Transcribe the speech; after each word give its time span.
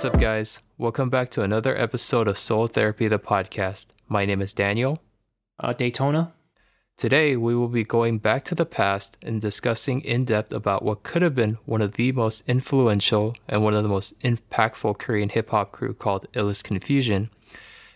What's 0.00 0.14
up, 0.14 0.18
guys? 0.18 0.60
Welcome 0.78 1.10
back 1.10 1.30
to 1.32 1.42
another 1.42 1.76
episode 1.76 2.26
of 2.26 2.38
Soul 2.38 2.68
Therapy, 2.68 3.06
the 3.06 3.18
podcast. 3.18 3.88
My 4.08 4.24
name 4.24 4.40
is 4.40 4.54
Daniel. 4.54 5.02
Uh, 5.58 5.74
Daytona. 5.74 6.32
Today, 6.96 7.36
we 7.36 7.54
will 7.54 7.68
be 7.68 7.84
going 7.84 8.16
back 8.16 8.42
to 8.44 8.54
the 8.54 8.64
past 8.64 9.18
and 9.22 9.42
discussing 9.42 10.00
in 10.00 10.24
depth 10.24 10.54
about 10.54 10.82
what 10.82 11.02
could 11.02 11.20
have 11.20 11.34
been 11.34 11.58
one 11.66 11.82
of 11.82 11.92
the 11.92 12.12
most 12.12 12.42
influential 12.48 13.36
and 13.46 13.62
one 13.62 13.74
of 13.74 13.82
the 13.82 13.90
most 13.90 14.18
impactful 14.20 14.96
Korean 14.96 15.28
hip 15.28 15.50
hop 15.50 15.70
crew 15.70 15.92
called 15.92 16.32
Illest 16.32 16.62
Konfusion. 16.62 17.28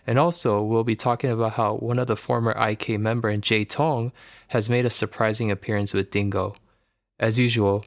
And 0.05 0.19
also, 0.19 0.61
we'll 0.61 0.83
be 0.83 0.95
talking 0.95 1.31
about 1.31 1.53
how 1.53 1.73
one 1.73 1.97
of 1.97 2.05
the 2.05 2.15
former 2.15 2.51
IK 2.51 2.99
member, 2.99 3.29
and 3.29 3.41
J 3.41 3.65
Tong, 3.65 4.11
has 4.49 4.69
made 4.69 4.85
a 4.85 4.91
surprising 4.91 5.49
appearance 5.49 5.91
with 5.91 6.11
Dingo. 6.11 6.55
As 7.19 7.39
usual, 7.39 7.83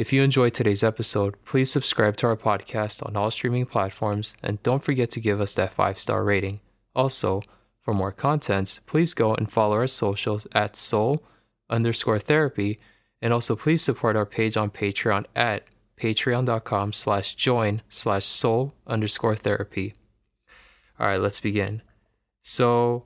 if 0.00 0.14
you 0.14 0.22
enjoyed 0.22 0.54
today's 0.54 0.82
episode, 0.82 1.34
please 1.44 1.70
subscribe 1.70 2.16
to 2.16 2.26
our 2.26 2.34
podcast 2.34 3.06
on 3.06 3.18
all 3.18 3.30
streaming 3.30 3.66
platforms 3.66 4.34
and 4.42 4.62
don't 4.62 4.82
forget 4.82 5.10
to 5.10 5.20
give 5.20 5.42
us 5.42 5.52
that 5.52 5.74
five 5.74 6.00
star 6.00 6.24
rating. 6.24 6.60
Also, 6.96 7.42
for 7.82 7.92
more 7.92 8.10
contents, 8.10 8.80
please 8.86 9.12
go 9.12 9.34
and 9.34 9.52
follow 9.52 9.76
our 9.76 9.86
socials 9.86 10.46
at 10.54 10.74
soul 10.74 11.22
underscore 11.68 12.18
therapy 12.18 12.80
and 13.20 13.34
also 13.34 13.54
please 13.54 13.82
support 13.82 14.16
our 14.16 14.24
page 14.24 14.56
on 14.56 14.70
Patreon 14.70 15.26
at 15.36 15.64
patreon.com 15.98 16.94
slash 16.94 17.34
join 17.34 17.82
slash 17.90 18.24
soul 18.24 18.72
underscore 18.86 19.36
therapy. 19.36 19.92
All 20.98 21.08
right, 21.08 21.20
let's 21.20 21.40
begin. 21.40 21.82
So, 22.40 23.04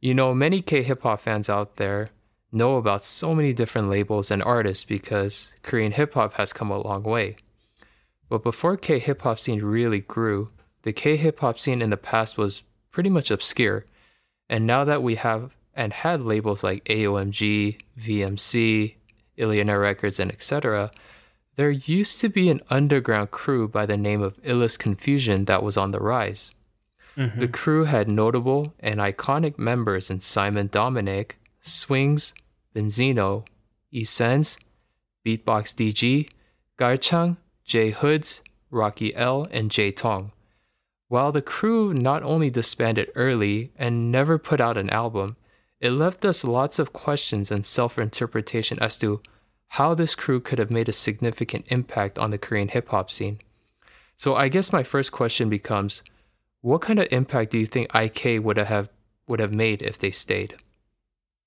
you 0.00 0.12
know, 0.12 0.34
many 0.34 0.60
K 0.60 0.82
hip 0.82 1.02
hop 1.02 1.20
fans 1.20 1.48
out 1.48 1.76
there 1.76 2.08
know 2.52 2.76
about 2.76 3.04
so 3.04 3.34
many 3.34 3.52
different 3.52 3.88
labels 3.88 4.30
and 4.30 4.42
artists 4.42 4.84
because 4.84 5.52
Korean 5.62 5.92
hip 5.92 6.14
hop 6.14 6.34
has 6.34 6.52
come 6.52 6.70
a 6.70 6.80
long 6.80 7.02
way. 7.02 7.36
But 8.28 8.42
before 8.42 8.76
K 8.76 8.98
hip 8.98 9.22
hop 9.22 9.38
scene 9.38 9.62
really 9.62 10.00
grew, 10.00 10.50
the 10.82 10.92
K 10.92 11.16
hip 11.16 11.40
hop 11.40 11.58
scene 11.58 11.82
in 11.82 11.90
the 11.90 11.96
past 11.96 12.38
was 12.38 12.62
pretty 12.90 13.10
much 13.10 13.30
obscure. 13.30 13.86
And 14.48 14.66
now 14.66 14.84
that 14.84 15.02
we 15.02 15.14
have 15.16 15.54
and 15.74 15.92
had 15.92 16.20
labels 16.20 16.62
like 16.62 16.84
AOMG, 16.84 17.78
VMC, 17.98 18.94
Illionaire 19.38 19.80
Records, 19.80 20.20
and 20.20 20.30
etc., 20.30 20.90
there 21.56 21.70
used 21.70 22.20
to 22.20 22.28
be 22.28 22.48
an 22.48 22.60
underground 22.70 23.30
crew 23.30 23.68
by 23.68 23.86
the 23.86 23.96
name 23.96 24.22
of 24.22 24.42
Illest 24.42 24.78
Konfusion 24.78 25.46
that 25.46 25.62
was 25.62 25.76
on 25.76 25.90
the 25.90 26.00
rise. 26.00 26.50
Mm-hmm. 27.16 27.40
The 27.40 27.48
crew 27.48 27.84
had 27.84 28.08
notable 28.08 28.72
and 28.80 29.00
iconic 29.00 29.58
members 29.58 30.10
in 30.10 30.20
Simon 30.20 30.68
Dominic, 30.68 31.38
Swings, 31.60 32.32
Beenzino, 32.74 33.44
Essence, 33.92 34.58
Beatbox 35.24 35.74
DG, 35.74 36.28
Garchang, 36.78 37.36
J 37.64 37.90
Hoods, 37.90 38.42
Rocky 38.70 39.14
L, 39.14 39.46
and 39.50 39.70
J 39.70 39.92
Tong. 39.92 40.32
While 41.08 41.32
the 41.32 41.42
crew 41.42 41.92
not 41.92 42.22
only 42.22 42.48
disbanded 42.48 43.10
early 43.14 43.72
and 43.76 44.10
never 44.10 44.38
put 44.38 44.60
out 44.60 44.78
an 44.78 44.88
album, 44.90 45.36
it 45.78 45.90
left 45.90 46.24
us 46.24 46.44
lots 46.44 46.78
of 46.78 46.92
questions 46.92 47.50
and 47.50 47.66
self 47.66 47.98
interpretation 47.98 48.78
as 48.78 48.96
to 48.98 49.20
how 49.68 49.94
this 49.94 50.14
crew 50.14 50.40
could 50.40 50.58
have 50.58 50.70
made 50.70 50.88
a 50.88 50.92
significant 50.92 51.66
impact 51.68 52.18
on 52.18 52.30
the 52.30 52.38
Korean 52.38 52.68
hip 52.68 52.88
hop 52.88 53.10
scene. 53.10 53.40
So 54.16 54.36
I 54.36 54.48
guess 54.48 54.72
my 54.72 54.82
first 54.82 55.12
question 55.12 55.48
becomes 55.50 56.02
what 56.60 56.80
kind 56.80 56.98
of 56.98 57.08
impact 57.10 57.50
do 57.50 57.58
you 57.58 57.66
think 57.66 57.94
IK 57.94 58.42
would 58.42 58.56
have 58.56 58.88
would 59.26 59.40
have 59.40 59.52
made 59.52 59.82
if 59.82 59.98
they 59.98 60.10
stayed? 60.12 60.56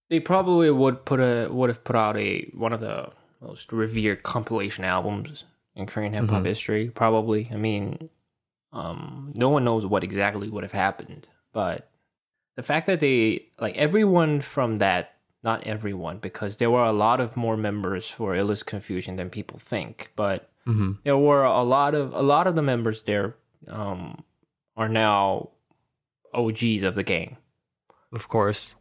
They 0.10 0.20
probably 0.20 0.70
would 0.70 1.06
put 1.06 1.20
a 1.20 1.48
would 1.52 1.70
have 1.70 1.84
put 1.84 1.96
out 1.96 2.18
a 2.18 2.50
one 2.54 2.74
of 2.74 2.80
the 2.80 3.12
most 3.42 3.72
revered 3.72 4.24
compilation 4.24 4.84
albums 4.84 5.46
in 5.76 5.86
Korean 5.86 6.14
hip 6.14 6.30
hop 6.30 6.38
mm-hmm. 6.38 6.46
history. 6.46 6.90
Probably, 6.90 7.50
I 7.52 7.56
mean, 7.56 8.10
um, 8.72 9.34
no 9.36 9.50
one 9.50 9.64
knows 9.64 9.86
what 9.86 10.04
exactly 10.04 10.50
would 10.50 10.64
have 10.64 10.72
happened, 10.72 11.28
but 11.54 11.90
the 12.56 12.64
fact 12.64 12.88
that 12.88 13.00
they 13.00 13.48
like 13.60 13.76
everyone 13.76 14.42
from 14.42 14.78
that, 14.78 15.16
not 15.44 15.64
everyone, 15.66 16.20
because 16.20 16.58
there 16.58 16.72
were 16.72 16.84
a 16.84 16.94
lot 16.94 17.20
of 17.20 17.36
more 17.36 17.58
members 17.58 18.10
for 18.10 18.34
Illest 18.34 18.66
Konfusion 18.66 19.18
than 19.18 19.30
people 19.30 19.60
think, 19.60 20.12
but 20.16 20.50
mm-hmm. 20.66 20.94
there 21.04 21.18
were 21.18 21.44
a 21.44 21.64
lot 21.64 21.96
of 21.96 22.14
a 22.14 22.22
lot 22.22 22.48
of 22.48 22.56
the 22.56 22.62
members 22.62 23.04
there 23.04 23.36
um, 23.68 24.24
are 24.78 24.90
now 24.90 25.50
OGs 26.34 26.84
of 26.84 26.96
the 26.96 27.04
game. 27.04 27.38
Of 28.12 28.28
course. 28.28 28.76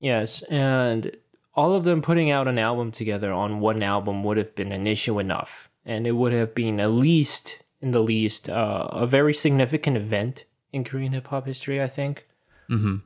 Yes, 0.00 0.42
and 0.42 1.16
all 1.54 1.74
of 1.74 1.84
them 1.84 2.02
putting 2.02 2.30
out 2.30 2.48
an 2.48 2.58
album 2.58 2.92
together 2.92 3.32
on 3.32 3.60
one 3.60 3.82
album 3.82 4.22
would 4.24 4.36
have 4.36 4.54
been 4.54 4.72
an 4.72 4.86
issue 4.86 5.18
enough, 5.18 5.70
and 5.84 6.06
it 6.06 6.12
would 6.12 6.32
have 6.32 6.54
been 6.54 6.78
at 6.80 6.90
least, 6.90 7.60
in 7.80 7.92
the 7.92 8.02
least, 8.02 8.50
uh, 8.50 8.88
a 8.92 9.06
very 9.06 9.32
significant 9.32 9.96
event 9.96 10.44
in 10.72 10.84
Korean 10.84 11.12
hip 11.12 11.28
hop 11.28 11.46
history. 11.46 11.82
I 11.82 11.88
think. 11.88 12.26
Hmm. 12.68 12.96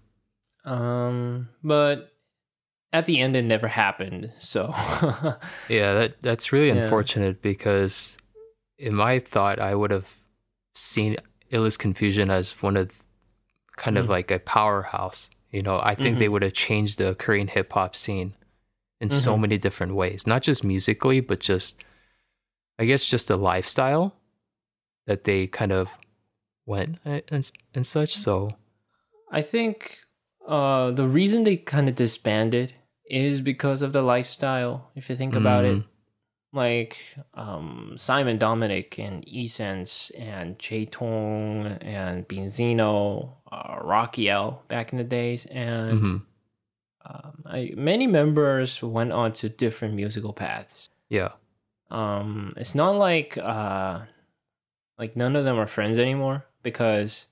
Um, 0.64 1.48
but 1.62 2.12
at 2.92 3.06
the 3.06 3.20
end, 3.20 3.36
it 3.36 3.44
never 3.44 3.68
happened. 3.68 4.32
So. 4.38 4.72
yeah, 5.68 5.94
that 5.94 6.20
that's 6.20 6.52
really 6.52 6.68
yeah. 6.68 6.82
unfortunate 6.82 7.40
because, 7.40 8.16
in 8.78 8.94
my 8.94 9.20
thought, 9.20 9.60
I 9.60 9.74
would 9.74 9.92
have 9.92 10.12
seen 10.74 11.16
Illest 11.52 11.78
Konfusion 11.78 12.30
as 12.30 12.62
one 12.62 12.76
of 12.76 13.02
kind 13.76 13.96
mm. 13.96 14.00
of 14.00 14.08
like 14.08 14.30
a 14.30 14.38
powerhouse 14.38 15.30
you 15.50 15.62
know, 15.62 15.80
I 15.82 15.94
think 15.94 16.14
mm-hmm. 16.14 16.18
they 16.18 16.28
would 16.28 16.42
have 16.42 16.52
changed 16.52 16.98
the 16.98 17.14
Korean 17.14 17.48
hip 17.48 17.72
hop 17.72 17.96
scene 17.96 18.34
in 19.00 19.08
mm-hmm. 19.08 19.18
so 19.18 19.36
many 19.36 19.58
different 19.58 19.94
ways, 19.94 20.26
not 20.26 20.42
just 20.42 20.62
musically, 20.62 21.20
but 21.20 21.40
just, 21.40 21.82
I 22.78 22.84
guess, 22.84 23.06
just 23.06 23.28
the 23.28 23.36
lifestyle 23.36 24.14
that 25.06 25.24
they 25.24 25.46
kind 25.46 25.72
of 25.72 25.96
went 26.66 26.98
and, 27.04 27.50
and 27.74 27.86
such. 27.86 28.14
So 28.16 28.56
I 29.30 29.42
think 29.42 29.98
uh, 30.46 30.92
the 30.92 31.08
reason 31.08 31.42
they 31.42 31.56
kind 31.56 31.88
of 31.88 31.96
disbanded 31.96 32.74
is 33.06 33.40
because 33.40 33.82
of 33.82 33.92
the 33.92 34.02
lifestyle, 34.02 34.90
if 34.94 35.10
you 35.10 35.16
think 35.16 35.34
about 35.34 35.64
mm-hmm. 35.64 35.80
it 35.80 35.86
like 36.52 36.98
um, 37.34 37.94
Simon 37.96 38.38
Dominic 38.38 38.98
and 38.98 39.24
Essence 39.28 40.10
and 40.10 40.58
J 40.58 40.86
Tong 40.86 41.66
and 41.80 42.26
Beenzino, 42.26 43.34
uh, 43.50 43.76
Rocky 43.80 44.28
L 44.28 44.62
back 44.68 44.92
in 44.92 44.98
the 44.98 45.04
days, 45.04 45.46
and 45.46 46.00
mm-hmm. 46.00 46.16
um, 47.06 47.42
I, 47.46 47.72
many 47.76 48.06
members 48.06 48.82
went 48.82 49.12
on 49.12 49.32
to 49.34 49.48
different 49.48 49.94
musical 49.94 50.32
paths. 50.32 50.88
Yeah, 51.08 51.30
um, 51.90 52.52
it's 52.56 52.74
not 52.74 52.96
like 52.96 53.38
uh, 53.38 54.00
like 54.98 55.16
none 55.16 55.36
of 55.36 55.44
them 55.44 55.58
are 55.58 55.68
friends 55.68 55.98
anymore 55.98 56.46
because 56.62 57.26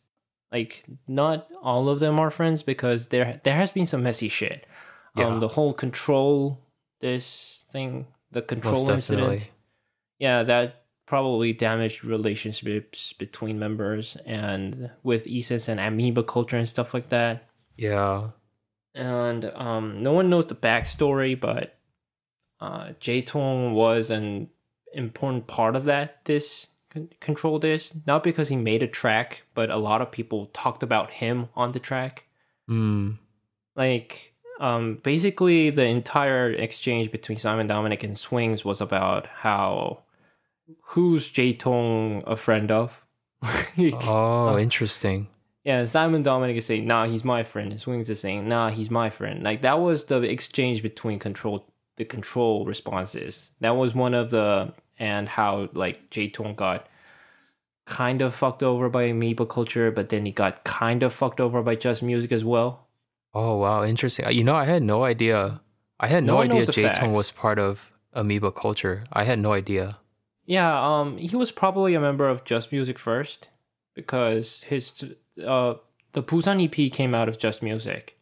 like 0.52 0.84
not 1.06 1.48
all 1.62 1.88
of 1.88 2.00
them 2.00 2.20
are 2.20 2.30
friends 2.30 2.62
because 2.62 3.08
there 3.08 3.40
there 3.42 3.56
has 3.56 3.70
been 3.72 3.86
some 3.86 4.02
messy 4.02 4.28
shit. 4.28 4.66
Yeah. 5.16 5.26
Um, 5.26 5.40
the 5.40 5.48
whole 5.48 5.72
control 5.72 6.60
this 7.00 7.66
thing 7.70 8.06
the 8.30 8.42
control 8.42 8.90
incident. 8.90 9.48
Yeah, 10.18 10.42
that 10.42 10.84
probably 11.06 11.54
damaged 11.54 12.04
relationships 12.04 13.14
between 13.14 13.58
members 13.58 14.16
and 14.26 14.90
with 15.02 15.26
Essence 15.26 15.68
and 15.68 15.80
amoeba 15.80 16.22
culture 16.22 16.56
and 16.56 16.68
stuff 16.68 16.92
like 16.92 17.08
that. 17.08 17.48
Yeah. 17.76 18.30
And 18.94 19.46
um, 19.54 20.02
no 20.02 20.12
one 20.12 20.28
knows 20.28 20.46
the 20.46 20.54
backstory, 20.54 21.38
but 21.38 21.78
uh, 22.60 22.92
J 23.00 23.22
Tong 23.22 23.72
was 23.72 24.10
an 24.10 24.50
important 24.92 25.46
part 25.46 25.76
of 25.76 25.84
that. 25.84 26.24
This 26.24 26.66
control 27.20 27.58
this 27.58 27.92
not 28.06 28.22
because 28.22 28.48
he 28.48 28.56
made 28.56 28.82
a 28.82 28.88
track, 28.88 29.44
but 29.54 29.70
a 29.70 29.76
lot 29.76 30.02
of 30.02 30.10
people 30.10 30.46
talked 30.52 30.82
about 30.82 31.10
him 31.10 31.48
on 31.54 31.72
the 31.72 31.78
track. 31.78 32.24
Mm. 32.68 33.18
Like 33.76 34.27
um, 34.58 34.98
basically, 35.02 35.70
the 35.70 35.84
entire 35.84 36.50
exchange 36.52 37.10
between 37.10 37.38
Simon 37.38 37.66
Dominic 37.66 38.02
and 38.02 38.18
Swings 38.18 38.64
was 38.64 38.80
about 38.80 39.26
how 39.26 40.00
who's 40.82 41.30
J 41.30 41.52
Tong 41.54 42.22
a 42.26 42.36
friend 42.36 42.70
of. 42.70 43.04
oh, 43.42 44.48
uh, 44.48 44.58
interesting. 44.58 45.28
Yeah, 45.64 45.84
Simon 45.84 46.22
Dominic 46.22 46.56
is 46.56 46.66
saying, 46.66 46.86
"Nah, 46.86 47.06
he's 47.06 47.24
my 47.24 47.42
friend." 47.42 47.70
And 47.70 47.80
Swings 47.80 48.10
is 48.10 48.20
saying, 48.20 48.48
"Nah, 48.48 48.70
he's 48.70 48.90
my 48.90 49.10
friend." 49.10 49.42
Like 49.42 49.62
that 49.62 49.80
was 49.80 50.04
the 50.04 50.20
exchange 50.22 50.82
between 50.82 51.18
control, 51.18 51.66
the 51.96 52.04
control 52.04 52.64
responses. 52.64 53.50
That 53.60 53.76
was 53.76 53.94
one 53.94 54.14
of 54.14 54.30
the 54.30 54.72
and 54.98 55.28
how 55.28 55.68
like 55.72 56.10
J 56.10 56.28
Tong 56.28 56.54
got 56.54 56.88
kind 57.84 58.20
of 58.22 58.34
fucked 58.34 58.62
over 58.62 58.88
by 58.88 59.04
amoeba 59.04 59.46
culture, 59.46 59.90
but 59.90 60.08
then 60.08 60.26
he 60.26 60.32
got 60.32 60.64
kind 60.64 61.02
of 61.02 61.12
fucked 61.12 61.40
over 61.40 61.62
by 61.62 61.74
just 61.74 62.02
music 62.02 62.32
as 62.32 62.44
well. 62.44 62.87
Oh 63.34 63.56
wow, 63.56 63.84
interesting. 63.84 64.26
Uh, 64.26 64.30
you 64.30 64.44
know, 64.44 64.56
I 64.56 64.64
had 64.64 64.82
no 64.82 65.04
idea. 65.04 65.60
I 66.00 66.06
had 66.06 66.24
no, 66.24 66.34
no 66.34 66.40
idea 66.42 66.66
J 66.66 66.92
Tong 66.92 67.12
was 67.12 67.30
part 67.30 67.58
of 67.58 67.92
amoeba 68.12 68.52
culture. 68.52 69.04
I 69.12 69.24
had 69.24 69.38
no 69.38 69.52
idea. 69.52 69.98
Yeah, 70.46 70.72
um, 70.80 71.18
he 71.18 71.36
was 71.36 71.52
probably 71.52 71.94
a 71.94 72.00
member 72.00 72.28
of 72.28 72.44
Just 72.44 72.72
Music 72.72 72.98
first 72.98 73.48
because 73.94 74.62
his 74.64 75.04
uh 75.44 75.74
the 76.12 76.22
Busan 76.22 76.64
EP 76.64 76.92
came 76.92 77.14
out 77.14 77.28
of 77.28 77.38
Just 77.38 77.62
Music. 77.62 78.18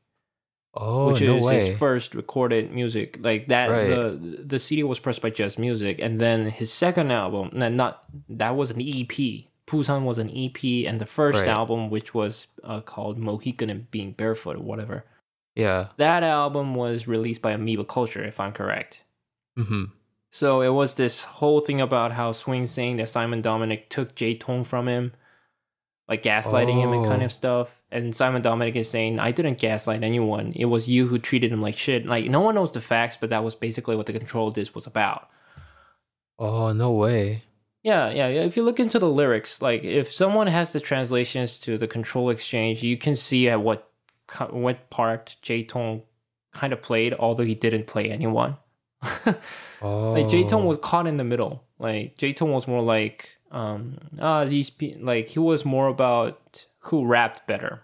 Oh, 0.78 1.08
which 1.08 1.22
no 1.22 1.36
is 1.36 1.44
way. 1.44 1.66
his 1.66 1.78
first 1.78 2.14
recorded 2.14 2.70
music. 2.70 3.18
Like 3.20 3.48
that, 3.48 3.70
right. 3.70 3.88
the 3.88 4.44
the 4.44 4.58
CD 4.58 4.82
was 4.82 4.98
pressed 4.98 5.22
by 5.22 5.30
Just 5.30 5.58
Music, 5.58 5.98
and 6.00 6.20
then 6.20 6.50
his 6.50 6.70
second 6.70 7.10
album, 7.10 7.50
not 7.54 8.04
that 8.28 8.56
was 8.56 8.70
an 8.70 8.82
EP, 8.82 9.46
Busan 9.66 10.04
was 10.04 10.18
an 10.18 10.30
EP, 10.32 10.86
and 10.86 11.00
the 11.00 11.06
first 11.06 11.38
Right. 11.40 11.48
album, 11.48 11.90
which 11.90 12.14
was 12.14 12.46
uh, 12.62 12.80
called 12.80 13.18
Mohican 13.18 13.68
and 13.70 13.90
Being 13.90 14.12
Barefoot 14.12 14.56
or 14.56 14.62
whatever, 14.62 15.04
Yeah. 15.54 15.88
that 15.96 16.22
album 16.22 16.74
was 16.74 17.08
released 17.08 17.42
by 17.42 17.52
Amoeba 17.52 17.84
Culture, 17.84 18.22
if 18.24 18.38
I'm 18.40 18.52
correct. 18.52 19.02
Mm-hmm. 19.58 19.84
So 20.30 20.60
it 20.60 20.68
was 20.70 20.94
this 20.94 21.24
whole 21.24 21.60
thing 21.60 21.80
about 21.80 22.12
how 22.12 22.32
Swing 22.32 22.66
saying 22.66 22.96
that 22.96 23.08
Simon 23.08 23.40
Dominic 23.42 23.88
took 23.88 24.14
J 24.14 24.34
Tong 24.36 24.64
from 24.64 24.86
him, 24.86 25.12
like 26.08 26.22
gaslighting 26.22 26.80
him 26.80 26.92
and 26.92 27.04
kind 27.06 27.22
Oh. 27.22 27.24
of 27.24 27.32
stuff. 27.32 27.80
And 27.90 28.14
Simon 28.14 28.42
Dominic 28.42 28.76
is 28.76 28.88
saying, 28.90 29.18
I 29.18 29.32
didn't 29.32 29.58
gaslight 29.58 30.04
anyone. 30.04 30.52
It 30.54 30.66
was 30.66 30.88
you 30.88 31.06
who 31.08 31.18
treated 31.18 31.50
him 31.52 31.62
like 31.62 31.76
shit. 31.76 32.06
Like, 32.06 32.26
no 32.26 32.40
one 32.40 32.54
knows 32.54 32.70
the 32.70 32.80
facts, 32.80 33.16
but 33.20 33.30
that 33.30 33.42
was 33.42 33.54
basically 33.56 33.96
what 33.96 34.06
the 34.06 34.12
control 34.12 34.50
diss 34.50 34.74
was 34.74 34.86
about. 34.86 35.28
Oh 36.38 36.72
no 36.72 36.92
way. 36.92 37.42
Yeah, 37.86 38.10
yeah. 38.10 38.26
If 38.26 38.56
you 38.56 38.64
look 38.64 38.80
into 38.80 38.98
the 38.98 39.08
lyrics, 39.08 39.62
like 39.62 39.84
if 39.84 40.12
someone 40.12 40.48
has 40.48 40.72
the 40.72 40.80
translations 40.80 41.56
to 41.58 41.78
the 41.78 41.86
control 41.86 42.30
exchange, 42.30 42.82
you 42.82 42.96
can 42.96 43.14
see 43.14 43.48
at 43.48 43.62
what 43.62 43.88
what 44.50 44.90
part 44.90 45.36
J 45.40 45.62
Tong 45.62 46.02
kind 46.52 46.72
of 46.72 46.82
played, 46.82 47.14
although 47.14 47.44
he 47.44 47.54
didn't 47.54 47.86
play 47.86 48.10
anyone. 48.10 48.56
Oh. 49.80 50.10
like 50.16 50.28
J 50.28 50.42
Tong 50.48 50.64
was 50.64 50.78
caught 50.78 51.06
in 51.06 51.16
the 51.16 51.22
middle. 51.22 51.62
Like 51.78 52.16
J 52.16 52.32
Tong 52.32 52.50
was 52.50 52.66
more 52.66 52.82
like 52.82 53.36
um 53.52 53.98
ah 54.20 54.44
these 54.44 54.68
pe- 54.68 54.96
like 54.98 55.28
he 55.28 55.38
was 55.38 55.64
more 55.64 55.86
about 55.86 56.66
who 56.80 57.06
rapped 57.06 57.46
better. 57.46 57.82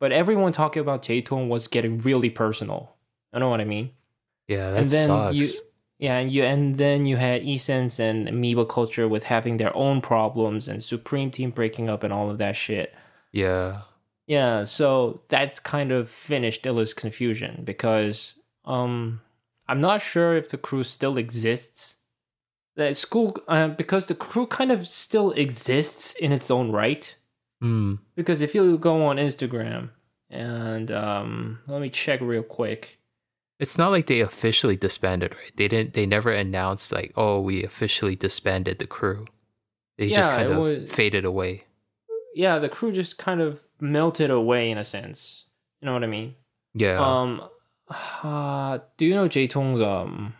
But 0.00 0.10
everyone 0.10 0.52
talking 0.52 0.80
about 0.80 1.02
J 1.02 1.20
Tong 1.20 1.50
was 1.50 1.68
getting 1.68 1.98
really 1.98 2.30
personal. 2.30 2.96
You 3.34 3.40
know 3.40 3.50
what 3.50 3.60
I 3.60 3.66
mean? 3.66 3.90
Yeah, 4.48 4.70
that 4.70 4.80
and 4.80 4.90
then 4.90 5.08
sucks. 5.08 5.34
you 5.34 5.46
yeah 5.98 6.18
and 6.18 6.32
you 6.32 6.44
and 6.44 6.78
then 6.78 7.06
you 7.06 7.16
had 7.16 7.42
Essence 7.44 7.98
and 7.98 8.28
Amoeba 8.28 8.66
Culture 8.66 9.08
with 9.08 9.24
having 9.24 9.56
their 9.56 9.74
own 9.76 10.00
problems 10.00 10.68
and 10.68 10.82
Supreme 10.82 11.30
Team 11.30 11.50
breaking 11.50 11.88
up 11.88 12.02
and 12.02 12.12
all 12.12 12.30
of 12.30 12.38
that 12.38 12.56
shit. 12.56 12.94
Yeah. 13.32 13.82
Yeah, 14.26 14.64
so 14.64 15.20
that 15.28 15.62
kind 15.64 15.92
of 15.92 16.08
finished 16.08 16.64
Illest 16.64 16.94
Konfusion 16.94 17.64
because 17.64 18.34
um 18.64 19.20
I'm 19.68 19.80
not 19.80 20.02
sure 20.02 20.34
if 20.34 20.48
the 20.48 20.58
crew 20.58 20.82
still 20.82 21.16
exists. 21.16 21.96
The 22.76 22.94
school 22.94 23.36
uh, 23.48 23.68
because 23.68 24.06
the 24.06 24.14
crew 24.14 24.46
kind 24.46 24.72
of 24.72 24.86
still 24.86 25.32
exists 25.32 26.12
in 26.14 26.32
its 26.32 26.50
own 26.50 26.70
right. 26.72 27.14
Hmm. 27.60 27.94
Because 28.14 28.40
if 28.40 28.54
you 28.54 28.78
go 28.78 29.04
on 29.04 29.16
Instagram 29.16 29.90
and 30.30 30.90
um 30.90 31.60
let 31.66 31.80
me 31.80 31.90
check 31.90 32.20
real 32.20 32.42
quick. 32.42 32.98
It's 33.64 33.78
not 33.78 33.90
like 33.94 34.06
they 34.06 34.20
officially 34.20 34.76
disbanded, 34.76 35.32
right? 35.34 35.52
They 35.56 35.68
didn't. 35.68 35.94
They 35.94 36.04
never 36.06 36.30
announced 36.30 36.92
like, 36.92 37.12
"Oh, 37.16 37.40
we 37.40 37.64
officially 37.64 38.14
disbanded 38.14 38.78
the 38.78 38.86
crew." 38.86 39.24
They 39.96 40.08
just 40.10 40.30
kind 40.30 40.52
of 40.52 40.58
was- 40.58 40.90
faded 40.90 41.24
away. 41.24 41.64
Yeah, 42.34 42.58
the 42.58 42.68
crew 42.68 42.92
just 42.92 43.16
kind 43.16 43.40
of 43.40 43.62
melted 43.80 44.30
away 44.30 44.70
in 44.70 44.76
a 44.76 44.84
sense. 44.84 45.46
You 45.80 45.86
know 45.86 45.94
what 45.94 46.04
I 46.04 46.08
mean? 46.08 46.34
Yeah. 46.74 46.98
Um, 47.00 47.30
uh, 48.22 48.78
do 48.98 49.06
you 49.06 49.14
know 49.14 49.28
J 49.28 49.46
Tong's 49.46 49.80
um? 49.80 50.34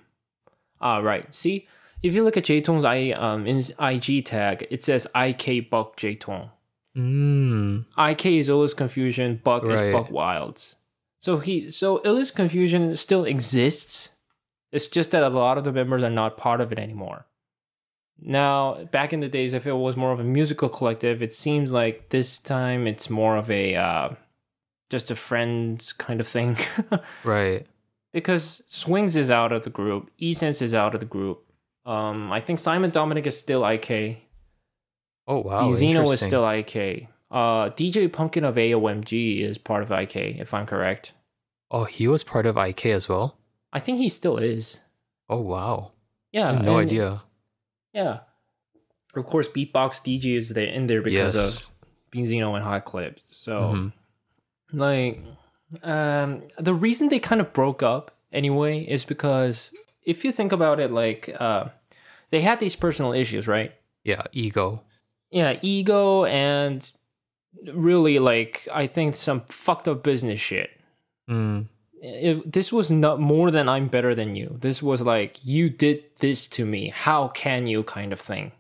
Ah, 0.80 0.98
right. 0.98 1.32
See, 1.32 1.66
if 2.02 2.14
you 2.14 2.22
look 2.24 2.36
at 2.36 2.44
J 2.44 2.60
Tong's 2.60 2.84
I 2.84 3.10
um 3.12 3.46
in 3.46 3.56
his 3.56 3.72
IG 3.80 4.24
tag, 4.26 4.66
it 4.70 4.84
says 4.84 5.06
IK 5.16 5.70
Buck 5.70 5.96
J 5.96 6.14
Tong. 6.16 6.50
mm. 6.96 7.84
IK 7.98 8.26
is 8.26 8.48
Illest 8.50 8.76
Konfusion, 8.76 9.42
Buck 9.42 9.62
Right. 9.64 9.86
is 9.86 9.92
Buck 9.94 10.10
Wilds. 10.10 10.74
So 11.24 11.38
he 11.38 11.70
so 11.70 12.00
Illest 12.00 12.34
Konfusion 12.34 12.98
still 12.98 13.24
exists. 13.24 14.10
It's 14.72 14.86
just 14.86 15.10
that 15.12 15.22
a 15.22 15.30
lot 15.30 15.56
of 15.56 15.64
the 15.64 15.72
members 15.72 16.02
are 16.02 16.10
not 16.10 16.36
part 16.36 16.60
of 16.60 16.70
it 16.70 16.78
anymore. 16.78 17.24
Now, 18.20 18.84
back 18.92 19.14
in 19.14 19.20
the 19.20 19.30
days, 19.30 19.54
if 19.54 19.66
it 19.66 19.72
was 19.72 19.96
more 19.96 20.12
of 20.12 20.20
a 20.20 20.24
musical 20.38 20.68
collective, 20.68 21.22
it 21.22 21.32
seems 21.32 21.72
like 21.72 22.10
this 22.10 22.38
time 22.38 22.86
it's 22.86 23.08
more 23.08 23.38
of 23.38 23.50
a 23.50 23.74
uh, 23.74 24.08
just 24.90 25.10
a 25.10 25.14
friends 25.14 25.94
kind 25.94 26.20
of 26.20 26.28
thing. 26.28 26.58
Right. 27.24 27.66
because 28.12 28.60
Swings 28.66 29.16
is 29.16 29.30
out 29.30 29.50
of 29.50 29.62
the 29.62 29.70
group, 29.70 30.10
Essence 30.20 30.60
is 30.60 30.74
out 30.74 30.92
of 30.92 31.00
the 31.00 31.06
group. 31.06 31.42
Um, 31.86 32.30
I 32.32 32.40
think 32.40 32.58
Simon 32.58 32.90
Dominic 32.90 33.26
is 33.26 33.38
still 33.38 33.64
IK. 33.64 34.18
Oh 35.26 35.38
wow. 35.38 35.70
Xeno 35.72 36.04
is 36.12 36.20
still 36.20 36.46
IK. 36.46 37.08
Uh, 37.34 37.70
DJ 37.70 38.10
Pumpkin 38.12 38.44
of 38.44 38.54
AOMG 38.54 39.40
is 39.40 39.58
part 39.58 39.82
of 39.82 39.90
IK, 39.90 40.14
if 40.38 40.54
I'm 40.54 40.66
correct. 40.66 41.12
Oh, 41.70 41.82
he 41.82 42.06
was 42.06 42.22
part 42.22 42.46
of 42.46 42.56
IK 42.56 42.86
as 42.86 43.08
well. 43.08 43.36
I 43.72 43.80
think 43.80 43.98
he 43.98 44.08
still 44.08 44.36
is. 44.38 44.78
Oh 45.28 45.40
wow. 45.40 45.90
Yeah, 46.30 46.52
no 46.52 46.78
and- 46.78 46.88
idea. 46.88 47.22
Yeah, 47.92 48.20
of 49.16 49.26
course, 49.26 49.48
Beatbox 49.48 50.02
DG 50.04 50.36
is 50.36 50.50
there 50.50 50.66
in 50.66 50.86
there 50.86 51.02
because 51.02 51.34
Yes. 51.34 51.60
of 51.64 51.70
Beenzino 52.12 52.54
and 52.54 52.62
Hot 52.64 52.84
Clips. 52.84 53.22
So, 53.28 53.52
Mhm. 53.74 53.92
like, 54.72 55.20
um, 55.82 56.42
the 56.58 56.74
reason 56.74 57.08
they 57.08 57.18
kind 57.18 57.40
of 57.40 57.52
broke 57.52 57.82
up 57.82 58.12
anyway 58.32 58.80
is 58.84 59.04
because 59.04 59.72
if 60.06 60.24
you 60.24 60.30
think 60.32 60.52
about 60.52 60.78
it, 60.80 60.90
like, 60.92 61.34
uh, 61.40 61.70
they 62.30 62.42
had 62.42 62.60
these 62.60 62.76
personal 62.76 63.12
issues, 63.12 63.48
right? 63.48 63.72
Yeah. 64.04 64.22
Ego. 64.32 64.82
yeah, 65.30 65.58
ego 65.62 66.24
and 66.26 66.92
really 67.72 68.18
like 68.18 68.66
I 68.72 68.86
think 68.86 69.14
some 69.14 69.42
fucked 69.48 69.88
up 69.88 70.02
business 70.02 70.40
shit. 70.40 70.70
Mm. 71.30 71.66
If 72.02 72.44
this 72.44 72.70
was 72.72 72.90
not 72.90 73.18
more 73.20 73.50
than 73.50 73.68
I'm 73.68 73.88
better 73.88 74.14
than 74.14 74.36
you. 74.36 74.58
This 74.60 74.82
was 74.82 75.00
like 75.02 75.38
you 75.44 75.70
did 75.70 76.04
this 76.20 76.46
to 76.48 76.66
me. 76.66 76.90
How 76.90 77.28
can 77.28 77.66
you 77.66 77.82
kind 77.82 78.12
of 78.12 78.20
thing. 78.20 78.52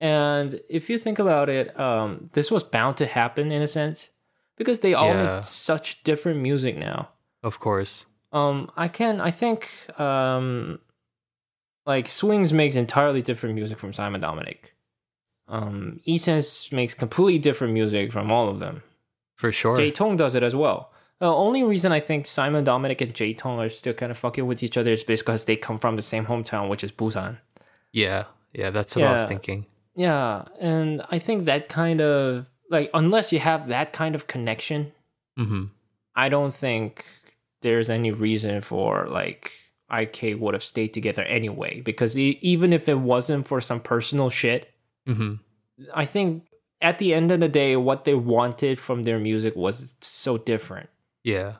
And 0.00 0.60
if 0.68 0.88
you 0.90 0.98
think 0.98 1.18
about 1.18 1.48
it, 1.48 1.78
um, 1.78 2.30
this 2.34 2.50
was 2.50 2.62
bound 2.62 2.96
to 2.98 3.06
happen 3.06 3.50
in 3.52 3.62
a 3.62 3.66
sense 3.66 4.10
because 4.56 4.80
they 4.80 4.94
all 4.94 5.08
Yeah. 5.08 5.36
make 5.36 5.44
such 5.44 6.02
different 6.04 6.40
music 6.40 6.76
now. 6.76 7.10
Of 7.42 7.58
course. 7.60 8.06
Um, 8.32 8.70
I 8.76 8.88
can 8.88 9.20
I 9.20 9.30
think 9.30 9.70
um, 10.00 10.80
like 11.86 12.08
Swings 12.08 12.52
makes 12.52 12.74
entirely 12.76 13.22
different 13.22 13.54
music 13.54 13.78
from 13.78 13.92
Simon 13.92 14.20
Dominic. 14.20 14.74
Um, 15.48 16.00
Essence 16.06 16.72
makes 16.72 16.94
completely 16.94 17.38
different 17.38 17.72
music 17.72 18.12
from 18.12 18.32
all 18.32 18.48
of 18.48 18.58
them. 18.58 18.82
For 19.36 19.52
sure. 19.52 19.76
J 19.76 19.90
Tong 19.90 20.16
does 20.16 20.34
it 20.34 20.42
as 20.42 20.56
well. 20.56 20.90
The 21.18 21.26
only 21.32 21.62
reason 21.64 21.92
I 21.92 22.00
think 22.00 22.26
Simon 22.26 22.64
Dominic 22.64 23.00
and 23.00 23.14
J 23.14 23.32
Tong 23.34 23.58
are 23.60 23.68
still 23.68 23.94
kind 23.94 24.10
of 24.10 24.18
fucking 24.18 24.46
with 24.46 24.62
each 24.62 24.76
other 24.76 24.90
is 24.90 25.02
because 25.02 25.44
they 25.44 25.56
come 25.56 25.78
from 25.78 25.96
the 25.96 26.02
same 26.02 26.26
hometown, 26.26 26.68
which 26.68 26.82
is 26.84 26.92
Busan. 26.92 27.38
yeah. 27.92 28.24
Yeah. 28.52 28.70
That's 28.70 28.96
what 28.96 29.04
I 29.04 29.12
was 29.12 29.24
thinking. 29.24 29.66
Yeah, 29.94 30.44
and 30.60 31.02
I 31.10 31.18
think 31.18 31.44
that 31.44 31.68
kind 31.68 32.00
of 32.00 32.46
like 32.70 32.90
unless 32.94 33.32
you 33.32 33.38
have 33.38 33.68
that 33.68 33.92
kind 33.92 34.14
of 34.14 34.26
connection, 34.26 34.92
hmm 35.36 35.64
I 36.14 36.28
don't 36.30 36.52
think 36.54 37.04
there's 37.60 37.90
any 37.90 38.10
reason 38.12 38.62
for 38.62 39.06
like 39.08 39.52
IK 39.92 40.38
would 40.40 40.54
have 40.54 40.62
stayed 40.62 40.88
together 40.94 41.22
anyway. 41.22 41.80
Because 41.82 42.16
e- 42.18 42.38
even 42.40 42.72
if 42.72 42.88
it 42.88 42.98
wasn't 42.98 43.46
for 43.46 43.60
some 43.60 43.80
personal 43.80 44.30
shit, 44.30 44.72
hmm 45.06 45.34
I 45.94 46.04
think 46.06 46.48
at 46.80 46.98
the 46.98 47.12
end 47.14 47.30
of 47.30 47.40
the 47.40 47.48
day, 47.48 47.76
what 47.76 48.04
they 48.04 48.14
wanted 48.14 48.78
from 48.78 49.02
their 49.02 49.18
music 49.18 49.54
was 49.56 49.94
so 50.00 50.38
different. 50.38 50.88
Yeah. 51.22 51.56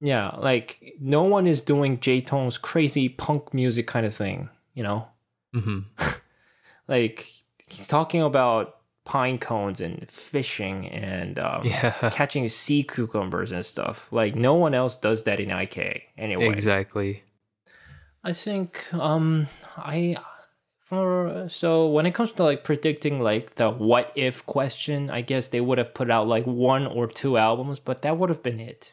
Yeah, 0.00 0.36
like 0.36 0.94
no 1.00 1.22
one 1.22 1.46
is 1.46 1.62
doing 1.62 1.98
J 2.00 2.20
Tong's 2.20 2.58
crazy 2.58 3.08
punk 3.08 3.54
music 3.54 3.86
kind 3.86 4.04
of 4.06 4.14
thing, 4.14 4.50
you 4.74 4.82
know? 4.82 5.08
hmm 5.52 5.80
Like 6.88 7.26
he's 7.66 7.86
talking 7.86 8.20
about 8.22 8.76
pine 9.04 9.38
cones 9.38 9.80
and 9.80 10.08
fishing 10.08 10.88
and 10.88 11.38
um, 11.38 11.62
Yeah. 11.64 12.10
catching 12.12 12.48
sea 12.48 12.82
cucumbers 12.82 13.52
and 13.52 13.64
stuff. 13.64 14.12
Like 14.12 14.34
no 14.34 14.54
one 14.54 14.74
else 14.74 14.96
does 14.98 15.22
that 15.24 15.40
in 15.40 15.50
IK 15.50 16.02
anyway. 16.18 16.48
exactly. 16.50 17.22
I 18.22 18.32
think 18.32 18.92
um 18.94 19.46
I 19.76 20.16
for 20.84 21.46
so 21.48 21.86
when 21.88 22.06
it 22.06 22.14
comes 22.14 22.30
to 22.32 22.44
like 22.44 22.62
predicting 22.64 23.20
like 23.20 23.54
the 23.56 23.70
what 23.70 24.12
if 24.14 24.44
question, 24.46 25.10
I 25.10 25.22
guess 25.22 25.48
they 25.48 25.60
would 25.60 25.78
have 25.78 25.94
put 25.94 26.10
out 26.10 26.28
like 26.28 26.46
one 26.46 26.86
or 26.86 27.06
two 27.06 27.36
albums, 27.38 27.78
but 27.80 28.02
that 28.02 28.18
would 28.18 28.28
have 28.30 28.42
been 28.42 28.60
it. 28.60 28.92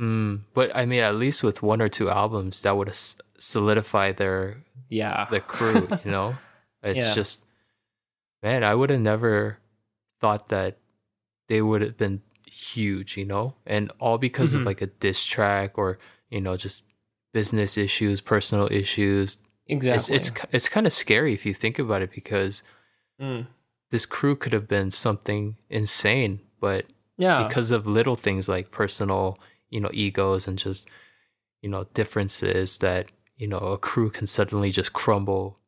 Mm. 0.00 0.40
But 0.54 0.74
I 0.74 0.86
mean, 0.86 1.00
at 1.02 1.14
least 1.14 1.42
with 1.42 1.62
one 1.62 1.80
or 1.80 1.88
two 1.88 2.10
albums, 2.10 2.60
that 2.62 2.76
would 2.76 2.88
have 2.88 2.94
s- 2.94 3.20
solidified 3.38 4.16
their 4.16 4.64
Yeah. 4.88 5.28
the 5.30 5.40
crew. 5.40 5.88
You 6.04 6.10
know, 6.10 6.36
it's 6.82 7.06
Yeah. 7.06 7.14
just 7.14 7.44
man, 8.42 8.64
I 8.64 8.74
would 8.74 8.90
have 8.90 9.00
never 9.00 9.58
thought 10.20 10.48
that 10.48 10.78
they 11.48 11.62
would 11.62 11.82
have 11.82 11.96
been 11.96 12.22
huge. 12.50 13.16
You 13.16 13.24
know, 13.26 13.54
and 13.66 13.92
all 14.00 14.18
because 14.18 14.52
Mhm. 14.54 14.60
of 14.60 14.66
like 14.66 14.82
a 14.82 14.86
diss 14.86 15.24
track 15.24 15.78
or 15.78 15.98
you 16.28 16.40
know 16.40 16.56
just 16.56 16.82
business 17.32 17.78
issues, 17.78 18.20
personal 18.20 18.66
issues. 18.72 19.36
Exactly. 19.70 20.16
It's 20.16 20.28
it's 20.30 20.40
it's 20.52 20.68
kind 20.68 20.86
of 20.86 20.92
scary 20.92 21.32
if 21.34 21.44
you 21.46 21.54
think 21.54 21.78
about 21.78 22.02
it 22.02 22.10
because 22.10 22.62
Mm. 23.20 23.46
this 23.90 24.06
crew 24.06 24.34
could 24.34 24.52
have 24.54 24.66
been 24.66 24.90
something 24.90 25.56
insane, 25.68 26.40
but 26.58 26.86
Yeah. 27.18 27.46
because 27.46 27.70
of 27.70 27.86
little 27.86 28.16
things 28.16 28.48
like 28.48 28.70
personal, 28.70 29.38
you 29.68 29.80
know, 29.80 29.90
egos 29.92 30.48
and 30.48 30.58
just, 30.58 30.88
you 31.62 31.68
know, 31.68 31.84
differences 31.92 32.78
that, 32.78 33.10
you 33.36 33.46
know, 33.46 33.58
a 33.58 33.78
crew 33.78 34.08
can 34.10 34.26
suddenly 34.26 34.70
just 34.70 34.92
crumble. 34.94 35.58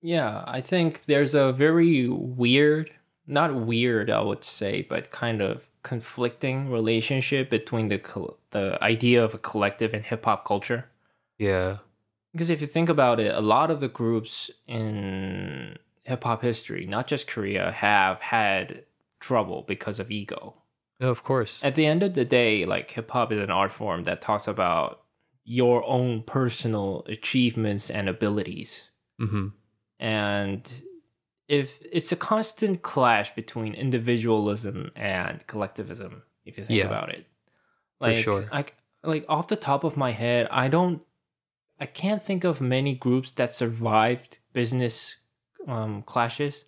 Yeah, 0.00 0.42
I 0.46 0.60
think 0.62 1.04
there's 1.04 1.34
a 1.34 1.52
very 1.52 2.08
weird 2.08 2.90
not 3.26 3.54
weird, 3.54 4.10
I 4.10 4.20
would 4.20 4.42
say, 4.42 4.82
but 4.82 5.10
kind 5.12 5.40
of 5.40 5.70
conflicting 5.84 6.70
relationship 6.70 7.50
between 7.50 7.88
the 7.88 8.00
the 8.50 8.78
idea 8.82 9.22
of 9.24 9.32
a 9.34 9.38
collective 9.38 9.94
and 9.94 10.04
hip 10.04 10.24
hop 10.24 10.44
culture. 10.44 10.88
Yeah. 11.38 11.78
Because 12.32 12.50
if 12.50 12.60
you 12.60 12.66
think 12.66 12.88
about 12.88 13.20
it, 13.20 13.34
a 13.34 13.40
lot 13.40 13.70
of 13.70 13.80
the 13.80 13.88
groups 13.88 14.50
in 14.66 15.76
hip 16.02 16.24
hop 16.24 16.42
history, 16.42 16.86
not 16.86 17.06
just 17.06 17.26
Korea, 17.26 17.72
have 17.72 18.20
had 18.20 18.84
trouble 19.20 19.64
because 19.66 20.00
of 20.00 20.10
ego. 20.10 20.54
No, 20.98 21.10
of 21.10 21.22
course. 21.22 21.62
At 21.64 21.74
the 21.74 21.86
end 21.86 22.02
of 22.02 22.14
the 22.14 22.24
day, 22.24 22.64
like 22.64 22.90
hip 22.90 23.10
hop 23.10 23.32
is 23.32 23.38
an 23.38 23.50
art 23.50 23.72
form 23.72 24.04
that 24.04 24.20
talks 24.20 24.48
about 24.48 25.02
your 25.44 25.84
own 25.86 26.22
personal 26.22 27.04
achievements 27.06 27.90
and 27.90 28.08
abilities. 28.08 28.88
hmm 29.18 29.48
And 29.98 30.72
if 31.48 31.80
it's 31.92 32.12
a 32.12 32.16
constant 32.16 32.82
clash 32.82 33.34
between 33.34 33.74
individualism 33.74 34.90
and 34.96 35.46
collectivism, 35.46 36.22
if 36.44 36.56
you 36.56 36.64
think 36.64 36.78
Yeah. 36.78 36.86
about 36.86 37.10
it. 37.10 37.26
Like 38.00 38.24
sure. 38.24 38.48
like 38.52 38.74
like 39.04 39.24
off 39.28 39.48
the 39.48 39.56
top 39.56 39.84
of 39.84 39.96
my 39.96 40.10
head, 40.12 40.46
I 40.50 40.68
don't 40.68 41.02
I 41.82 41.86
can't 41.86 42.22
think 42.22 42.44
of 42.44 42.60
many 42.60 42.94
groups 42.94 43.30
that 43.32 43.52
survived 43.52 44.38
business 44.52 45.16
um, 45.66 46.02
clashes. 46.12 46.64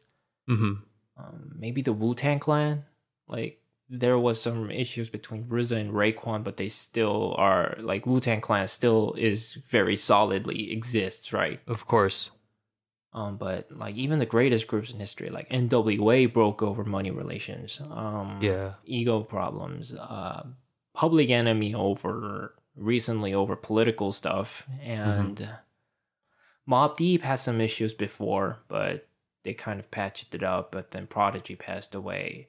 hmm 0.48 0.74
Um, 1.16 1.38
maybe 1.64 1.80
the 1.82 1.92
Wu 2.00 2.14
Tang 2.14 2.40
Clan. 2.40 2.84
Like 3.28 3.60
there 3.88 4.18
was 4.18 4.42
some 4.42 4.70
issues 4.70 5.08
between 5.08 5.44
RZA 5.44 5.76
and 5.82 5.92
Raekwon, 5.92 6.42
but 6.42 6.56
they 6.56 6.68
still 6.68 7.34
are 7.38 7.76
like 7.90 8.06
Wu 8.06 8.18
Tang 8.20 8.40
Clan 8.40 8.66
still 8.68 9.14
is 9.30 9.54
very 9.76 9.96
solidly 9.96 10.72
exists, 10.72 11.32
right? 11.32 11.60
Of 11.66 11.86
course. 11.86 12.32
Um, 13.12 13.36
but 13.36 13.70
like 13.70 13.94
even 13.94 14.18
the 14.18 14.26
greatest 14.36 14.66
groups 14.66 14.90
in 14.92 14.98
history, 14.98 15.30
like 15.30 15.48
NWA, 15.50 16.32
broke 16.32 16.60
over 16.68 16.82
money 16.84 17.12
relations. 17.12 17.80
Um, 18.02 18.40
Yeah. 18.42 18.72
ego 18.84 19.22
problems. 19.22 19.92
Uh, 19.92 20.42
Public 20.94 21.30
Enemy 21.30 21.74
over 21.74 22.54
recently 22.76 23.32
over 23.34 23.56
political 23.56 24.12
stuff, 24.12 24.66
and 24.82 25.48
Mobb 26.68 26.96
Deep 26.96 27.22
has 27.22 27.42
some 27.42 27.60
issues 27.60 27.94
before, 27.94 28.58
but 28.68 29.06
they 29.44 29.54
kind 29.54 29.78
of 29.78 29.90
patched 29.90 30.34
it 30.34 30.42
up. 30.42 30.72
But 30.72 30.90
then 30.92 31.06
Prodigy 31.06 31.56
passed 31.56 31.94
away. 31.94 32.48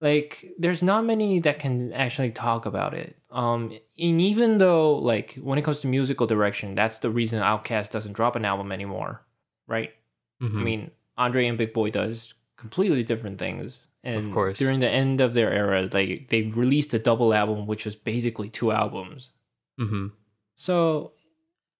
Like, 0.00 0.52
there's 0.58 0.82
not 0.82 1.04
many 1.04 1.38
that 1.40 1.58
can 1.58 1.92
actually 1.92 2.30
talk 2.30 2.66
about 2.66 2.94
it. 2.94 3.16
Um, 3.30 3.72
and 3.98 4.20
even 4.20 4.58
though, 4.58 4.96
like, 4.96 5.34
when 5.36 5.58
it 5.58 5.62
comes 5.62 5.80
to 5.80 5.86
musical 5.86 6.26
direction, 6.26 6.74
that's 6.74 6.98
the 6.98 7.10
reason 7.10 7.40
Outkast 7.40 7.90
doesn't 7.90 8.12
drop 8.12 8.36
an 8.36 8.44
album 8.44 8.70
anymore, 8.70 9.22
right? 9.66 9.92
Mhm. 10.42 10.60
I 10.60 10.62
mean, 10.62 10.90
Andre 11.16 11.46
and 11.46 11.56
Big 11.56 11.72
Boi 11.72 11.90
does 11.90 12.34
completely 12.56 13.02
different 13.02 13.38
things. 13.38 13.86
And 14.04 14.26
Of 14.26 14.30
course. 14.32 14.58
during 14.58 14.80
the 14.80 14.88
end 14.90 15.20
of 15.20 15.32
their 15.34 15.50
era, 15.52 15.88
they 15.88 16.26
they 16.28 16.42
released 16.42 16.92
a 16.94 16.98
double 16.98 17.32
album, 17.34 17.66
which 17.66 17.84
was 17.86 17.96
basically 17.96 18.50
two 18.50 18.70
albums. 18.70 19.30
hmm 19.78 20.08
So, 20.54 21.12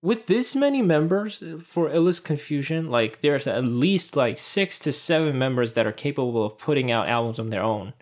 with 0.02 0.26
this 0.26 0.54
many 0.56 0.82
members 0.82 1.38
for 1.62 1.88
Illest 1.88 2.22
Konfusion, 2.22 2.88
like 2.88 3.20
there's 3.20 3.46
at 3.46 3.64
least 3.64 4.16
like 4.16 4.38
six 4.38 4.78
to 4.80 4.92
seven 4.92 5.38
members 5.38 5.72
that 5.74 5.86
are 5.86 5.92
capable 5.92 6.44
of 6.44 6.58
putting 6.58 6.90
out 6.90 7.08
albums 7.08 7.38
on 7.38 7.50
their 7.50 7.62
own. 7.62 7.92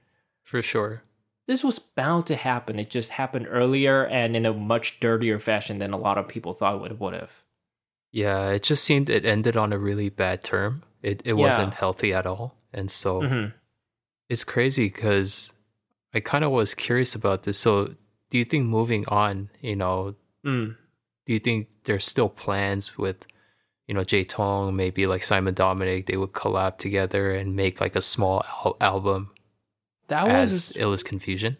For 0.42 0.62
sure. 0.62 1.02
This 1.48 1.64
was 1.64 1.78
bound 1.80 2.26
to 2.26 2.36
happen. 2.36 2.78
It 2.78 2.90
just 2.90 3.10
happened 3.10 3.46
earlier 3.50 4.06
and 4.06 4.36
in 4.36 4.46
a 4.46 4.52
much 4.54 5.00
dirtier 5.00 5.38
fashion 5.40 5.78
than 5.78 5.92
a 5.92 5.98
lot 5.98 6.16
of 6.18 6.28
people 6.28 6.54
thought 6.54 6.84
it 6.90 7.00
would 7.00 7.14
have. 7.14 7.42
Yeah, 8.12 8.50
it 8.50 8.62
just 8.62 8.84
seemed 8.84 9.10
it 9.10 9.24
ended 9.24 9.56
on 9.56 9.72
a 9.72 9.78
really 9.78 10.08
bad 10.08 10.44
term. 10.44 10.82
It 11.02 11.22
it 11.24 11.34
Yeah. 11.34 11.38
wasn't 11.46 11.74
healthy 11.74 12.12
at 12.14 12.26
all. 12.26 12.54
And 12.72 12.90
so 12.90 13.22
hmm 13.26 13.46
it's 14.32 14.44
crazy 14.44 14.86
because 14.88 15.52
I 16.14 16.20
kind 16.20 16.44
of 16.44 16.50
was 16.52 16.74
curious 16.74 17.14
about 17.14 17.42
this. 17.44 17.58
So, 17.58 17.94
do 18.30 18.38
you 18.40 18.44
think 18.50 18.64
moving 18.66 19.04
on, 19.08 19.34
you 19.60 19.76
know, 19.76 20.14
Mm. 20.44 20.76
do 21.26 21.30
you 21.32 21.38
think 21.46 21.68
there's 21.84 22.04
still 22.14 22.28
plans 22.44 22.96
with, 22.98 23.18
you 23.86 23.94
know, 23.94 24.04
J 24.12 24.24
Tong, 24.24 24.74
maybe 24.74 25.06
like 25.06 25.22
Simon 25.22 25.54
Dominic, 25.54 26.06
they 26.06 26.16
would 26.16 26.32
collab 26.32 26.78
together 26.78 27.24
and 27.38 27.54
make 27.54 27.80
like 27.84 27.94
a 27.96 28.02
small 28.02 28.36
al- 28.64 28.76
album 28.80 29.30
That 30.08 30.28
as 30.28 30.50
was 30.50 30.62
Illest 30.82 31.04
Konfusion? 31.10 31.56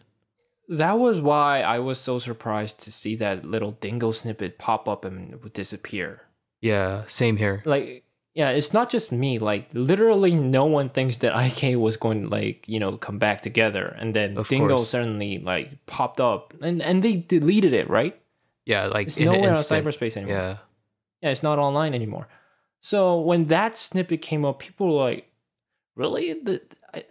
That 0.69 0.99
was 0.99 1.21
why 1.21 1.61
I 1.61 1.79
was 1.89 1.99
so 2.01 2.19
surprised 2.19 2.77
to 2.85 2.91
see 3.01 3.15
that 3.17 3.45
little 3.45 3.73
dingo 3.73 4.11
snippet 4.13 4.59
pop 4.59 4.89
up 4.89 5.05
and 5.05 5.43
would 5.43 5.53
disappear. 5.53 6.23
Yeah, 6.61 7.03
same 7.07 7.37
here. 7.37 7.63
Like, 7.67 8.05
yeah, 8.35 8.51
it's 8.51 8.73
not 8.73 8.89
just 8.91 9.13
me. 9.13 9.39
Like, 9.39 9.69
literally, 9.75 10.35
no 10.35 10.65
one 10.65 10.89
thinks 10.89 11.19
that 11.19 11.33
IK 11.37 11.77
was 11.79 11.97
going 11.97 12.23
to 12.23 12.29
like 12.29 12.67
you 12.69 12.79
know 12.81 12.97
come 12.97 13.19
back 13.19 13.43
together, 13.43 13.95
and 13.99 14.15
then 14.15 14.37
Of 14.39 14.49
dingo 14.49 14.77
course. 14.77 14.89
suddenly 14.89 15.39
like 15.39 15.85
popped 15.87 16.21
up, 16.21 16.55
and 16.63 16.81
and 16.83 17.03
they 17.03 17.17
deleted 17.17 17.73
it, 17.73 17.89
right? 17.91 18.19
Yeah, 18.65 18.87
like 18.87 19.09
It's 19.09 19.19
in 19.19 19.27
nowhere 19.27 19.51
on 19.51 19.57
cyberspace 19.57 20.17
anymore. 20.17 20.37
Yeah, 20.37 20.57
yeah, 21.21 21.31
it's 21.31 21.43
not 21.43 21.59
online 21.59 21.95
anymore. 21.95 22.29
So 22.81 23.21
when 23.21 23.47
that 23.47 23.77
snippet 23.77 24.23
came 24.23 24.45
up, 24.45 24.59
people 24.61 24.87
were 24.89 25.05
like, 25.11 25.31
"Really? 25.97 26.33
The, 26.35 26.61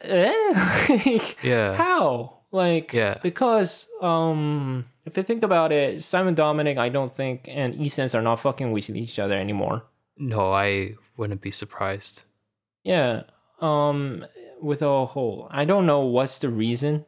eh? 0.01 1.19
yeah, 1.43 1.73
How? 1.83 2.37
Like, 2.51 2.91
Yeah. 2.93 3.17
because 3.23 3.87
um, 4.01 4.85
if 5.05 5.15
you 5.15 5.23
think 5.23 5.43
about 5.43 5.71
it, 5.71 6.03
Simon 6.03 6.33
Dominic, 6.35 6.77
I 6.77 6.89
don't 6.89 7.11
think, 7.13 7.47
and 7.47 7.79
Essence 7.79 8.13
are 8.13 8.21
not 8.21 8.39
fucking 8.41 8.71
with 8.73 8.89
each 8.89 9.19
other 9.19 9.35
anymore. 9.37 9.83
no, 10.17 10.51
I 10.51 10.95
wouldn't 11.21 11.39
be 11.41 11.51
surprised. 11.51 12.23
Yeah. 12.83 13.23
Um, 13.61 14.25
with 14.59 14.81
a 14.81 15.05
whole, 15.05 15.47
I 15.51 15.65
don't 15.65 15.85
know 15.85 16.01
what's 16.01 16.39
the 16.39 16.49
reason, 16.49 17.05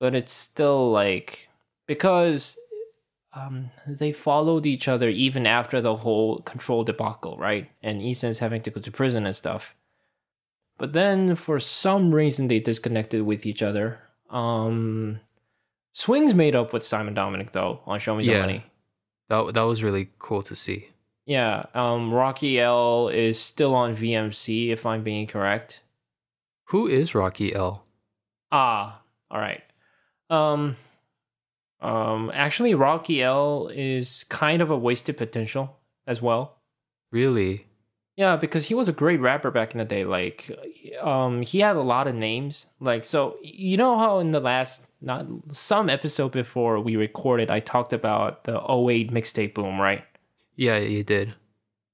but 0.00 0.14
it's 0.14 0.32
still 0.32 0.90
like 0.90 1.48
because 1.86 2.56
um 3.34 3.70
they 3.86 4.10
followed 4.12 4.64
each 4.64 4.88
other 4.88 5.08
even 5.10 5.46
after 5.46 5.80
the 5.82 5.96
whole 5.96 6.40
control 6.40 6.82
debacle, 6.82 7.36
right? 7.36 7.70
And 7.82 8.02
Essence 8.02 8.38
having 8.38 8.62
to 8.62 8.70
go 8.70 8.80
to 8.80 8.90
prison 8.90 9.26
and 9.26 9.36
stuff. 9.36 9.74
But 10.78 10.92
then 10.94 11.34
for 11.34 11.60
some 11.60 12.14
reason 12.14 12.48
they 12.48 12.58
disconnected 12.60 13.22
with 13.22 13.44
each 13.44 13.62
other. 13.62 14.00
Um 14.30 15.20
Swings 15.92 16.32
made 16.34 16.54
up 16.54 16.72
with 16.72 16.82
Simon 16.82 17.12
Dominic 17.14 17.52
though 17.52 17.80
on 17.84 17.98
Show 18.00 18.16
Me 18.16 18.24
the 18.24 18.32
Yeah. 18.32 18.40
Money. 18.40 18.64
That 19.28 19.52
that 19.54 19.62
was 19.62 19.82
really 19.82 20.08
cool 20.18 20.42
to 20.42 20.56
see. 20.56 20.88
Yeah, 21.28 21.66
um 21.74 22.12
Rocky 22.12 22.58
L 22.58 23.08
is 23.08 23.38
still 23.38 23.74
on 23.74 23.94
VMC 23.94 24.70
if 24.70 24.86
I'm 24.86 25.02
being 25.02 25.26
correct. 25.26 25.82
Who 26.68 26.86
is 26.86 27.14
Rocky 27.14 27.54
L? 27.54 27.84
Ah, 28.50 29.02
all 29.30 29.38
right. 29.38 29.62
Um, 30.30 30.76
um, 31.80 32.30
actually, 32.32 32.74
Rocky 32.74 33.22
L 33.22 33.70
is 33.74 34.24
kind 34.24 34.62
of 34.62 34.70
a 34.70 34.76
wasted 34.78 35.18
potential 35.18 35.76
as 36.06 36.22
well. 36.22 36.56
Really? 37.12 37.66
Yeah, 38.16 38.36
because 38.36 38.68
he 38.68 38.74
was 38.74 38.88
a 38.88 38.92
great 38.92 39.20
rapper 39.20 39.50
back 39.50 39.74
in 39.74 39.78
the 39.78 39.84
day. 39.84 40.04
Like, 40.04 40.50
um, 41.00 41.42
he 41.42 41.60
had 41.60 41.76
a 41.76 41.82
lot 41.82 42.08
of 42.08 42.14
names. 42.14 42.66
Like, 42.80 43.04
so 43.04 43.38
you 43.42 43.76
know 43.76 43.98
how 43.98 44.18
in 44.18 44.30
the 44.30 44.40
last 44.40 44.86
not 45.02 45.26
some 45.50 45.90
episode 45.90 46.32
before 46.32 46.80
we 46.80 46.96
recorded, 46.96 47.50
I 47.50 47.60
talked 47.60 47.92
about 47.92 48.44
the 48.44 48.56
08 48.56 49.12
mixtape 49.12 49.54
boom, 49.54 49.78
right? 49.78 50.04
Yeah, 50.58 50.78
you 50.78 51.04
did. 51.04 51.34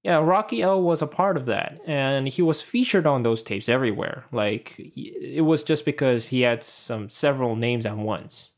Yeah, 0.02 0.16
Rocky 0.18 0.60
L 0.60 0.82
was 0.82 1.00
a 1.00 1.06
part 1.06 1.36
of 1.36 1.44
that, 1.46 1.78
and 1.86 2.26
he 2.28 2.42
was 2.42 2.60
featured 2.60 3.06
on 3.06 3.22
those 3.22 3.42
tapes 3.42 3.68
everywhere. 3.68 4.24
Like, 4.32 4.74
it 4.78 5.44
was 5.44 5.62
just 5.62 5.84
because 5.84 6.28
he 6.28 6.40
had 6.40 6.62
some 6.64 7.08
several 7.10 7.56
names 7.56 7.86
at 7.86 7.96
once. 7.96 8.50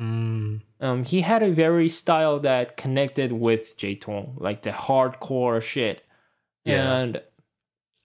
Mm, 0.00 0.62
Um, 0.80 1.04
he 1.04 1.20
had 1.20 1.42
a 1.42 1.52
very 1.52 1.88
style 1.88 2.40
that 2.40 2.76
connected 2.76 3.32
with 3.32 3.76
J 3.76 3.94
Tong, 3.94 4.34
like 4.38 4.62
the 4.62 4.70
hardcore 4.72 5.62
shit. 5.62 6.02
Yeah. 6.64 6.92
And 6.96 7.22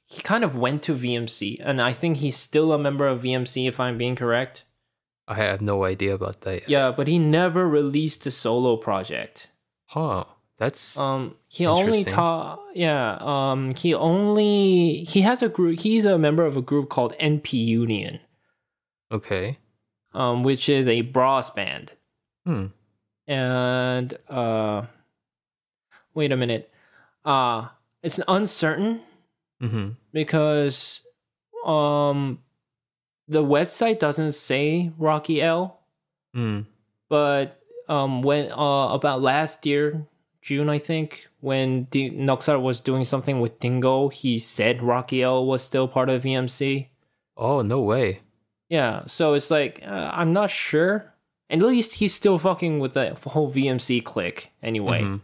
he 0.06 0.22
kind 0.22 0.44
of 0.44 0.56
went 0.56 0.84
to 0.84 0.94
VMC, 0.94 1.60
and 1.64 1.82
I 1.82 1.94
think 1.94 2.18
he's 2.18 2.38
still 2.38 2.72
a 2.72 2.80
member 2.80 3.08
of 3.08 3.24
VMC, 3.24 3.68
if 3.68 3.80
I'm 3.80 3.98
being 3.98 4.16
correct. 4.16 4.66
I 5.28 5.36
have 5.36 5.62
no 5.62 5.84
idea 5.84 6.14
about 6.14 6.42
that. 6.42 6.62
Yet. 6.62 6.70
Yeah, 6.70 6.92
but 6.92 7.08
he 7.08 7.20
never 7.20 7.68
released 7.68 8.26
a 8.26 8.32
solo 8.32 8.78
project. 8.78 9.50
Huh. 9.88 10.26
That's 10.60 10.98
Um, 10.98 11.36
he 11.48 11.66
only 11.66 12.04
taught. 12.04 12.60
Yeah. 12.76 13.18
Um, 13.22 13.74
he 13.76 13.94
only 13.96 15.06
he 15.06 15.22
has 15.22 15.42
a 15.42 15.48
group. 15.50 15.80
He's 15.80 16.06
a 16.06 16.18
member 16.20 16.46
of 16.46 16.58
a 16.58 16.62
group 16.62 16.90
called 16.90 17.16
NP 17.20 17.54
Union, 17.66 18.20
okay. 19.12 19.58
um, 20.14 20.44
which 20.44 20.68
is 20.70 20.88
a 20.88 21.02
brass 21.02 21.50
band. 21.50 21.94
Hmm. 22.46 22.68
and 23.28 24.18
uh 24.28 24.84
wait 26.16 26.32
a 26.32 26.38
minute 26.38 26.72
uh 27.26 27.68
it's 28.02 28.20
uncertain 28.28 29.02
Mm-hmm. 29.62 29.90
because 30.14 31.02
um 31.66 32.40
the 33.28 33.44
website 33.44 34.00
doesn't 34.00 34.32
say 34.34 34.92
rocky 34.98 35.42
l 35.42 35.80
Mm. 36.36 36.66
but 37.10 37.60
um 37.88 38.22
when 38.24 38.52
uh 38.52 38.88
about 38.94 39.22
last 39.22 39.66
year 39.68 40.08
june 40.50 40.70
i 40.70 40.80
think 40.90 41.28
when 41.40 41.84
D- 41.94 42.12
noxar 42.12 42.58
was 42.62 42.82
doing 42.90 43.06
something 43.06 43.40
with 43.40 43.60
dingo 43.60 44.10
he 44.10 44.40
said 44.40 44.82
rocky 44.92 45.22
l 45.24 45.46
was 45.46 45.62
still 45.64 45.88
part 45.88 46.10
of 46.10 46.24
vmc 46.24 46.88
Oh 47.42 47.62
no 47.62 47.80
way. 47.80 48.20
Yeah, 48.68 49.06
so 49.08 49.34
it's 49.34 49.50
like 49.50 49.80
uh, 49.96 50.12
I'm 50.20 50.34
not 50.34 50.50
sure. 50.50 50.96
At 51.50 51.60
least 51.60 51.94
he's 52.00 52.14
still 52.14 52.38
fucking 52.38 52.82
with 52.82 52.94
the 52.94 53.16
whole 53.34 53.50
VMC 53.50 54.04
click 54.04 54.52
anyway. 54.62 55.02
Mhm. 55.04 55.22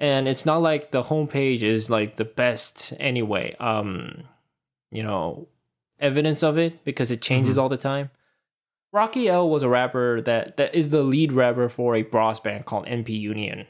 And 0.00 0.26
it's 0.26 0.44
not 0.44 0.62
like 0.62 0.90
the 0.90 1.04
homepage 1.04 1.62
is 1.62 1.88
like 1.88 2.16
the 2.16 2.24
best 2.24 2.92
anyway. 2.98 3.54
Um, 3.60 4.24
you 4.90 5.04
know, 5.04 5.46
evidence 6.00 6.42
of 6.42 6.58
it 6.58 6.84
because 6.84 7.12
it 7.12 7.22
changes 7.22 7.56
all 7.56 7.68
the 7.68 7.76
time. 7.92 8.10
Rocky 8.92 9.28
L 9.28 9.48
was 9.48 9.62
a 9.62 9.68
rapper 9.68 10.20
that 10.22 10.56
that 10.56 10.74
is 10.74 10.90
the 10.90 11.04
lead 11.04 11.32
rapper 11.32 11.68
for 11.68 11.94
a 11.94 12.02
brass 12.02 12.40
band 12.40 12.66
called 12.66 12.86
NP 12.86 13.10
Union. 13.10 13.66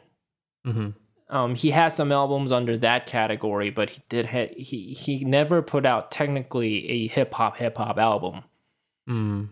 Mhm. 0.66 0.94
Um, 1.28 1.54
he 1.54 1.70
has 1.70 1.96
some 1.96 2.12
albums 2.12 2.52
under 2.52 2.76
that 2.76 3.06
category, 3.06 3.70
but 3.70 3.90
he 3.90 4.02
did 4.08 4.26
ha- 4.26 4.54
he 4.56 4.92
he 4.92 5.24
never 5.24 5.62
put 5.62 5.86
out 5.86 6.10
technically 6.10 6.88
a 6.90 7.06
hip 7.08 7.32
hop 7.32 7.56
hip 7.56 7.78
hop 7.78 7.98
album. 7.98 8.44
Mm. 9.08 9.48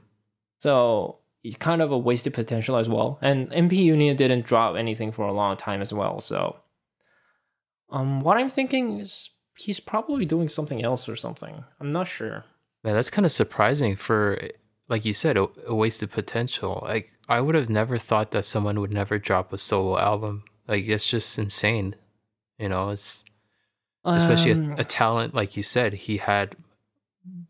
So 0.59 1.21
he's 1.43 1.57
kind 1.57 1.81
of 1.81 1.90
a 1.90 1.97
wasted 1.99 2.35
potential 2.35 2.76
as 2.76 2.88
well. 2.88 3.19
And 3.23 3.50
NP 3.50 3.73
Union 3.76 4.14
didn't 4.17 4.45
drop 4.45 4.76
anything 4.76 5.11
for 5.11 5.26
a 5.26 5.33
long 5.33 5.57
time 5.57 5.81
as 5.81 5.93
well. 5.95 6.21
So 6.21 6.57
um 7.88 8.21
what 8.21 8.37
I'm 8.37 8.50
thinking 8.50 9.00
is 9.00 9.31
he's 9.59 9.81
probably 9.81 10.25
doing 10.26 10.49
something 10.49 10.83
else 10.83 11.09
or 11.09 11.17
something. 11.17 11.64
I'm 11.81 11.90
not 11.90 12.07
sure. 12.09 12.45
Man, 12.85 12.95
that's 12.95 13.11
kind 13.11 13.26
of 13.26 13.33
surprising 13.33 13.95
for, 13.97 14.38
like 14.88 15.05
you 15.05 15.12
said, 15.12 15.37
a, 15.37 15.49
a 15.67 15.75
wasted 15.75 16.11
potential. 16.11 16.81
Like 16.87 17.11
I 17.29 17.40
would 17.40 17.55
have 17.55 17.69
never 17.69 17.99
thought 17.99 18.31
that 18.33 18.45
someone 18.45 18.81
would 18.81 18.93
never 18.93 19.19
drop 19.19 19.52
a 19.52 19.59
solo 19.59 19.99
album. 19.99 20.45
Like 20.71 20.87
it's 20.87 21.09
just 21.11 21.39
insane. 21.39 21.97
You 22.59 22.69
know, 22.71 22.91
it's 22.91 23.25
especially 24.05 24.53
Um, 24.53 24.73
a, 24.79 24.83
a 24.83 24.85
talent 24.85 25.35
like 25.35 25.57
you 25.57 25.62
said. 25.62 25.93
He 26.07 26.17
had 26.19 26.57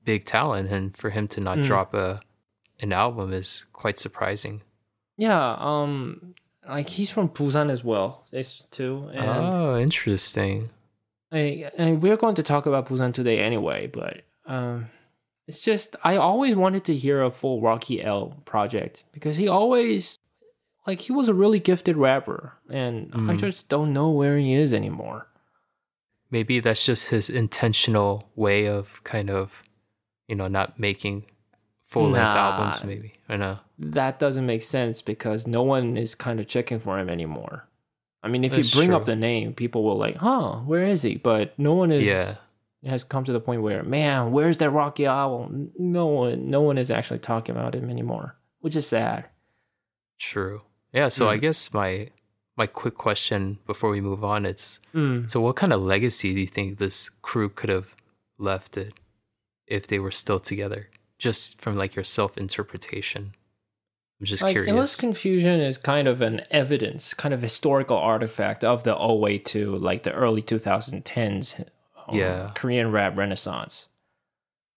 big 0.05 0.25
talent, 0.25 0.71
and 0.71 0.97
for 0.97 1.11
him 1.11 1.29
to 1.29 1.41
not 1.41 1.59
Mm. 1.59 1.65
drop 1.65 1.95
a 1.95 2.21
an 2.81 2.93
album 2.93 3.33
is 3.33 3.67
quite 3.73 3.99
surprising. 3.99 4.63
yeah, 5.19 5.57
um 5.59 6.35
like 6.69 6.89
he's 6.89 7.11
from 7.11 7.29
Busan 7.29 7.69
as 7.71 7.83
well. 7.85 8.25
It's 8.33 8.63
too. 8.71 9.11
And 9.13 9.55
oh, 9.55 9.77
interesting. 9.79 10.71
I, 11.33 11.71
and 11.77 12.03
we're 12.03 12.17
going 12.17 12.35
to 12.37 12.43
talk 12.43 12.65
about 12.67 12.87
Busan 12.89 13.13
today 13.13 13.39
anyway, 13.41 13.87
but 13.87 14.23
um, 14.47 14.89
it's 15.47 15.61
just 15.61 15.95
I 16.05 16.17
always 16.17 16.57
wanted 16.57 16.85
to 16.87 16.95
hear 16.97 17.23
a 17.23 17.31
full 17.31 17.61
Rocky 17.61 18.03
L 18.03 18.35
project 18.47 19.05
because 19.13 19.37
he 19.37 19.47
always 19.47 20.19
like 20.87 21.01
he 21.03 21.13
was 21.13 21.29
a 21.29 21.35
really 21.35 21.61
gifted 21.61 21.97
rapper, 21.97 22.55
and 22.69 23.11
I 23.15 23.35
Mm. 23.35 23.39
just 23.39 23.69
don't 23.69 23.93
know 23.93 24.11
where 24.11 24.39
he 24.39 24.53
is 24.53 24.73
anymore. 24.73 25.27
Maybe 26.31 26.61
that's 26.61 26.85
just 26.87 27.09
his 27.09 27.29
intentional 27.29 28.31
way 28.37 28.67
of 28.67 29.03
kind 29.05 29.31
of, 29.31 29.63
you 30.29 30.37
know, 30.37 30.47
not 30.49 30.79
making 30.79 31.25
full 31.87 32.05
length 32.11 32.25
Nah. 32.35 32.37
albums. 32.53 32.85
Maybe 32.85 33.15
I 33.29 33.37
know. 33.37 33.59
That 33.79 34.19
doesn't 34.19 34.47
make 34.47 34.63
sense 34.63 35.03
because 35.03 35.47
no 35.47 35.63
one 35.63 35.97
is 35.97 36.15
kind 36.15 36.39
of 36.39 36.47
checking 36.47 36.79
for 36.79 36.99
him 36.99 37.09
anymore. 37.09 37.67
I 38.23 38.29
mean, 38.29 38.45
if 38.45 38.53
That's 38.53 38.73
you 38.75 38.79
bring 38.79 38.89
true. 38.91 38.97
up 38.97 39.07
the 39.07 39.17
name, 39.17 39.55
people 39.55 39.83
will 39.83 39.97
like, 39.97 40.17
"Huh, 40.17 40.59
where 40.61 40.83
is 40.85 41.03
he?" 41.03 41.17
But 41.17 41.59
no 41.59 41.75
one 41.75 41.91
is. 41.91 42.07
Yeah. 42.07 42.37
has 42.87 43.05
come 43.05 43.25
to 43.25 43.33
the 43.33 43.41
point 43.41 43.61
where, 43.61 43.83
man, 43.83 44.33
where's 44.33 44.57
that 44.57 44.71
Rocky 44.71 45.05
album? 45.05 45.71
No 45.79 46.07
one, 46.07 46.49
no 46.49 46.63
one 46.63 46.79
is 46.79 46.91
actually 46.91 47.19
talking 47.19 47.55
about 47.55 47.75
him 47.75 47.91
anymore, 47.91 48.37
which 48.61 48.75
is 48.75 48.87
sad. 48.87 49.27
True. 50.19 50.63
Yeah. 50.93 51.09
So 51.09 51.29
I 51.29 51.37
Mm. 51.39 51.41
guess 51.41 51.73
my 51.73 52.09
my 52.57 52.67
quick 52.67 52.95
question 52.95 53.57
before 53.67 53.89
we 53.91 54.01
move 54.03 54.23
on, 54.23 54.45
it's 54.45 54.81
Mm. 54.95 55.31
so 55.31 55.41
what 55.41 55.57
kind 55.57 55.73
of 55.73 55.81
legacy 55.81 56.35
do 56.35 56.41
you 56.41 56.47
think 56.47 56.77
this 56.79 57.09
crew 57.23 57.49
could 57.49 57.71
have 57.71 57.95
left 58.39 58.77
it 58.77 58.93
if 59.67 59.87
they 59.87 59.99
were 59.99 60.11
still 60.11 60.39
together? 60.41 60.89
Just 61.19 61.59
from 61.61 61.77
like 61.77 61.95
your 61.95 62.05
self 62.05 62.37
interpretation. 62.37 63.35
I'm 64.21 64.27
just 64.27 64.43
Like, 64.43 64.53
curious. 64.53 64.75
Illest 64.77 65.01
Konfusion 65.03 65.67
is 65.67 65.79
kind 65.79 66.07
of 66.07 66.21
an 66.21 66.43
evidence, 66.51 67.15
kind 67.15 67.33
of 67.33 67.41
historical 67.41 67.97
artifact 67.97 68.63
of 68.65 68.83
the 68.83 68.95
way 69.15 69.39
to 69.39 69.75
like 69.77 70.03
the 70.03 70.13
early 70.13 70.43
2010s 70.43 71.55
um, 72.07 72.17
Yeah. 72.19 72.51
Korean 72.55 72.91
rap 72.93 73.17
renaissance. 73.17 73.87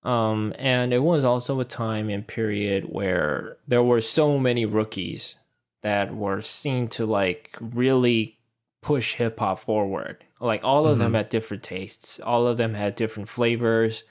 Um, 0.04 0.54
and 0.60 0.94
it 0.94 1.00
was 1.00 1.24
also 1.26 1.60
a 1.60 1.66
time 1.66 2.10
and 2.10 2.26
period 2.26 2.86
where 2.86 3.58
there 3.68 3.84
were 3.84 4.00
so 4.02 4.38
many 4.38 4.66
rookies 4.66 5.36
that 5.84 6.16
were 6.16 6.42
seen 6.42 6.88
to 6.88 7.06
like 7.06 7.56
really 7.62 8.40
push 8.82 9.14
hip 9.16 9.40
hop 9.40 9.60
forward. 9.60 10.24
Like 10.42 10.64
all 10.64 10.88
of 10.88 10.98
them 10.98 11.14
Mhm. 11.14 11.18
had 11.18 11.30
different 11.30 11.64
tastes, 11.64 12.20
all 12.20 12.48
of 12.48 12.58
them 12.58 12.74
had 12.74 12.96
different 12.96 13.30
flavors, 13.30 14.04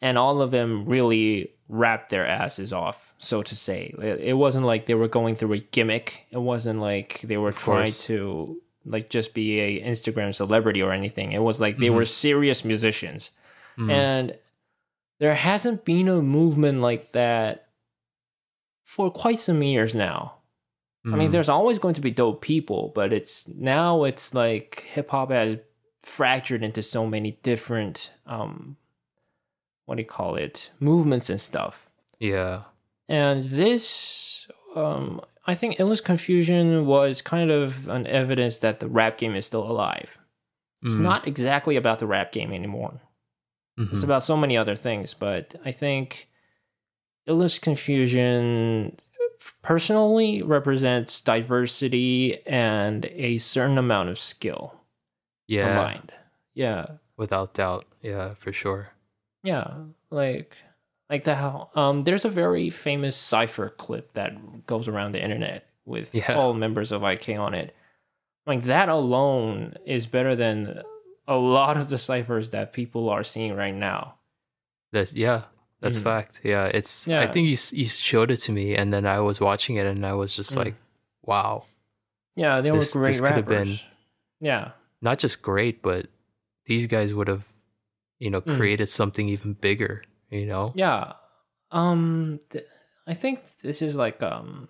and 0.00 0.18
all 0.18 0.40
of 0.42 0.50
them 0.52 0.84
really 0.84 1.50
rapped 1.68 2.10
their 2.10 2.26
asses 2.26 2.72
off, 2.72 3.14
so 3.18 3.42
to 3.42 3.56
say. 3.56 3.94
It, 3.98 4.20
it 4.20 4.32
wasn't 4.34 4.66
like 4.66 4.86
they 4.86 4.94
were 4.94 5.08
going 5.08 5.34
through 5.34 5.54
a 5.54 5.58
gimmick. 5.58 6.26
It 6.30 6.38
wasn't 6.38 6.80
like 6.80 7.20
they 7.22 7.38
were 7.38 7.48
Of 7.48 7.58
trying 7.58 7.86
course. 7.86 8.04
to 8.04 8.60
like 8.84 9.08
just 9.08 9.32
be 9.34 9.58
a 9.60 9.82
Instagram 9.82 10.34
celebrity 10.34 10.82
or 10.82 10.92
anything. 10.92 11.32
It 11.32 11.42
was 11.42 11.58
like 11.60 11.78
they 11.78 11.86
Mhm. 11.88 11.94
were 11.94 12.04
serious 12.04 12.64
musicians. 12.66 13.30
Mm. 13.78 13.90
And 13.90 14.38
there 15.20 15.34
hasn't 15.34 15.84
been 15.86 16.06
a 16.06 16.20
movement 16.20 16.82
like 16.82 17.12
that 17.12 17.68
for 18.84 19.10
quite 19.10 19.38
some 19.38 19.62
years 19.62 19.94
now. 19.94 20.34
I 21.06 21.16
mean, 21.16 21.28
Mm. 21.28 21.32
there's 21.32 21.50
always 21.50 21.78
going 21.78 21.94
to 21.94 22.00
be 22.00 22.10
dope 22.10 22.40
people, 22.40 22.90
but 22.94 23.12
it's 23.12 23.46
now 23.48 24.04
it's 24.04 24.32
like 24.32 24.84
hip 24.94 25.10
hop 25.10 25.30
has 25.30 25.58
fractured 26.00 26.62
into 26.62 26.82
so 26.82 27.06
many 27.06 27.32
different 27.42 28.10
um 28.26 28.76
what 29.86 29.96
do 29.96 30.02
you 30.02 30.08
call 30.08 30.34
it? 30.36 30.70
movements 30.80 31.28
and 31.30 31.40
stuff. 31.40 31.88
yeah. 32.18 32.62
And 33.08 33.44
this 33.44 34.46
um 34.74 35.20
I 35.46 35.54
think 35.54 35.76
Illest 35.76 36.04
Konfusion 36.04 36.86
was 36.86 37.20
kind 37.20 37.50
of 37.50 37.86
an 37.88 38.06
evidence 38.06 38.58
that 38.58 38.80
the 38.80 38.88
rap 38.88 39.18
game 39.18 39.34
is 39.34 39.44
still 39.44 39.70
alive. 39.70 40.18
It's 40.82 40.94
Mm. 40.96 41.00
not 41.00 41.26
exactly 41.28 41.76
about 41.76 41.98
the 41.98 42.06
rap 42.06 42.32
game 42.32 42.50
anymore. 42.52 43.00
It's 43.76 44.00
Mhm. 44.00 44.04
about 44.04 44.24
so 44.24 44.36
many 44.38 44.56
other 44.56 44.76
things, 44.76 45.12
but 45.14 45.54
I 45.66 45.72
think 45.72 46.28
Illest 47.28 47.60
Konfusion 47.60 48.96
personally 49.62 50.42
represents 50.42 51.20
diversity 51.20 52.38
and 52.46 53.04
a 53.06 53.38
certain 53.38 53.78
amount 53.78 54.08
of 54.08 54.18
skill 54.18 54.80
yeah. 55.46 55.66
combined. 55.66 56.12
Yeah. 56.54 56.86
Without 57.16 57.54
doubt. 57.54 57.86
Yeah, 58.02 58.34
for 58.34 58.52
sure. 58.52 58.88
Yeah. 59.42 59.74
Like 60.10 60.56
like 61.10 61.24
the 61.24 61.34
how 61.34 61.70
um 61.74 62.04
there's 62.04 62.24
a 62.24 62.30
very 62.30 62.70
famous 62.70 63.16
cipher 63.16 63.68
clip 63.70 64.12
that 64.14 64.66
goes 64.66 64.88
around 64.88 65.12
the 65.12 65.22
internet 65.22 65.68
with 65.84 66.14
Yeah. 66.14 66.34
all 66.34 66.54
members 66.54 66.92
of 66.92 67.02
IK 67.02 67.30
on 67.38 67.54
it. 67.54 67.74
Like 68.46 68.64
that 68.64 68.88
alone 68.88 69.74
is 69.86 70.06
better 70.06 70.34
than 70.36 70.82
a 71.26 71.36
lot 71.36 71.76
of 71.76 71.88
the 71.88 71.98
ciphers 71.98 72.50
that 72.50 72.72
people 72.72 73.08
are 73.08 73.24
seeing 73.24 73.54
right 73.54 73.74
now. 73.74 74.16
That's 74.92 75.12
yeah, 75.12 75.42
that's 75.84 75.98
Mm. 76.00 76.02
fact. 76.10 76.40
Yeah, 76.42 76.64
it's. 76.78 77.06
Yeah. 77.06 77.20
I 77.20 77.26
think 77.32 77.44
you 77.52 77.56
you 77.80 77.86
showed 77.86 78.30
it 78.32 78.38
to 78.46 78.52
me, 78.52 78.74
and 78.74 78.92
then 78.92 79.04
I 79.06 79.20
was 79.20 79.38
watching 79.40 79.76
it, 79.76 79.86
and 79.86 80.04
I 80.04 80.14
was 80.14 80.34
just 80.34 80.52
Mm. 80.54 80.64
like, 80.64 80.74
wow, 81.22 81.64
Yeah, 82.36 82.60
they 82.62 82.70
This- 82.70 82.94
were 82.96 83.02
great 83.02 83.10
this 83.12 83.20
could 83.20 83.30
have 83.38 83.48
rappers. 83.48 83.82
been- 83.82 83.90
Yeah. 84.50 84.72
not 85.00 85.20
just 85.20 85.40
great, 85.40 85.82
but 85.82 86.08
these 86.66 86.86
guys 86.88 87.14
would 87.14 87.28
have, 87.28 87.46
you 88.18 88.28
know, 88.30 88.40
Mm. 88.40 88.56
created 88.56 88.88
something 88.88 89.28
even 89.28 89.52
bigger. 89.54 90.02
You 90.30 90.46
know. 90.46 90.72
Yeah. 90.74 91.12
Um 91.70 92.40
th- 92.50 92.64
I 93.06 93.14
think 93.14 93.38
this 93.62 93.80
is 93.82 93.94
like 93.94 94.20
um 94.22 94.68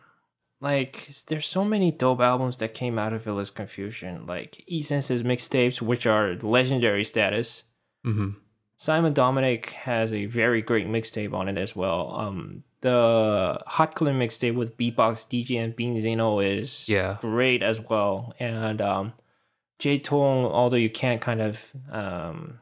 like 0.61 1.09
there's 1.29 1.47
so 1.47 1.65
many 1.65 1.91
dope 1.91 2.21
albums 2.21 2.57
that 2.59 2.75
came 2.75 2.99
out 2.99 3.13
of 3.15 3.25
Illest 3.25 3.53
Konfusion, 3.55 4.27
like 4.29 4.63
E-Sense's 4.67 5.23
mixtapes, 5.23 5.81
which 5.81 6.05
are 6.07 6.37
legendary 6.43 7.05
status. 7.05 7.65
Mm-hmm. 8.07 8.31
Simon 8.77 9.13
Dominic 9.13 9.71
has 9.71 10.13
a 10.13 10.27
very 10.27 10.61
great 10.63 10.87
mixtape 10.89 11.33
on 11.33 11.49
it 11.49 11.57
as 11.59 11.75
well. 11.77 12.15
Um 12.19 12.65
the 12.81 13.59
Hot 13.67 13.95
Clean 13.95 14.15
mixtape 14.15 14.55
with 14.55 14.77
Beatbox 14.77 15.27
DG 15.29 15.59
and 15.59 15.75
Beenzino 15.75 16.45
is 16.45 16.87
Yeah. 16.89 17.17
great 17.21 17.63
as 17.63 17.81
well. 17.81 18.35
And 18.39 18.81
um 18.83 19.13
J 19.79 19.99
Tong, 19.99 20.45
although 20.47 20.77
you 20.77 20.91
can't 20.91 21.21
kind 21.21 21.41
of 21.41 21.73
um 21.91 22.59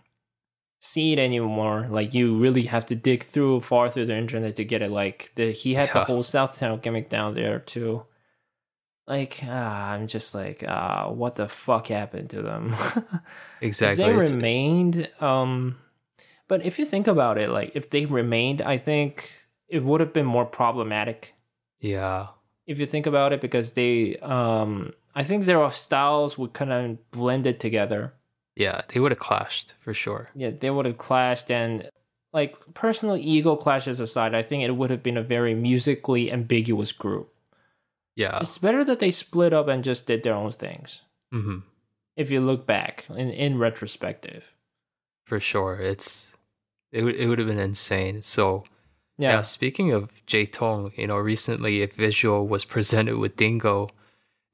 see 0.81 1.13
it 1.13 1.19
anymore, 1.19 1.87
like 1.89 2.13
you 2.15 2.37
really 2.39 2.63
have 2.63 2.85
to 2.87 2.95
dig 2.95 3.23
through 3.25 3.61
far 3.61 3.89
through 3.89 4.07
the 4.07 4.17
internet 4.17 4.57
to 4.57 4.65
get 4.65 4.83
it. 4.83 4.91
Like 4.91 5.33
the 5.35 5.51
he 5.53 5.75
had 5.75 5.91
the 5.93 6.01
Yeah. 6.01 6.05
whole 6.05 6.23
Southtown 6.23 6.81
gimmick 6.83 7.09
down 7.09 7.35
there 7.35 7.59
too. 7.59 8.05
Like 9.09 9.41
ah, 9.45 9.91
I'm 9.93 10.07
just 10.07 10.35
like 10.35 10.63
ah, 10.69 11.11
what 11.11 11.35
the 11.37 11.49
fuck 11.49 11.89
happened 11.89 12.31
to 12.31 12.43
them? 12.43 12.75
Exactly. 13.61 14.05
They 14.05 14.11
It's- 14.13 14.31
remained, 14.31 15.11
um, 15.21 15.79
but 16.49 16.65
if 16.65 16.79
you 16.79 16.85
think 16.85 17.07
about 17.07 17.39
it, 17.39 17.51
like 17.51 17.73
if 17.75 17.91
they 17.91 18.05
remained, 18.07 18.61
I 18.63 18.79
think 18.79 19.33
it 19.69 19.83
would 19.83 20.01
have 20.01 20.13
been 20.13 20.27
more 20.27 20.45
problematic. 20.47 21.35
yeah. 21.81 22.29
If 22.65 22.79
you 22.79 22.87
think 22.87 23.07
about 23.07 23.33
it, 23.33 23.41
because 23.41 23.73
they, 23.73 24.17
um, 24.19 24.93
I 25.17 25.25
think 25.25 25.45
their 25.45 25.69
styles 25.73 26.39
would 26.39 26.53
kind 26.53 26.73
of 26.73 27.11
blended 27.11 27.59
together. 27.59 28.15
Yeah, 28.55 28.83
they 28.89 29.01
would 29.01 29.11
have 29.11 29.19
clashed 29.19 29.75
for 29.81 29.93
sure. 29.93 30.29
Yeah, 30.37 30.51
they 30.51 30.71
would 30.71 30.87
have 30.87 30.97
clashed, 30.97 31.51
and 31.51 31.91
like 32.33 32.55
personal 32.75 33.17
ego 33.17 33.57
clashes 33.57 33.99
aside, 33.99 34.33
I 34.33 34.43
think 34.43 34.63
it 34.63 34.77
would 34.77 34.91
have 34.91 35.03
been 35.03 35.17
a 35.17 35.23
very 35.25 35.55
musically 35.55 36.31
ambiguous 36.31 36.93
group. 36.93 37.35
Yeah. 38.15 38.39
It's 38.41 38.59
better 38.59 38.85
that 38.85 39.01
they 39.01 39.11
split 39.11 39.53
up 39.53 39.67
and 39.67 39.83
just 39.83 40.07
did 40.07 40.23
their 40.23 40.35
own 40.35 40.53
things. 40.53 41.03
hmm 41.33 41.59
If 42.17 42.31
you 42.31 42.41
look 42.41 42.65
back 42.67 43.07
in 43.11 43.31
in 43.31 43.59
retrospective, 43.59 44.55
For 45.25 45.41
sure. 45.41 45.77
It's 45.77 46.35
it 46.91 47.03
would 47.05 47.17
it 47.17 47.27
would 47.29 47.39
have 47.39 47.49
been 47.49 47.59
insane. 47.59 48.23
So 48.23 48.65
yeah. 49.19 49.31
yeah, 49.37 49.43
speaking 49.43 49.93
of 49.93 50.11
J 50.27 50.47
Tong, 50.47 50.93
you 50.97 51.07
know, 51.07 51.17
recently 51.17 51.83
a 51.83 51.87
visual 51.87 52.47
was 52.49 52.65
presented 52.75 53.17
with 53.19 53.37
Dingo, 53.37 53.89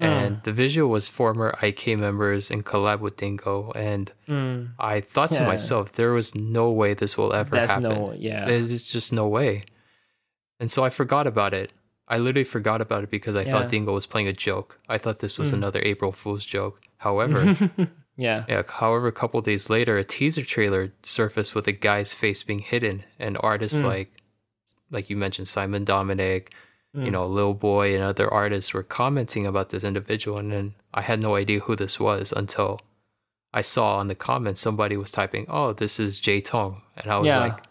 and 0.01 0.37
Mm. 0.39 0.43
the 0.45 0.53
visual 0.53 0.89
was 0.91 1.09
former 1.09 1.53
IK 1.63 1.97
members 1.97 2.51
in 2.51 2.63
collab 2.63 3.01
with 3.01 3.17
Dingo, 3.17 3.73
and 3.75 4.13
Mm, 4.29 4.69
I 4.79 5.01
thought 5.01 5.33
to 5.33 5.45
myself, 5.47 5.93
there 5.93 6.13
was 6.13 6.35
no 6.35 6.71
way 6.71 6.95
this 6.95 7.17
will 7.19 7.33
ever 7.33 7.57
that's 7.57 7.73
happen. 7.73 7.89
no, 7.91 8.13
yeah, 8.13 8.45
There's 8.47 8.83
just 8.93 9.13
no 9.13 9.27
way. 9.27 9.65
And 10.61 10.71
so 10.71 10.85
I 10.85 10.91
forgot 10.91 11.27
about 11.27 11.55
it. 11.55 11.73
I 12.07 12.19
literally 12.19 12.45
forgot 12.45 12.81
about 12.81 13.03
it 13.05 13.11
because 13.11 13.37
I 13.37 13.43
Yeah. 13.43 13.51
thought 13.53 13.69
Dingo 13.71 13.93
was 13.95 14.07
playing 14.07 14.29
a 14.29 14.33
joke. 14.33 14.79
I 14.89 14.99
thought 14.99 15.19
this 15.21 15.39
was 15.39 15.51
Mm. 15.51 15.55
another 15.55 15.81
April 15.85 16.13
Fool's 16.13 16.45
joke. 16.45 16.81
However, 16.99 17.57
yeah, 18.19 18.45
yeah, 18.49 18.63
however, 18.69 19.07
a 19.07 19.13
couple 19.13 19.41
days 19.41 19.71
later, 19.71 19.97
a 19.97 20.05
teaser 20.05 20.45
trailer 20.45 20.93
surfaced 21.03 21.55
with 21.55 21.67
a 21.69 21.73
guy's 21.73 22.13
face 22.13 22.43
being 22.43 22.59
hidden, 22.59 23.05
and 23.19 23.39
artists 23.41 23.79
Mm. 23.79 23.85
like, 23.85 24.11
like 24.91 25.09
you 25.09 25.17
mentioned, 25.17 25.49
Simon 25.49 25.85
Dominic, 25.85 26.53
you 26.95 27.03
Mm. 27.09 27.13
know, 27.13 27.27
Lil 27.27 27.55
Boi, 27.55 27.95
and 27.95 28.03
other 28.03 28.29
artists 28.33 28.75
were 28.75 28.83
commenting 28.83 29.47
about 29.47 29.71
this 29.71 29.85
individual, 29.85 30.37
and 30.39 30.51
then 30.53 30.75
I 30.93 31.03
had 31.03 31.23
no 31.23 31.37
idea 31.37 31.61
who 31.61 31.77
this 31.77 31.99
was 32.01 32.33
until 32.37 32.81
I 33.55 33.63
saw 33.63 33.97
on 33.99 34.09
the 34.09 34.15
comments 34.15 34.61
somebody 34.61 34.97
was 34.97 35.11
typing, 35.11 35.47
"Oh, 35.49 35.73
this 35.73 35.99
is 36.01 36.19
J 36.21 36.41
Tong," 36.43 36.83
and 36.97 37.11
I 37.13 37.19
was 37.19 37.29
Yeah. 37.29 37.39
like, 37.41 37.61
I 37.61 37.67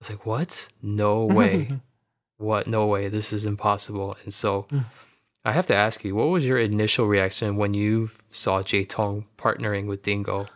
was 0.00 0.10
like, 0.10 0.26
"What? 0.26 0.68
No 0.82 1.24
way! 1.24 1.68
what? 2.38 2.66
No 2.66 2.86
way! 2.86 3.08
This 3.08 3.32
is 3.32 3.44
impossible!" 3.46 4.16
And 4.24 4.32
so. 4.34 4.66
I 5.44 5.52
have 5.52 5.66
to 5.66 5.74
ask 5.74 6.04
you, 6.04 6.14
what 6.14 6.28
was 6.28 6.46
your 6.46 6.58
initial 6.58 7.06
reaction 7.06 7.56
when 7.56 7.74
you 7.74 8.10
saw 8.30 8.62
J 8.62 8.84
Tong 8.84 9.26
partnering 9.36 9.86
with 9.86 10.02
Dingo 10.02 10.46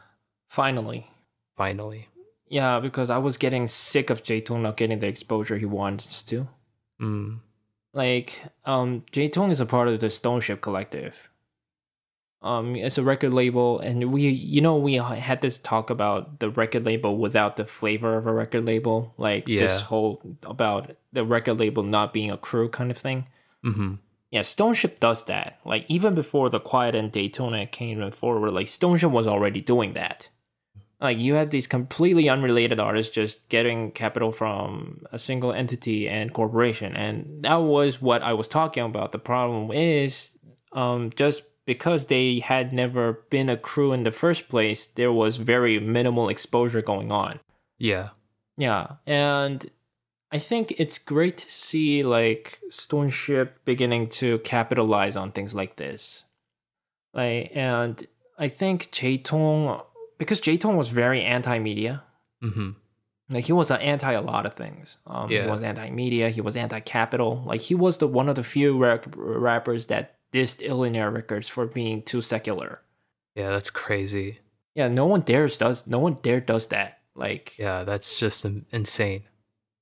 Finally, 0.48 1.10
finally? 1.56 2.08
yeah, 2.48 2.80
because 2.80 3.10
I 3.10 3.18
was 3.18 3.36
getting 3.36 3.68
sick 3.68 4.08
of 4.08 4.22
J 4.22 4.40
Tong 4.40 4.62
not 4.62 4.78
getting 4.78 4.98
the 5.00 5.06
exposure 5.06 5.58
he 5.58 5.66
wants 5.66 6.22
to. 6.24 6.48
Mm, 7.00 7.40
like 7.92 8.42
um 8.64 9.04
J 9.12 9.28
Tong 9.28 9.50
is 9.50 9.60
a 9.60 9.66
part 9.66 9.88
of 9.88 10.00
the 10.00 10.10
Stone 10.10 10.40
Ship 10.40 10.60
Collective. 10.60 11.28
Um, 12.40 12.76
it's 12.76 12.96
a 12.98 13.02
record 13.02 13.34
label, 13.34 13.80
and 13.80 14.12
we, 14.12 14.28
you 14.28 14.60
know, 14.60 14.76
we 14.76 14.94
had 14.94 15.40
this 15.40 15.58
talk 15.58 15.90
about 15.90 16.38
the 16.38 16.48
record 16.50 16.86
label 16.86 17.18
without 17.18 17.56
the 17.56 17.66
flavor 17.66 18.16
of 18.16 18.28
a 18.28 18.32
record 18.32 18.64
label, 18.64 19.12
like 19.18 19.46
this 19.46 19.80
whole 19.82 20.22
about 20.44 20.92
the 21.12 21.24
record 21.24 21.58
label 21.58 21.82
not 21.82 22.12
being 22.12 22.30
a 22.30 22.36
crew 22.36 22.68
kind 22.68 22.92
of 22.92 22.96
thing. 22.96 23.26
hmm 23.62 23.94
Yeah, 24.30 24.42
Stone 24.42 24.74
Ship 24.74 24.98
does 25.00 25.24
that. 25.24 25.58
Like 25.64 25.86
even 25.88 26.14
before 26.14 26.50
the 26.50 26.60
Quiett 26.60 26.94
and 26.94 27.10
Daytona 27.10 27.66
came 27.66 28.10
forward, 28.10 28.50
like 28.52 28.68
Stone 28.68 28.98
Ship 28.98 29.10
was 29.10 29.26
already 29.26 29.60
doing 29.60 29.94
that. 29.94 30.28
Like 31.00 31.18
you 31.18 31.34
had 31.34 31.50
these 31.50 31.66
completely 31.66 32.28
unrelated 32.28 32.80
artists 32.80 33.14
just 33.14 33.48
getting 33.48 33.92
capital 33.92 34.32
from 34.32 35.02
a 35.12 35.18
single 35.18 35.52
entity 35.52 36.08
and 36.08 36.32
corporation, 36.34 36.94
and 36.96 37.44
that 37.44 37.56
was 37.56 38.02
what 38.02 38.22
I 38.22 38.32
was 38.32 38.48
talking 38.48 38.84
about. 38.84 39.12
The 39.12 39.18
problem 39.18 39.70
is, 39.70 40.32
um, 40.72 41.10
just 41.14 41.44
because 41.66 42.06
they 42.06 42.40
had 42.40 42.72
never 42.72 43.24
been 43.30 43.48
a 43.48 43.56
crew 43.56 43.92
in 43.92 44.02
the 44.02 44.10
first 44.10 44.48
place, 44.48 44.86
there 44.86 45.12
was 45.12 45.36
very 45.36 45.78
minimal 45.78 46.28
exposure 46.28 46.82
going 46.82 47.12
on. 47.12 47.38
Yeah. 47.78 48.08
Yeah, 48.56 48.96
and 49.06 49.70
I 50.30 50.38
think 50.38 50.72
it's 50.78 50.98
great 50.98 51.38
to 51.38 51.50
see 51.50 52.02
like 52.02 52.60
Stone 52.70 53.08
Ship 53.10 53.58
beginning 53.64 54.08
to 54.20 54.38
capitalize 54.40 55.16
on 55.16 55.32
things 55.32 55.54
like 55.54 55.76
this. 55.76 56.24
Like, 57.14 57.50
and 57.54 58.06
I 58.38 58.48
think 58.48 58.90
J 58.92 59.16
Tong, 59.18 59.82
because 60.18 60.40
J 60.40 60.56
Tong 60.56 60.76
was 60.76 60.88
very 60.90 61.22
anti-media. 61.22 62.02
hmm 62.42 62.70
Like 63.30 63.44
he 63.46 63.52
was 63.52 63.70
anti 63.70 64.12
a 64.12 64.20
lot 64.20 64.44
of 64.46 64.54
things. 64.54 64.98
Um, 65.06 65.30
Yeah. 65.30 65.44
He 65.44 65.50
was 65.50 65.62
anti-media. 65.62 66.28
He 66.30 66.40
was 66.42 66.56
anti-capital. 66.56 67.42
Like 67.46 67.62
he 67.62 67.74
was 67.74 67.96
the 67.96 68.06
one 68.06 68.28
of 68.28 68.34
the 68.36 68.42
few 68.44 68.76
rap- 68.78 69.06
rappers 69.16 69.86
that 69.86 70.16
dissed 70.32 70.60
Illionaire 70.66 71.12
Records 71.12 71.48
for 71.48 71.64
being 71.66 72.02
too 72.02 72.20
secular. 72.20 72.82
Yeah, 73.34 73.48
that's 73.50 73.70
crazy. 73.70 74.40
Yeah, 74.74 74.88
no 74.88 75.06
one 75.06 75.22
dares 75.22 75.56
does. 75.58 75.86
No 75.86 75.98
one 75.98 76.18
dare 76.22 76.40
does 76.40 76.66
that. 76.68 76.98
Like, 77.14 77.58
Yeah, 77.58 77.82
that's 77.84 78.18
just 78.20 78.44
insane. 78.70 79.24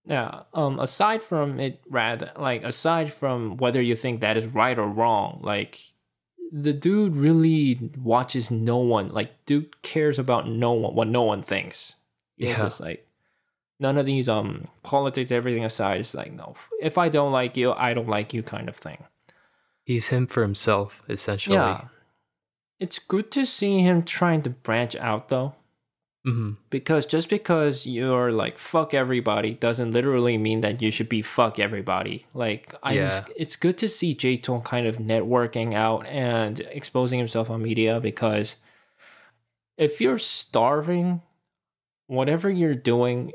Yeah. 0.07 0.43
Um. 0.55 0.79
Aside 0.79 1.23
from 1.25 1.59
it, 1.61 1.81
rather 1.89 2.31
like 2.37 2.63
aside 2.63 3.13
from 3.13 3.57
whether 3.57 3.83
you 3.83 3.97
think 3.97 4.21
that 4.21 4.37
is 4.37 4.47
right 4.47 4.79
or 4.79 4.87
wrong, 4.87 5.41
like 5.43 5.79
the 6.53 6.73
dude 6.73 7.17
really 7.17 7.91
watches 7.99 8.51
no 8.51 8.77
one. 8.79 9.09
Like, 9.09 9.45
dude 9.47 9.83
cares 9.83 10.19
about 10.19 10.49
no 10.49 10.73
one. 10.73 10.95
What 10.95 11.09
no 11.09 11.23
one 11.23 11.43
thinks. 11.43 11.95
It's 12.39 12.51
Yeah. 12.51 12.57
just 12.59 12.81
like 12.81 13.07
none 13.81 13.99
of 13.99 14.07
these 14.07 14.29
um 14.29 14.69
politics, 14.85 15.33
everything 15.33 15.65
aside. 15.65 16.01
It's 16.01 16.15
like 16.15 16.33
no. 16.33 16.55
If 16.81 16.99
I 16.99 17.09
don't 17.09 17.33
like 17.33 17.57
you, 17.57 17.73
I 17.73 17.93
don't 17.95 18.09
like 18.09 18.33
you, 18.33 18.43
kind 18.45 18.69
of 18.69 18.77
thing. 18.77 19.05
He's 19.83 20.09
him 20.09 20.27
for 20.29 20.43
himself, 20.43 21.03
essentially. 21.09 21.57
Yeah. 21.57 21.89
It's 22.79 22.99
good 22.99 23.31
to 23.33 23.45
see 23.47 23.81
him 23.81 24.03
trying 24.05 24.43
to 24.43 24.51
branch 24.51 24.95
out 24.97 25.29
though. 25.31 25.55
Hmm 26.27 26.55
because 26.71 27.07
just 27.07 27.31
because 27.31 27.87
you're 27.87 28.33
like 28.33 28.59
fuck 28.59 28.93
everybody 28.95 29.55
doesn't 29.55 29.93
literally 29.93 30.37
mean 30.37 30.61
that 30.61 30.83
you 30.83 30.91
should 30.91 31.09
be 31.09 31.23
fuck 31.23 31.61
everybody. 31.61 32.27
Like 32.35 32.75
I, 32.83 32.95
Yeah. 32.95 33.25
it's 33.37 33.55
good 33.55 33.79
to 33.79 33.89
see 33.89 34.13
J 34.15 34.37
Tong 34.37 34.63
kind 34.63 34.89
of 34.89 34.97
networking 34.99 35.73
out 35.75 36.05
and 36.07 36.59
exposing 36.61 37.21
himself 37.21 37.49
on 37.49 37.63
media 37.63 38.01
because 38.01 38.57
if 39.79 40.01
you're 40.01 40.19
starving, 40.19 41.23
whatever 42.09 42.51
you're 42.51 42.75
doing, 42.75 43.33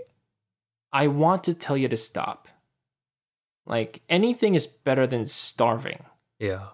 I 0.91 1.07
want 1.07 1.45
to 1.45 1.53
tell 1.53 1.77
you 1.77 1.87
to 1.87 1.97
stop. 1.97 2.49
Like 3.65 4.01
anything 4.09 4.55
is 4.55 4.67
better 4.67 5.07
than 5.07 5.25
starving. 5.25 6.03
Yeah. 6.39 6.67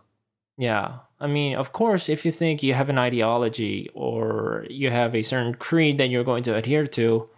Yeah. 0.57 0.99
I 1.19 1.27
mean, 1.27 1.55
of 1.55 1.73
course, 1.73 2.09
if 2.09 2.25
you 2.25 2.31
think 2.31 2.61
you 2.61 2.73
have 2.73 2.89
an 2.89 2.97
ideology 2.97 3.89
or 3.93 4.65
you 4.69 4.91
have 4.91 5.15
a 5.15 5.23
certain 5.23 5.55
creed 5.55 5.97
that 5.97 6.09
you're 6.09 6.23
going 6.23 6.43
to 6.43 6.55
adhere 6.55 6.85
to, 6.87 7.29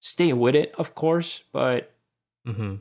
stay 0.00 0.32
with 0.32 0.54
it, 0.54 0.74
of 0.76 0.94
course, 0.94 1.42
but 1.52 1.92
hmm 2.44 2.76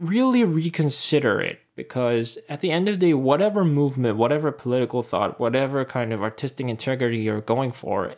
really 0.00 0.42
reconsider 0.42 1.40
it 1.40 1.60
because 1.76 2.36
at 2.48 2.60
the 2.60 2.70
end 2.70 2.88
of 2.88 2.98
the 2.98 3.06
day, 3.06 3.14
whatever 3.14 3.64
movement, 3.64 4.16
whatever 4.16 4.50
political 4.50 5.02
thought, 5.02 5.38
whatever 5.38 5.84
kind 5.84 6.12
of 6.12 6.22
artistic 6.22 6.68
integrity 6.68 7.18
you're 7.18 7.40
going 7.40 7.70
for, 7.70 8.14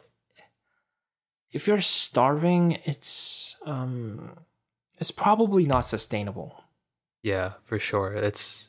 if 1.53 1.67
you're 1.67 1.81
starving, 1.81 2.79
it's 2.85 3.57
um 3.65 4.39
it's 4.99 5.11
probably 5.11 5.67
not 5.67 5.81
sustainable. 5.83 6.65
Yeah, 7.23 7.55
for 7.65 7.79
sure. 7.79 8.15
It's 8.15 8.69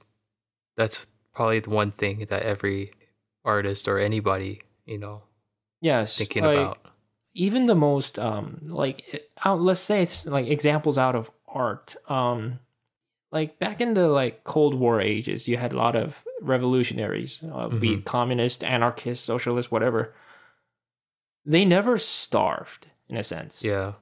that's 0.76 1.08
probably 1.38 1.60
the 1.62 1.70
one 1.70 1.92
thing 1.92 2.26
that 2.30 2.42
every 2.42 2.92
artist 3.46 3.88
or 3.88 4.00
anybody, 4.00 4.62
you 4.86 4.98
know, 4.98 5.22
Yes. 5.80 6.18
thinking 6.18 6.44
like, 6.44 6.58
about. 6.58 6.80
even 7.34 7.68
the 7.68 7.76
most 7.76 8.18
um 8.18 8.60
like 8.66 9.30
out 9.46 9.62
let's 9.62 9.80
say 9.80 10.02
it's 10.02 10.26
like 10.26 10.48
examples 10.48 10.98
out 10.98 11.16
of 11.16 11.30
art 11.48 11.96
um 12.10 12.60
like 13.32 13.60
back 13.60 13.80
in 13.80 13.94
the 13.94 14.08
like 14.10 14.44
cold 14.44 14.74
war 14.74 15.00
ages 15.00 15.48
you 15.48 15.56
had 15.58 15.72
a 15.74 15.78
lot 15.78 15.96
of 15.96 16.24
revolutionaries 16.42 17.44
uh, 17.54 17.70
be 17.70 17.94
it 17.94 18.06
communist 18.06 18.64
anarchist 18.64 19.24
socialist 19.24 19.72
whatever 19.72 20.14
they 21.46 21.64
never 21.64 21.98
starved 21.98 22.88
in 23.10 23.16
a 23.18 23.24
sense 23.24 23.64
Yeah. 23.64 23.94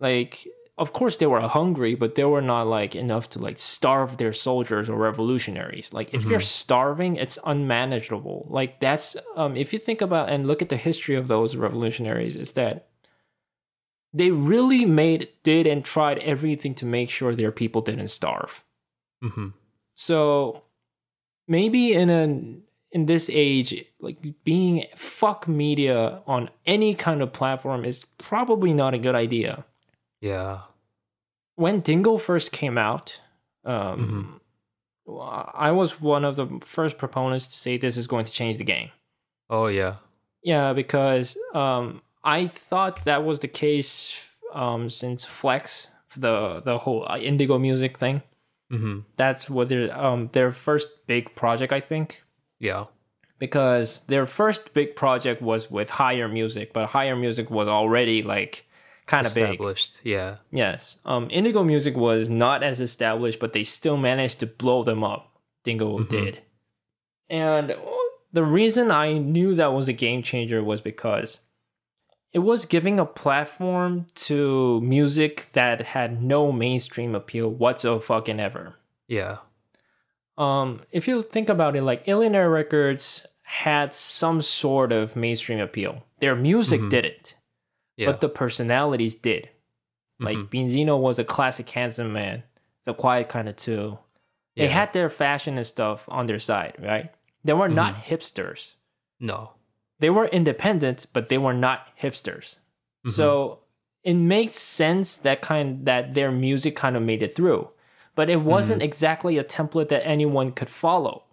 like 0.00 0.46
of 0.76 0.92
course 0.92 1.16
they 1.18 1.26
were 1.26 1.40
hungry 1.40 1.94
but 1.94 2.14
they 2.14 2.24
were 2.24 2.42
not 2.42 2.66
like 2.66 2.96
enough 2.96 3.30
to 3.30 3.38
like 3.38 3.58
starve 3.58 4.16
their 4.16 4.32
soldiers 4.32 4.88
or 4.88 4.96
revolutionaries. 4.96 5.92
Like 5.92 6.12
if 6.14 6.24
you're 6.24 6.40
starving 6.40 7.16
it's 7.16 7.38
unmanageable. 7.44 8.46
Like 8.50 8.80
that's 8.80 9.16
um 9.36 9.56
if 9.56 9.72
you 9.72 9.78
think 9.78 10.00
about 10.00 10.28
and 10.28 10.46
look 10.46 10.62
at 10.62 10.68
the 10.68 10.76
history 10.76 11.14
of 11.14 11.28
those 11.28 11.56
revolutionaries 11.56 12.36
is 12.36 12.52
that 12.52 12.88
they 14.12 14.30
really 14.30 14.84
made 14.84 15.28
did 15.42 15.66
and 15.66 15.84
tried 15.84 16.18
everything 16.18 16.74
to 16.76 16.86
make 16.86 17.10
sure 17.10 17.34
their 17.34 17.52
people 17.52 17.80
didn't 17.80 18.08
starve. 18.08 18.64
Hmm 19.22 19.48
so 19.94 20.64
maybe 21.48 21.92
in 21.94 22.10
an 22.10 22.62
in 22.90 23.06
this 23.06 23.28
age, 23.32 23.84
like 24.00 24.18
being 24.44 24.86
fuck 24.94 25.48
media 25.48 26.22
on 26.26 26.48
any 26.64 26.94
kind 26.94 27.22
of 27.22 27.32
platform 27.32 27.84
is 27.84 28.04
probably 28.18 28.72
not 28.72 28.94
a 28.94 28.98
good 28.98 29.16
idea. 29.16 29.64
Yeah. 30.20 30.60
When 31.56 31.80
Dingo 31.80 32.16
first 32.18 32.52
came 32.52 32.76
out, 32.78 33.20
um, 33.64 34.40
I 35.08 35.70
was 35.70 36.00
one 36.00 36.24
of 36.24 36.36
the 36.36 36.46
first 36.62 36.98
proponents 36.98 37.46
to 37.48 37.54
say 37.54 37.76
this 37.76 37.96
is 37.96 38.06
going 38.06 38.24
to 38.24 38.32
change 38.32 38.58
the 38.58 38.64
game. 38.64 38.90
Oh 39.50 39.66
yeah. 39.66 39.96
Yeah, 40.42 40.72
because 40.72 41.36
um, 41.54 42.02
I 42.22 42.46
thought 42.48 43.04
that 43.04 43.24
was 43.24 43.40
the 43.40 43.48
case 43.48 44.20
um 44.52 44.88
since 44.88 45.24
Flex 45.24 45.88
the 46.16 46.60
the 46.64 46.78
whole 46.78 47.06
uh, 47.08 47.18
Indigo 47.18 47.58
music 47.58 47.98
thing. 47.98 48.22
Mm-hmm. 48.72 49.00
That's 49.16 49.50
what 49.50 49.68
their 49.68 49.96
um 49.96 50.30
their 50.32 50.52
first 50.52 51.06
big 51.06 51.34
project, 51.34 51.72
I 51.72 51.80
think. 51.80 52.22
Yeah. 52.60 52.84
because 53.38 54.06
their 54.06 54.26
first 54.26 54.72
big 54.74 54.96
project 54.96 55.42
was 55.42 55.70
with 55.70 55.90
Higher 55.90 56.28
Music, 56.28 56.72
but 56.72 56.86
Higher 56.90 57.16
Music 57.16 57.50
was 57.50 57.68
already 57.68 58.22
like 58.22 58.64
kind 59.06 59.26
of 59.26 59.34
big. 59.34 59.44
Established. 59.44 59.98
Yeah. 60.02 60.36
Yes. 60.50 60.98
Um, 61.04 61.28
Indigo 61.30 61.62
Music 61.64 61.96
was 61.96 62.28
not 62.30 62.62
as 62.62 62.80
established, 62.80 63.38
but 63.40 63.52
they 63.52 63.64
still 63.64 63.96
managed 63.96 64.40
to 64.40 64.46
blow 64.46 64.82
them 64.82 65.04
up. 65.04 65.30
Dingo 65.64 66.00
did. 66.04 66.40
And 67.30 67.74
the 68.32 68.44
reason 68.44 68.90
I 68.90 69.14
knew 69.14 69.54
that 69.54 69.72
was 69.72 69.88
a 69.88 69.92
game 69.92 70.22
changer 70.22 70.62
was 70.62 70.80
because 70.80 71.40
it 72.32 72.40
was 72.40 72.64
giving 72.66 72.98
a 73.00 73.06
platform 73.06 74.06
to 74.16 74.80
music 74.82 75.46
that 75.52 75.80
had 75.80 76.22
no 76.22 76.50
mainstream 76.52 77.14
appeal 77.14 77.48
whatsoever 77.48 78.00
fucking 78.00 78.40
ever. 78.40 78.74
Yeah. 79.08 79.38
Um, 80.36 80.80
if 80.90 81.06
you 81.06 81.22
think 81.22 81.48
about 81.48 81.76
it, 81.76 81.82
like 81.82 82.06
Illionaire 82.06 82.52
Records 82.52 83.24
had 83.42 83.94
some 83.94 84.42
sort 84.42 84.90
of 84.92 85.14
mainstream 85.16 85.60
appeal. 85.60 86.02
Their 86.20 86.34
music 86.34 86.80
Mhm. 86.80 86.90
didn't, 86.90 87.36
Yeah. 87.96 88.06
but 88.06 88.20
the 88.20 88.28
personalities 88.28 89.14
did. 89.14 89.50
Like 90.18 90.36
Mhm. 90.36 90.48
Beenzino 90.48 90.98
was 90.98 91.18
a 91.18 91.24
classic 91.24 91.68
handsome 91.70 92.12
man, 92.12 92.42
the 92.84 92.94
Quiett 92.94 93.28
kind 93.28 93.48
of 93.48 93.56
too. 93.56 93.98
They 94.56 94.64
Yeah. 94.64 94.70
had 94.70 94.92
their 94.92 95.08
fashion 95.10 95.56
and 95.58 95.66
stuff 95.66 96.08
on 96.08 96.26
their 96.26 96.38
side, 96.40 96.74
right? 96.80 97.08
They 97.44 97.52
were 97.52 97.68
not 97.68 97.94
Mm-hmm. 97.94 98.14
hipsters. 98.14 98.72
no. 99.20 99.50
They 100.00 100.10
were 100.10 100.26
independent, 100.26 101.06
but 101.12 101.28
they 101.28 101.38
were 101.38 101.54
not 101.54 101.96
hipsters. 101.96 102.58
Mm-hmm. 103.06 103.10
So 103.10 103.60
it 104.02 104.14
makes 104.14 104.54
sense 104.54 105.16
that 105.18 105.40
kind 105.40 105.86
that 105.86 106.14
their 106.14 106.32
music 106.32 106.74
kind 106.76 106.96
of 106.96 107.02
made 107.02 107.22
it 107.22 107.34
through. 107.36 107.68
But 108.16 108.28
it 108.28 108.40
wasn't 108.42 108.80
Mm-hmm. 108.80 108.86
exactly 108.86 109.38
a 109.38 109.44
template 109.44 109.88
that 109.88 110.04
anyone 110.06 110.50
could 110.52 110.68
follow 110.68 111.24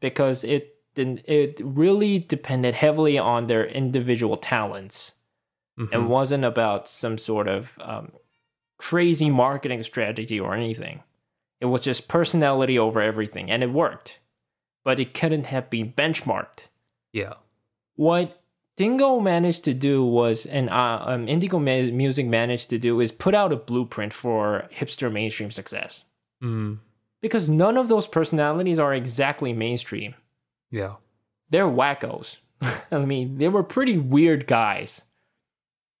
because 0.00 0.44
it 0.44 0.76
didn't 0.94 1.28
it 1.28 1.60
really 1.62 2.18
depended 2.20 2.74
heavily 2.76 3.18
on 3.18 3.48
their 3.48 3.66
individual 3.66 4.36
talents 4.36 5.12
Mhm. 5.78 5.88
and 5.92 6.08
wasn't 6.08 6.44
about 6.44 6.88
some 6.88 7.18
sort 7.18 7.48
of 7.48 7.78
um, 7.80 8.12
crazy 8.78 9.30
marketing 9.30 9.82
strategy 9.82 10.38
or 10.40 10.54
anything. 10.54 11.02
It 11.60 11.66
was 11.66 11.80
just 11.82 12.08
personality 12.08 12.78
over 12.78 13.00
everything, 13.00 13.50
and 13.50 13.62
it 13.62 13.70
worked. 13.72 14.20
But 14.84 15.00
it 15.00 15.14
couldn't 15.14 15.46
have 15.46 15.68
been 15.70 15.92
benchmarked. 15.92 16.66
Yeah. 17.12 17.34
What 17.96 18.40
Dingo 18.76 19.20
managed 19.20 19.64
to 19.64 19.74
do 19.74 20.04
was, 20.04 20.44
and 20.46 20.68
uh, 20.70 21.00
um, 21.02 21.28
Indigo 21.28 21.58
Ma- 21.58 21.90
Music 21.92 22.26
managed 22.26 22.68
to 22.70 22.78
do, 22.78 23.00
is 23.00 23.10
put 23.10 23.34
out 23.34 23.52
a 23.52 23.56
blueprint 23.56 24.12
for 24.12 24.68
hipster 24.72 25.10
mainstream 25.10 25.50
success. 25.50 26.04
Mm. 26.42 26.78
Because 27.22 27.48
none 27.48 27.76
of 27.78 27.88
those 27.88 28.06
personalities 28.06 28.78
are 28.78 28.92
exactly 28.94 29.52
mainstream. 29.52 30.14
Yeah. 30.70 30.96
they're 31.48 31.66
wackos. 31.66 32.36
I 32.90 32.98
mean, 32.98 33.38
they 33.38 33.48
were 33.48 33.62
pretty 33.62 33.96
weird 33.98 34.46
guys. 34.46 35.02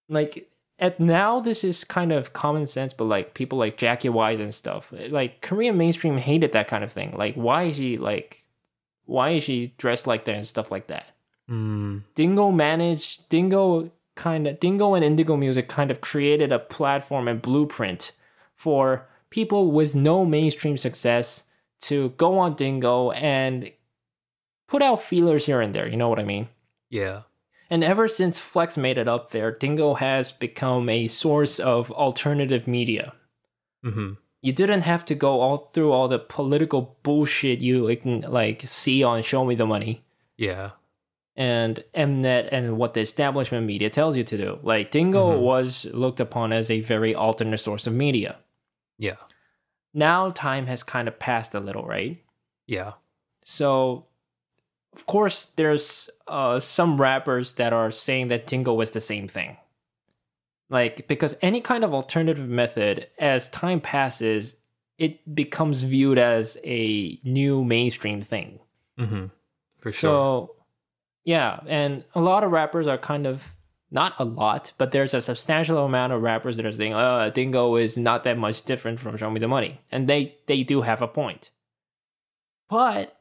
Like 0.08 0.48
at 0.78 1.00
now, 1.00 1.40
this 1.40 1.64
is 1.64 1.84
kind 1.84 2.12
of 2.12 2.32
common 2.32 2.66
sense, 2.66 2.92
but 2.92 3.04
like 3.04 3.34
people 3.34 3.58
like 3.58 3.78
Jvcki 3.78 4.10
Wai 4.10 4.32
and 4.32 4.54
stuff, 4.54 4.92
like 5.08 5.40
Korean 5.40 5.76
mainstream 5.76 6.18
hated 6.18 6.52
that 6.52 6.68
kind 6.68 6.84
of 6.84 6.92
thing. 6.92 7.14
Like, 7.16 7.34
why 7.34 7.64
is 7.64 7.76
she 7.76 7.96
like, 7.96 8.40
why 9.04 9.30
is 9.30 9.44
she 9.44 9.74
dressed 9.78 10.06
like 10.06 10.24
that 10.26 10.36
and 10.36 10.46
stuff 10.46 10.70
like 10.70 10.88
that? 10.88 11.06
Mm. 11.50 12.02
Dingo 12.14 12.50
managed 12.50 13.28
Dingo 13.28 13.90
kind 14.16 14.46
of 14.46 14.60
Dingo 14.60 14.94
and 14.94 15.04
Indigo 15.04 15.36
Music 15.36 15.68
kind 15.68 15.90
of 15.90 16.00
created 16.00 16.52
a 16.52 16.58
platform 16.58 17.28
and 17.28 17.40
blueprint 17.40 18.12
for 18.54 19.06
people 19.30 19.70
with 19.70 19.94
no 19.94 20.24
mainstream 20.24 20.76
success 20.76 21.44
to 21.80 22.10
go 22.10 22.38
on 22.38 22.54
Dingo 22.54 23.10
and 23.12 23.70
put 24.66 24.82
out 24.82 25.00
feelers 25.00 25.46
here 25.46 25.60
and 25.60 25.74
there. 25.74 25.86
You 25.86 25.96
know 25.96 26.08
what 26.08 26.18
I 26.18 26.24
mean? 26.24 26.48
Yeah. 26.90 27.22
And 27.68 27.82
ever 27.82 28.06
since 28.08 28.38
Flex 28.38 28.76
made 28.76 28.96
it 28.98 29.08
up 29.08 29.30
there, 29.30 29.50
Dingo 29.50 29.94
has 29.94 30.32
become 30.32 30.88
a 30.88 31.06
source 31.08 31.58
of 31.58 31.90
alternative 31.92 32.66
media. 32.68 33.12
Mm-hmm. 33.84 34.12
You 34.42 34.52
didn't 34.52 34.82
have 34.82 35.04
to 35.06 35.14
go 35.14 35.40
all 35.40 35.56
through 35.56 35.90
all 35.92 36.06
the 36.06 36.18
political 36.20 36.96
bullshit 37.02 37.60
you 37.60 37.94
can 37.96 38.20
like 38.20 38.62
see 38.62 39.02
on 39.02 39.22
Show 39.22 39.44
Me 39.44 39.56
the 39.56 39.66
Money 39.66 40.04
Yeah. 40.36 40.70
and 41.34 41.82
Mnet 41.94 42.48
and 42.52 42.78
what 42.78 42.94
the 42.94 43.00
establishment 43.00 43.66
media 43.66 43.90
tells 43.90 44.16
you 44.16 44.22
to 44.24 44.36
do. 44.36 44.58
Like 44.62 44.92
Dingo 44.92 45.32
Mhm. 45.32 45.40
was 45.40 45.86
looked 45.86 46.20
upon 46.20 46.52
as 46.52 46.70
a 46.70 46.80
very 46.80 47.14
alternate 47.14 47.58
source 47.58 47.88
of 47.88 47.94
media. 47.94 48.38
Yeah. 48.98 49.16
Now 49.92 50.30
time 50.30 50.66
has 50.66 50.84
kind 50.84 51.08
of 51.08 51.18
passed 51.18 51.54
a 51.54 51.60
little, 51.60 51.84
right? 51.84 52.16
Yeah. 52.68 52.92
So, 53.44 54.06
of 54.96 55.06
course, 55.06 55.50
there's 55.56 56.08
uh, 56.26 56.58
some 56.58 57.00
rappers 57.00 57.52
that 57.54 57.72
are 57.74 57.90
saying 57.90 58.28
that 58.28 58.46
Dingo 58.46 58.80
is 58.80 58.92
the 58.92 59.00
same 59.00 59.28
thing. 59.28 59.58
Like, 60.70 61.06
because 61.06 61.36
any 61.42 61.60
kind 61.60 61.84
of 61.84 61.94
alternative 61.94 62.48
method, 62.48 63.06
as 63.18 63.48
time 63.50 63.80
passes, 63.80 64.56
it 64.98 65.34
becomes 65.34 65.82
viewed 65.82 66.18
as 66.18 66.56
a 66.64 67.20
new 67.22 67.62
mainstream 67.62 68.22
thing. 68.22 68.58
Mm-hmm. 68.98 69.26
For 69.78 69.92
sure. 69.92 70.10
So, 70.10 70.56
yeah, 71.24 71.60
and 71.66 72.02
a 72.14 72.20
lot 72.20 72.42
of 72.42 72.50
rappers 72.50 72.88
are 72.88 72.98
kind 72.98 73.26
of 73.26 73.54
not 73.90 74.14
a 74.18 74.24
lot, 74.24 74.72
but 74.78 74.92
there's 74.92 75.14
a 75.14 75.20
substantial 75.20 75.84
amount 75.84 76.12
of 76.12 76.22
rappers 76.22 76.56
that 76.56 76.66
are 76.66 76.72
saying, 76.72 76.94
"Uh, 76.94 77.28
Dingo 77.28 77.76
is 77.76 77.96
not 77.96 78.24
that 78.24 78.38
much 78.38 78.64
different 78.64 78.98
from 78.98 79.16
Show 79.16 79.30
Me 79.30 79.38
the 79.38 79.46
Money," 79.46 79.78
and 79.92 80.08
they 80.08 80.36
they 80.46 80.62
do 80.62 80.80
have 80.80 81.02
a 81.02 81.08
point. 81.08 81.50
But 82.68 83.15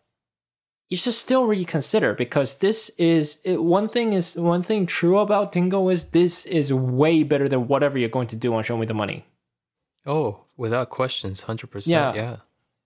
you 0.90 0.98
should 0.98 1.14
still 1.16 1.46
reconsider 1.46 2.14
because 2.14 2.60
this 2.60 2.90
is 2.98 3.40
it, 3.44 3.64
one 3.64 3.88
thing 3.90 4.14
is 4.14 4.36
one 4.36 4.64
thing 4.64 4.86
true 4.86 5.18
about 5.20 5.52
Dingo 5.52 5.90
is 5.90 6.06
this 6.06 6.46
is 6.46 6.72
way 6.74 7.24
better 7.24 7.48
than 7.50 7.68
whatever 7.68 7.98
you're 7.98 8.10
going 8.18 8.28
to 8.28 8.36
do 8.36 8.54
on 8.54 8.64
Show 8.64 8.78
Me 8.78 8.86
the 8.86 8.94
Money. 8.94 9.26
oh, 10.06 10.42
without 10.58 10.90
questions, 10.90 11.42
hundred 11.44 11.68
Yeah. 11.70 11.74
percent. 11.74 12.16
Yeah. 12.16 12.36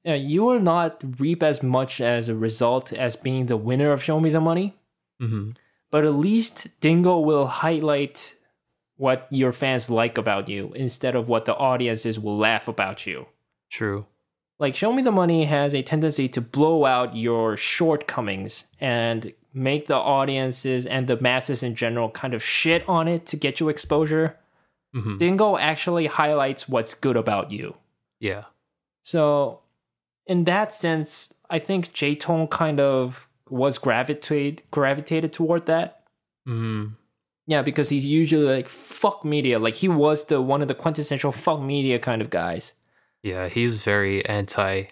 Yeah, 0.05 0.15
you 0.15 0.43
will 0.45 0.61
not 0.61 1.03
reap 1.19 1.43
as 1.43 1.61
much 1.61 1.99
as 1.99 2.29
a 2.29 2.35
result 2.35 2.93
as 2.93 3.17
being 3.17 3.47
the 3.47 3.57
winner 3.57 3.91
of 3.91 4.01
Show 4.01 4.19
Me 4.19 4.29
the 4.29 4.39
Money. 4.41 4.75
Mm-hmm. 5.21 5.51
but 5.91 6.05
at 6.05 6.13
least 6.13 6.79
Dingo 6.79 7.19
will 7.19 7.47
highlight 7.47 8.35
what 8.95 9.27
your 9.29 9.51
fans 9.51 9.89
like 9.89 10.17
about 10.17 10.47
you 10.47 10.71
instead 10.75 11.13
of 11.15 11.27
what 11.27 11.43
the 11.43 11.55
audiences 11.57 12.17
will 12.17 12.37
laugh 12.37 12.69
about 12.69 13.05
you. 13.05 13.25
True. 13.69 14.05
Like 14.59 14.75
Show 14.75 14.91
Me 14.91 15.01
the 15.01 15.11
Money 15.11 15.45
has 15.45 15.73
a 15.73 15.81
tendency 15.81 16.27
to 16.29 16.41
blow 16.41 16.85
out 16.85 17.15
your 17.15 17.55
shortcomings 17.55 18.65
and 18.79 19.33
make 19.53 19.87
the 19.87 19.95
audiences 19.95 20.85
and 20.85 21.07
the 21.07 21.19
masses 21.19 21.63
in 21.63 21.75
general 21.75 22.09
kind 22.09 22.33
of 22.33 22.43
shit 22.43 22.87
on 22.87 23.07
it 23.07 23.25
to 23.27 23.37
get 23.37 23.59
you 23.59 23.69
exposure. 23.69 24.37
Mm-hmm. 24.93 25.17
Dingo 25.17 25.57
actually 25.57 26.07
highlights 26.07 26.67
what's 26.67 26.93
good 26.93 27.15
about 27.15 27.51
you. 27.51 27.75
Yeah. 28.19 28.45
So, 29.01 29.61
in 30.25 30.43
that 30.43 30.73
sense, 30.73 31.33
I 31.49 31.59
think 31.59 31.93
J 31.93 32.15
Tong 32.15 32.47
kind 32.47 32.79
of 32.79 33.27
was 33.49 33.77
gravitate 33.77 34.69
gravitated 34.71 35.33
toward 35.33 35.65
that. 35.67 36.03
Mm-hmm. 36.47 36.93
Yeah, 37.47 37.61
because 37.63 37.89
he's 37.89 38.05
usually 38.05 38.45
like 38.45 38.67
fuck 38.67 39.25
media. 39.25 39.57
Like 39.57 39.75
he 39.75 39.87
was 39.87 40.25
the 40.25 40.41
one 40.41 40.61
of 40.61 40.67
the 40.67 40.75
quintessential 40.75 41.31
fuck 41.31 41.61
media 41.61 41.97
kind 41.97 42.21
of 42.21 42.29
guys. 42.29 42.73
Yeah. 43.23 43.47
He's 43.47 43.83
very 43.83 44.25
anti. 44.25 44.85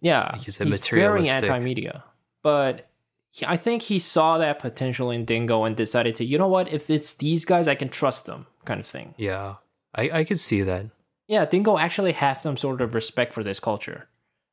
Yeah, 0.00 0.36
He's 0.38 0.56
a 0.56 0.64
very 0.64 0.70
materialistic. 0.70 1.50
anti-media. 1.50 2.04
But 2.42 2.88
he, 3.32 3.44
I 3.44 3.56
think 3.58 3.82
he 3.82 3.98
saw 3.98 4.38
that 4.38 4.58
potential 4.58 5.10
in 5.10 5.24
Dingo 5.26 5.64
and 5.64 5.76
decided 5.76 6.14
to, 6.16 6.24
you 6.24 6.38
know 6.38 6.48
what? 6.48 6.72
If 6.72 6.88
it's 6.88 7.12
these 7.14 7.44
guys, 7.44 7.68
I 7.68 7.74
can 7.74 7.90
trust 7.90 8.24
them, 8.26 8.46
kind 8.64 8.80
of 8.80 8.86
thing. 8.86 9.14
Yeah. 9.18 9.56
I 9.94 10.10
I 10.20 10.24
could 10.24 10.40
see 10.40 10.62
that. 10.62 10.86
Yeah, 11.26 11.44
Dingo 11.46 11.76
actually 11.78 12.12
has 12.12 12.40
some 12.40 12.56
sort 12.56 12.80
of 12.80 12.94
respect 12.94 13.32
for 13.34 13.42
this 13.44 13.60
culture. 13.60 14.08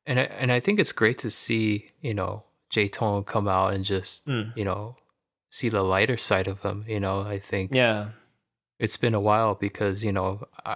and 0.06 0.18
I, 0.20 0.22
and 0.24 0.50
I 0.52 0.60
think 0.60 0.80
it's 0.80 0.92
great 0.92 1.18
to 1.18 1.30
see 1.30 1.90
you 2.00 2.12
know 2.14 2.44
J 2.70 2.88
Tong 2.88 3.24
come 3.24 3.48
out 3.48 3.72
and 3.74 3.84
just 3.84 4.26
Mm. 4.26 4.52
you 4.56 4.64
know 4.64 4.96
see 5.50 5.68
the 5.70 5.82
lighter 5.82 6.16
side 6.16 6.46
of 6.48 6.60
him. 6.62 6.84
You 6.88 7.00
know, 7.00 7.20
I 7.22 7.38
think 7.38 7.74
Yeah, 7.74 8.08
it's 8.84 8.96
been 9.04 9.14
a 9.14 9.20
while 9.28 9.54
because 9.66 9.96
you 10.06 10.12
know 10.18 10.28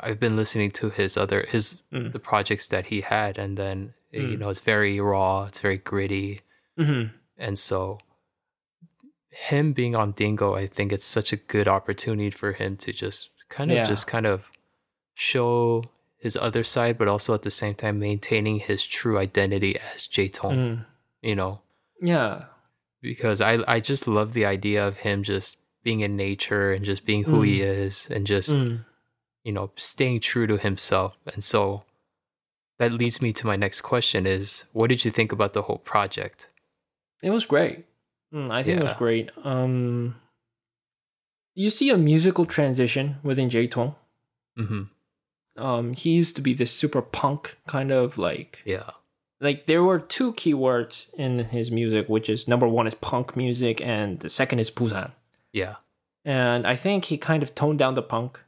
I've 0.07 0.21
been 0.25 0.37
listening 0.37 0.71
to 0.81 0.87
his 0.99 1.17
other 1.23 1.41
his 1.55 1.65
Mm. 1.93 2.13
the 2.13 2.19
projects 2.31 2.67
that 2.69 2.85
he 2.93 2.99
had, 3.03 3.33
and 3.43 3.53
then 3.63 3.77
you 4.13 4.23
Mm. 4.37 4.39
know 4.41 4.49
it's 4.53 4.61
very 4.75 4.95
raw, 5.01 5.45
it's 5.49 5.61
very 5.69 5.79
gritty, 5.91 6.41
hmm 6.79 7.05
and 7.47 7.59
so 7.59 7.99
him 9.51 9.73
being 9.73 9.95
on 9.95 10.13
Dingo, 10.13 10.55
I 10.55 10.67
think 10.67 10.93
it's 10.93 11.05
such 11.07 11.33
a 11.33 11.37
good 11.37 11.69
opportunity 11.69 12.31
for 12.31 12.53
him 12.53 12.77
to 12.79 12.93
just 12.93 13.31
kind 13.49 13.71
of 13.71 13.77
Yeah. 13.77 13.87
just 13.87 14.07
kind 14.07 14.27
of 14.27 14.51
show 15.15 15.85
his 16.19 16.37
other 16.37 16.65
side, 16.65 16.97
but 16.99 17.09
also 17.09 17.35
at 17.35 17.43
the 17.43 17.51
same 17.51 17.75
time 17.75 17.99
maintaining 17.99 18.59
his 18.61 18.85
true 18.87 19.19
identity 19.19 19.79
as 19.79 20.07
J 20.07 20.29
Tong. 20.29 20.57
Mm. 20.57 20.87
You 21.23 21.35
know, 21.35 21.61
yeah, 22.01 22.45
because 23.03 23.41
I 23.41 23.53
I 23.77 23.81
just 23.81 24.07
love 24.09 24.33
the 24.33 24.47
idea 24.47 24.87
of 24.87 24.99
him 24.99 25.23
just 25.23 25.59
being 25.87 26.01
in 26.01 26.17
nature 26.17 26.67
and 26.75 26.85
just 26.85 27.07
being 27.07 27.23
who 27.31 27.39
he 27.49 27.63
is 27.63 28.09
and 28.11 28.27
just 28.27 28.51
Mm. 28.51 28.85
you 29.47 29.53
know, 29.57 29.71
staying 29.77 30.19
true 30.21 30.47
to 30.49 30.57
himself. 30.69 31.13
And 31.33 31.43
so 31.53 31.85
that 32.81 32.91
leads 33.01 33.23
me 33.23 33.31
to 33.39 33.47
my 33.47 33.57
next 33.57 33.81
question 33.83 34.27
is 34.27 34.65
what 34.73 34.89
did 34.91 35.05
you 35.05 35.11
think 35.13 35.31
about 35.33 35.53
the 35.55 35.63
whole 35.67 35.79
project? 35.93 36.49
It 37.23 37.31
was 37.31 37.47
great. 37.47 37.85
Mm, 38.35 38.51
I 38.51 38.63
think 38.65 38.81
it 38.81 38.83
was 38.89 38.99
great. 39.05 39.31
Um, 39.53 40.17
you 41.55 41.71
see 41.71 41.91
a 41.91 41.97
musical 41.97 42.45
transition 42.45 43.17
within 43.23 43.49
J 43.51 43.67
Tong. 43.69 43.95
hmm 44.57 44.83
Um, 45.57 45.95
he 45.95 46.11
used 46.21 46.35
to 46.37 46.43
be 46.43 46.53
this 46.55 46.73
super 46.83 47.01
punk 47.03 47.57
kind 47.75 47.91
of 47.91 48.19
like 48.19 48.59
Yeah. 48.65 48.91
like 49.41 49.65
there 49.67 49.83
were 49.89 50.01
two 50.17 50.33
keywords 50.35 50.97
in 51.15 51.39
his 51.57 51.71
music, 51.71 52.09
which 52.15 52.29
is 52.29 52.49
number 52.53 52.69
one 52.79 52.87
is 52.91 52.95
punk 53.11 53.37
music, 53.37 53.77
and 53.81 54.21
the 54.21 54.29
second 54.29 54.59
is 54.59 54.71
Busan. 54.71 55.13
Yeah. 55.53 55.77
And 56.25 56.67
I 56.67 56.75
think 56.77 57.05
he 57.07 57.19
kind 57.19 57.43
of 57.43 57.55
toned 57.55 57.79
down 57.79 57.95
the 57.95 58.03
punk. 58.03 58.41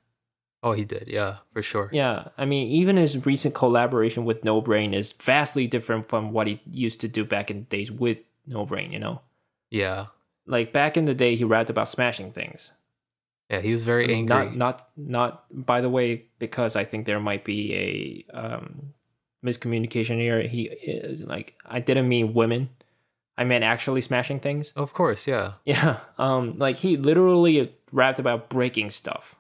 Oh, 0.63 0.73
he 0.73 0.85
did. 0.85 1.05
Yeah, 1.07 1.37
for 1.53 1.63
sure. 1.63 1.89
Yeah, 1.93 2.29
I 2.37 2.45
mean, 2.45 2.67
even 2.69 2.97
his 2.97 3.25
recent 3.25 3.55
collaboration 3.55 4.25
with 4.25 4.43
No 4.45 4.61
Brain 4.61 4.93
is 4.93 5.13
vastly 5.13 5.69
different 5.69 6.09
from 6.09 6.33
what 6.33 6.49
he 6.49 6.61
used 6.71 7.01
to 7.03 7.09
do 7.09 7.25
back 7.25 7.51
in 7.51 7.59
the 7.61 7.65
days 7.67 7.93
with 7.93 8.19
No 8.47 8.67
Brain. 8.67 8.91
You 8.93 8.99
know, 8.99 9.21
Yeah. 9.71 10.07
like 10.47 10.73
back 10.73 10.97
in 10.97 11.05
the 11.05 11.15
day, 11.15 11.37
he 11.37 11.45
rapped 11.45 11.71
about 11.71 11.87
smashing 11.87 12.33
things. 12.33 12.73
Yeah, 13.49 13.61
he 13.61 13.73
was 13.73 13.83
very 13.83 14.05
I 14.05 14.09
mean, 14.09 14.31
angry. 14.33 14.57
Not, 14.57 14.57
not, 14.57 14.89
not. 15.51 15.67
By 15.67 15.81
the 15.81 15.89
way, 15.89 16.25
because 16.41 16.75
I 16.75 16.85
think 16.85 17.07
there 17.07 17.21
might 17.21 17.45
be 17.45 18.27
a 18.35 18.37
um, 18.37 18.93
miscommunication 19.47 20.19
here. 20.19 20.43
He 20.43 20.65
is 20.65 21.23
like, 21.23 21.55
I 21.65 21.79
didn't 21.81 22.09
mean 22.09 22.35
women. 22.35 22.69
I 23.39 23.45
meant 23.45 23.63
actually 23.65 24.01
smashing 24.01 24.41
things. 24.41 24.73
of 24.77 24.93
course, 24.93 25.27
yeah. 25.27 25.53
Yeah. 25.65 26.01
Um. 26.19 26.59
Like 26.59 26.77
he 26.77 26.97
literally 26.97 27.71
rapped 27.93 28.19
about 28.19 28.51
breaking 28.51 28.91
stuff. 28.91 29.37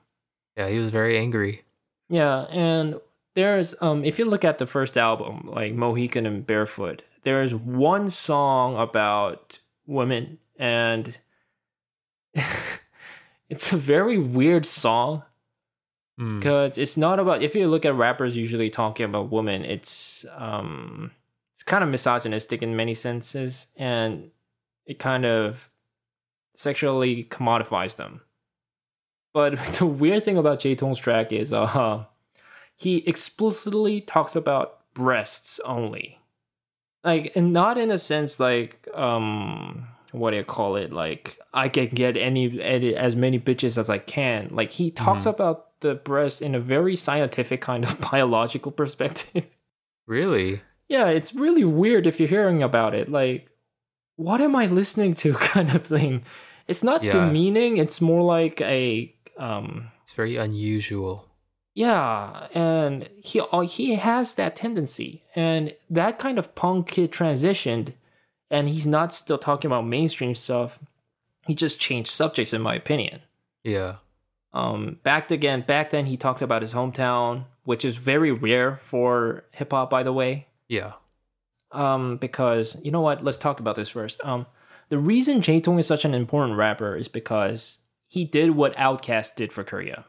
Yeah, 0.57 0.69
he 0.69 0.79
was 0.79 0.91
very 0.91 1.19
angry. 1.19 1.63
Yeah, 2.09 2.47
and 2.51 3.01
there's 3.35 3.75
um. 3.81 4.05
If 4.05 4.19
you 4.19 4.25
look 4.25 4.45
at 4.45 4.59
the 4.59 4.67
first 4.67 4.97
album, 4.97 5.51
like 5.53 5.75
Mohican 5.75 6.27
and 6.27 6.47
Barefoot, 6.47 7.03
there's 7.25 7.55
one 7.55 8.09
song 8.09 8.77
about 8.79 9.59
women, 9.87 10.39
and 10.57 11.19
it's 13.51 13.73
a 13.73 13.77
very 13.77 14.19
weird 14.19 14.65
song. 14.65 15.25
Mm. 16.21 16.41
because 16.41 16.79
it's 16.79 16.97
not 16.97 17.21
about 17.21 17.43
if 17.45 17.55
you 17.55 17.69
look 17.69 17.85
at 17.87 17.95
rappers 17.95 18.37
usually 18.37 18.71
talking 18.71 19.07
about 19.07 19.31
women 19.31 19.65
it's 19.65 20.27
um 20.35 21.13
it's 21.13 21.18
kind 21.69 21.85
of 21.85 21.91
misogynistic 21.91 22.63
in 22.63 22.75
many 22.75 22.95
senses 22.95 23.69
and 23.77 24.31
it 24.87 24.99
kind 24.99 25.25
of 25.25 25.71
sexually 26.57 27.25
commodifies 27.25 27.97
them. 27.97 28.23
But 29.33 29.63
the 29.79 29.87
weird 29.87 30.25
thing 30.25 30.37
about 30.37 30.61
J 30.61 30.75
Tong's 30.75 30.99
track 30.99 31.33
is 31.33 31.53
uh 31.53 32.05
he 32.75 32.99
explicitly 33.09 34.01
talks 34.01 34.35
about 34.35 34.93
breasts 34.95 35.61
only. 35.65 36.19
Like 37.05 37.37
and 37.37 37.53
not 37.53 37.79
in 37.79 37.91
a 37.91 37.99
sense 37.99 38.41
like 38.41 38.89
um 38.95 39.89
what 40.13 40.31
do 40.31 40.39
you 40.39 40.45
call 40.45 40.77
it? 40.77 40.93
Like 40.93 41.39
i 41.53 41.69
can 41.69 41.89
get 41.89 42.17
any, 42.17 42.61
as 42.63 43.15
many 43.15 43.39
bitches 43.39 43.77
as 43.79 43.91
i 43.91 43.99
can. 43.99 44.49
Like 44.53 44.73
he 44.73 44.91
talks 44.91 45.27
about 45.27 45.81
the 45.81 45.95
breast 45.95 46.43
in 46.43 46.55
a 46.55 46.61
very 46.61 46.97
scientific 46.97 47.61
kind 47.61 47.85
of 47.85 48.01
biological 48.11 48.73
perspective. 48.73 49.47
Really? 50.07 50.63
Yeah 50.89 51.07
it's 51.09 51.35
really 51.35 51.65
weird 51.65 52.07
if 52.07 52.19
you're 52.19 52.29
hearing 52.29 52.63
about 52.63 52.95
it 52.95 53.11
like 53.11 53.51
what 54.17 54.41
am 54.41 54.57
i 54.57 54.67
listening 54.67 55.15
to 55.15 55.33
kind 55.53 55.75
of 55.75 55.85
thing 55.85 56.23
it's 56.67 56.83
not 56.85 57.03
Yeah. 57.03 57.13
demeaning 57.13 57.77
it's 57.79 58.01
more 58.01 58.23
like 58.23 58.61
a 58.61 59.15
um 59.39 59.91
It's 60.03 60.13
very 60.15 60.37
unusual. 60.37 61.27
yeah, 61.75 62.49
and 62.55 63.09
he 63.23 63.41
uh, 63.41 63.61
he 63.61 63.95
has 63.95 64.35
that 64.35 64.57
tendency, 64.57 65.23
and 65.37 65.75
that 65.89 66.19
kind 66.19 66.37
of 66.39 66.55
punk 66.57 66.89
kid 66.89 67.13
transitioned, 67.13 67.93
and 68.51 68.69
he's 68.69 68.87
not 68.87 69.13
still 69.15 69.39
talking 69.39 69.69
about 69.71 69.87
mainstream 69.87 70.35
stuff. 70.35 70.81
He 71.47 71.55
just 71.55 71.79
changed 71.79 72.11
subjects, 72.11 72.53
in 72.53 72.63
my 72.63 72.75
opinion. 72.75 73.21
Yeah. 73.63 73.97
Um, 74.53 74.99
back 75.05 75.31
again, 75.31 75.63
back 75.63 75.91
then 75.91 76.07
he 76.07 76.17
talked 76.17 76.43
about 76.43 76.63
his 76.63 76.75
hometown, 76.75 77.45
which 77.65 77.85
is 77.85 77.97
very 77.97 78.33
rare 78.33 78.77
for 78.77 79.45
hip 79.53 79.71
hop, 79.71 79.89
by 79.91 80.03
the 80.03 80.13
way. 80.13 80.48
Yeah. 80.69 80.93
Um, 81.73 82.17
because 82.17 82.77
you 82.83 82.91
know 82.91 83.01
what? 83.01 83.25
Let's 83.25 83.39
talk 83.39 83.61
about 83.61 83.77
this 83.77 83.91
first. 83.91 84.21
Um, 84.25 84.47
the 84.89 84.99
reason 84.99 85.43
J 85.43 85.61
Tong 85.61 85.79
is 85.79 85.87
such 85.87 86.05
an 86.05 86.15
important 86.15 86.57
rapper 86.57 86.97
is 86.97 87.09
because 87.09 87.79
he 88.07 88.25
did 88.25 88.53
what 88.53 88.75
Outkast 88.77 89.35
did 89.35 89.53
for 89.53 89.65
Korea. 89.65 90.07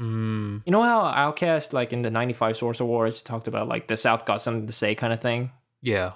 Mm. 0.00 0.62
You 0.66 0.72
know 0.72 0.82
how 0.82 1.02
Outkast, 1.02 1.72
like 1.72 1.92
in 1.92 2.02
the 2.02 2.10
'95 2.10 2.56
Source 2.56 2.80
Awards, 2.80 3.22
talked 3.22 3.46
about 3.46 3.68
like 3.68 3.86
the 3.86 3.96
South 3.96 4.26
got 4.26 4.42
something 4.42 4.66
to 4.66 4.72
say 4.72 4.94
kind 4.94 5.12
of 5.12 5.20
thing. 5.20 5.52
Yeah. 5.80 6.12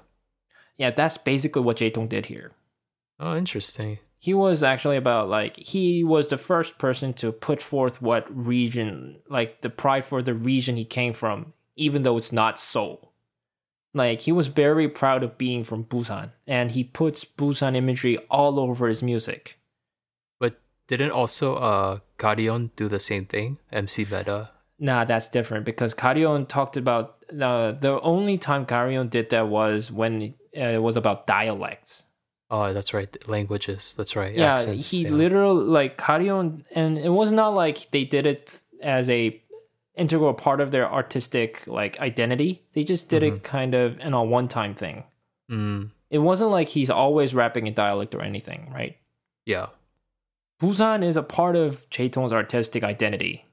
Yeah, 0.77 0.90
that's 0.90 1.18
basically 1.18 1.62
what 1.62 1.77
J 1.77 1.90
Tong 1.90 2.09
did 2.09 2.27
here. 2.27 2.53
Oh, 3.21 3.37
interesting. 3.37 3.99
He 4.21 4.35
was 4.35 4.64
actually 4.64 4.97
about 4.97 5.29
like 5.29 5.57
he 5.57 6.03
was 6.03 6.29
the 6.29 6.37
first 6.37 6.79
person 6.79 7.12
to 7.14 7.31
put 7.31 7.62
forth 7.62 8.03
what 8.03 8.27
region, 8.35 9.21
like 9.29 9.61
the 9.61 9.71
pride 9.71 10.05
for 10.05 10.23
the 10.23 10.35
region 10.35 10.77
he 10.77 10.85
came 10.85 11.12
from, 11.12 11.53
even 11.77 12.03
though 12.03 12.16
it's 12.16 12.33
not 12.33 12.59
Seoul. 12.59 13.08
Like 13.94 14.20
he 14.22 14.33
was 14.33 14.48
very 14.48 14.88
proud 14.88 15.22
of 15.22 15.38
being 15.38 15.64
from 15.64 15.85
Busan, 15.85 16.31
and 16.46 16.70
he 16.72 16.85
puts 16.85 17.24
Busan 17.24 17.74
imagery 17.74 18.18
all 18.31 18.61
over 18.61 18.87
his 18.87 19.03
music. 19.03 19.59
But 20.38 20.61
didn't 20.87 21.12
also 21.12 21.57
uh 21.57 21.98
Garion 22.18 22.70
do 22.77 22.88
the 22.88 23.01
same 23.01 23.27
thing? 23.27 23.59
MC 23.72 24.05
Meta. 24.05 24.51
Nah, 24.79 25.05
that's 25.05 25.29
different 25.29 25.64
because 25.64 25.94
Garion 25.94 26.46
talked 26.46 26.77
about 26.77 27.24
uh, 27.33 27.72
the 27.72 28.01
only 28.03 28.38
time 28.38 28.64
Garion 28.64 29.11
did 29.11 29.31
that 29.31 29.48
was 29.48 29.90
when 29.90 30.35
uh, 30.57 30.61
it 30.61 30.83
was 30.83 30.96
about 30.96 31.27
dialects. 31.27 32.05
Oh, 32.51 32.72
that's 32.72 32.94
right. 32.94 33.29
Languages. 33.29 33.94
That's 33.96 34.16
right. 34.16 34.35
Yeah, 34.35 34.55
Accents. 34.55 34.90
he 34.90 35.03
yeah. 35.03 35.11
literally 35.11 35.64
like 35.64 35.98
Garion, 35.98 36.64
and 36.74 36.96
it 36.96 37.11
was 37.11 37.33
not 37.33 37.55
like 37.55 37.90
they 37.90 38.05
did 38.05 38.27
it 38.27 38.61
as 38.81 39.11
a 39.11 39.42
integral 39.98 40.32
part 40.34 40.61
of 40.61 40.70
their 40.70 40.90
artistic 40.90 41.66
like 41.66 41.98
identity. 42.00 42.62
They 42.74 42.84
just 42.84 43.08
did 43.08 43.22
it 43.22 43.42
kind 43.42 43.74
of 43.74 43.98
in 44.00 44.14
a 44.14 44.22
one 44.22 44.48
time 44.48 44.74
thing. 44.74 45.04
Mm. 45.50 45.90
It 46.11 46.18
wasn't 46.18 46.50
like 46.50 46.68
he's 46.68 46.90
always 46.90 47.34
rapping 47.34 47.66
in 47.66 47.74
dialect 47.74 48.14
or 48.14 48.22
anything, 48.22 48.70
right? 48.72 48.96
Yeah. 49.44 49.66
Busan 50.61 51.04
is 51.04 51.16
a 51.16 51.22
part 51.22 51.56
of 51.56 51.88
J 51.90 52.08
Tong's 52.08 52.32
artistic 52.32 52.82
identity. 52.82 53.44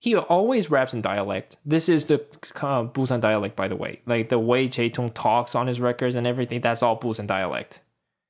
He 0.00 0.14
always 0.14 0.70
raps 0.70 0.94
in 0.94 1.00
dialect. 1.00 1.56
This 1.64 1.88
is 1.88 2.04
the 2.04 2.20
uh, 2.62 2.84
Busan 2.84 3.20
dialect, 3.20 3.56
by 3.56 3.66
the 3.66 3.74
way. 3.76 4.00
Like 4.06 4.28
the 4.28 4.38
way 4.38 4.68
Chaitong 4.68 5.12
talks 5.12 5.56
on 5.56 5.66
his 5.66 5.80
records 5.80 6.14
and 6.14 6.24
everything, 6.26 6.60
that's 6.60 6.84
all 6.84 6.98
Busan 6.98 7.26
dialect. 7.26 7.80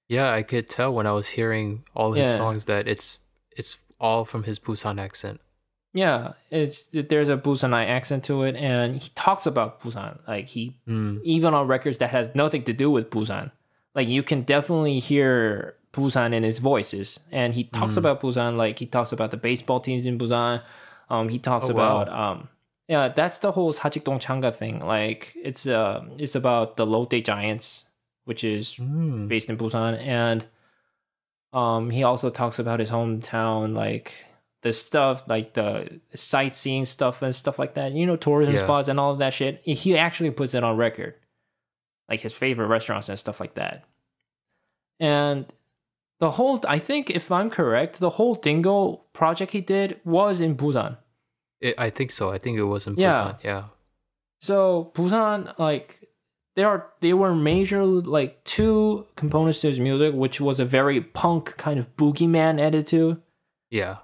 Yeah, 0.09 0.33
I 0.33 0.43
could 0.43 0.67
tell 0.67 0.95
when 0.95 1.07
I 1.07 1.13
was 1.13 1.29
hearing 1.29 1.85
all 1.95 2.13
his 2.13 2.27
Yeah. 2.27 2.37
songs 2.37 2.65
that 2.65 2.89
it's 2.89 3.19
it's 3.51 3.77
all 4.01 4.25
from 4.25 4.45
his 4.45 4.59
Busan 4.59 4.99
accent. 4.99 5.41
Yeah, 5.95 6.35
it's 6.51 6.87
there's 6.93 7.29
a 7.31 7.37
Busanite 7.37 7.89
accent 7.89 8.25
to 8.25 8.43
it, 8.43 8.55
and 8.57 8.97
he 8.97 9.09
talks 9.15 9.47
about 9.47 9.81
Busan. 9.81 10.19
Like 10.29 10.49
he 10.49 10.77
Mm. 10.87 11.21
even 11.25 11.55
on 11.55 11.67
records 11.67 11.99
that 11.99 12.11
has 12.11 12.35
nothing 12.35 12.63
to 12.65 12.73
do 12.73 12.91
with 12.91 13.11
Busan. 13.11 13.51
Like 13.95 14.07
you 14.09 14.23
can 14.23 14.43
definitely 14.43 14.99
hear 14.99 15.75
Busan 15.93 16.35
in 16.35 16.43
his 16.43 16.59
voices, 16.59 17.21
and 17.33 17.55
he 17.55 17.65
talks 17.65 17.95
Mm. 17.95 17.99
about 17.99 18.21
Busan. 18.21 18.57
Like 18.57 18.79
he 18.79 18.87
talks 18.87 19.13
about 19.13 19.31
the 19.31 19.39
baseball 19.39 19.81
teams 19.81 20.05
in 20.07 20.19
Busan. 20.19 20.63
Um, 21.11 21.31
he 21.31 21.39
talks 21.39 21.71
Oh, 21.71 21.75
wow. 21.75 22.03
about 22.03 22.09
um, 22.13 22.49
yeah, 22.87 23.09
that's 23.09 23.39
the 23.39 23.53
whole 23.53 23.73
Hajikdong 23.73 24.21
Changa 24.21 24.55
thing. 24.55 24.81
Like 24.81 25.33
it's 25.43 25.67
uh, 25.67 26.05
it's 26.19 26.35
about 26.35 26.77
the 26.77 26.85
Lotte 26.87 27.25
Giants, 27.25 27.85
which 28.27 28.45
is 28.45 28.75
Mm. 28.77 29.27
based 29.27 29.49
in 29.49 29.57
Busan, 29.57 29.99
and 30.07 30.45
um, 31.55 31.89
he 31.91 32.03
also 32.03 32.29
talks 32.31 32.59
about 32.59 32.79
his 32.79 32.91
hometown, 32.91 33.75
like 33.75 34.27
the 34.63 34.73
stuff, 34.73 35.29
like 35.29 35.55
the 35.55 36.01
sightseeing 36.15 36.85
stuff 36.85 37.23
and 37.23 37.35
stuff 37.35 37.59
like 37.59 37.75
that. 37.75 37.93
You 37.93 38.07
know, 38.07 38.17
tourism 38.17 38.55
Yeah. 38.55 38.65
spots 38.65 38.89
and 38.89 38.99
all 38.99 39.13
of 39.13 39.19
that 39.19 39.33
shit. 39.33 39.61
He 39.65 39.97
actually 39.97 40.31
puts 40.33 40.55
it 40.55 40.65
on 40.65 40.77
record, 40.77 41.15
like 42.09 42.21
his 42.21 42.33
favorite 42.35 42.67
restaurants 42.67 43.09
and 43.09 43.19
stuff 43.19 43.39
like 43.41 43.55
that. 43.55 43.85
And 45.01 45.47
the 46.19 46.33
whole, 46.33 46.61
I 46.67 46.79
think, 46.79 47.11
if 47.11 47.31
I'm 47.31 47.51
correct, 47.51 48.01
the 48.01 48.11
whole 48.11 48.35
Dingo 48.35 49.05
project 49.13 49.53
he 49.53 49.61
did 49.61 50.01
was 50.05 50.41
in 50.41 50.57
Busan. 50.57 50.97
It, 51.61 51.75
I 51.79 51.91
think 51.91 52.11
so. 52.11 52.31
I 52.31 52.39
think 52.39 52.59
it 52.59 52.65
was 52.65 52.87
in 52.87 52.97
Yeah. 52.97 53.13
Busan. 53.13 53.45
Yeah. 53.45 53.65
So 54.41 54.91
Busan, 54.95 55.57
like 55.59 56.01
there 56.57 56.69
are 56.69 56.89
they 57.01 57.13
were 57.13 57.35
major 57.35 57.85
like 57.85 58.43
two 58.45 59.07
components 59.17 59.61
to 59.61 59.69
his 59.69 59.79
music, 59.81 60.15
which 60.15 60.41
was 60.41 60.59
a 60.61 60.65
very 60.65 61.01
punk 61.01 61.57
kind 61.57 61.79
of 61.79 61.95
boogeyman 61.97 62.61
attitude, 62.61 63.21
Yeah. 63.71 63.99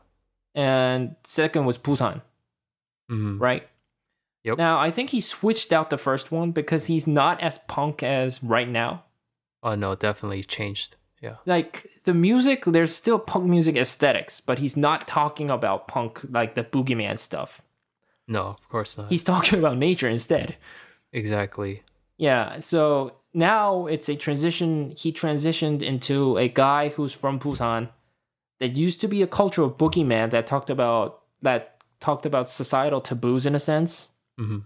And 0.55 1.17
second 1.25 1.65
was 1.65 1.79
Busan, 1.79 2.23
Mm. 3.11 3.41
right? 3.41 3.67
Yep. 4.45 4.59
Now 4.59 4.79
I 4.79 4.91
think 4.91 5.11
he 5.11 5.21
switched 5.21 5.73
out 5.73 5.91
the 5.91 5.99
first 5.99 6.31
one 6.33 6.51
because 6.53 6.87
he's 6.87 7.07
not 7.07 7.41
as 7.43 7.59
punk 7.67 8.03
as 8.03 8.43
right 8.43 8.69
now. 8.69 9.05
Oh 9.63 9.75
no, 9.75 9.95
definitely 9.95 10.45
changed. 10.45 10.97
Yeah. 11.23 11.37
Like 11.47 11.87
the 12.05 12.13
music, 12.13 12.65
there's 12.67 12.95
still 12.95 13.19
punk 13.19 13.47
music 13.47 13.77
aesthetics, 13.77 14.41
but 14.41 14.59
he's 14.59 14.77
not 14.77 15.09
talking 15.09 15.51
about 15.51 15.89
punk 15.89 16.21
like 16.29 16.55
the 16.55 16.65
boogeyman 16.65 17.19
stuff. 17.19 17.63
No, 18.29 18.43
of 18.49 18.69
course 18.69 18.99
not. 18.99 19.09
He's 19.09 19.23
talking 19.25 19.59
about 19.59 19.79
nature 19.79 20.09
instead. 20.09 20.57
exactly. 21.13 21.83
Yeah, 22.17 22.61
so 22.61 23.15
now 23.33 23.87
it's 23.87 24.09
a 24.09 24.17
transition. 24.17 24.93
He 24.97 25.13
transitioned 25.13 25.83
into 25.83 26.37
a 26.39 26.49
guy 26.49 26.89
who's 26.91 27.13
from 27.13 27.41
Busan 27.41 27.89
that 28.65 28.77
used 28.77 28.99
to 29.03 29.09
be 29.09 29.21
a 29.21 29.27
cultural 29.27 29.71
boogeyman 29.71 30.31
that 30.31 30.47
talked 30.47 30.71
about 30.71 31.21
that 31.43 31.83
talked 32.01 32.25
about 32.25 32.51
societal 32.51 33.01
taboos 33.01 33.45
in 33.45 33.55
a 33.55 33.61
sense. 33.61 34.09
hmm 34.39 34.61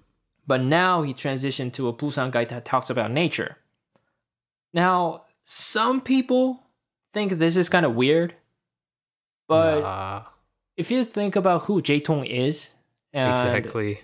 But 0.46 0.62
now 0.62 1.02
he 1.02 1.12
transitioned 1.12 1.72
to 1.74 1.88
a 1.88 1.92
Busan 1.92 2.30
guy 2.30 2.44
that 2.44 2.64
talks 2.64 2.90
about 2.90 3.10
nature. 3.10 3.56
Now, 4.72 5.24
some 5.44 6.00
people 6.00 6.62
think 7.12 7.32
this 7.32 7.56
is 7.56 7.68
kind 7.68 7.84
of 7.84 7.94
weird, 7.96 8.34
but 9.48 9.80
Nah, 9.80 10.22
if 10.76 10.90
you 10.90 11.04
think 11.04 11.34
about 11.36 11.64
who 11.64 11.82
J 11.82 12.00
Tong 12.00 12.24
is, 12.24 12.70
and 13.12 13.30
exactly. 13.32 14.00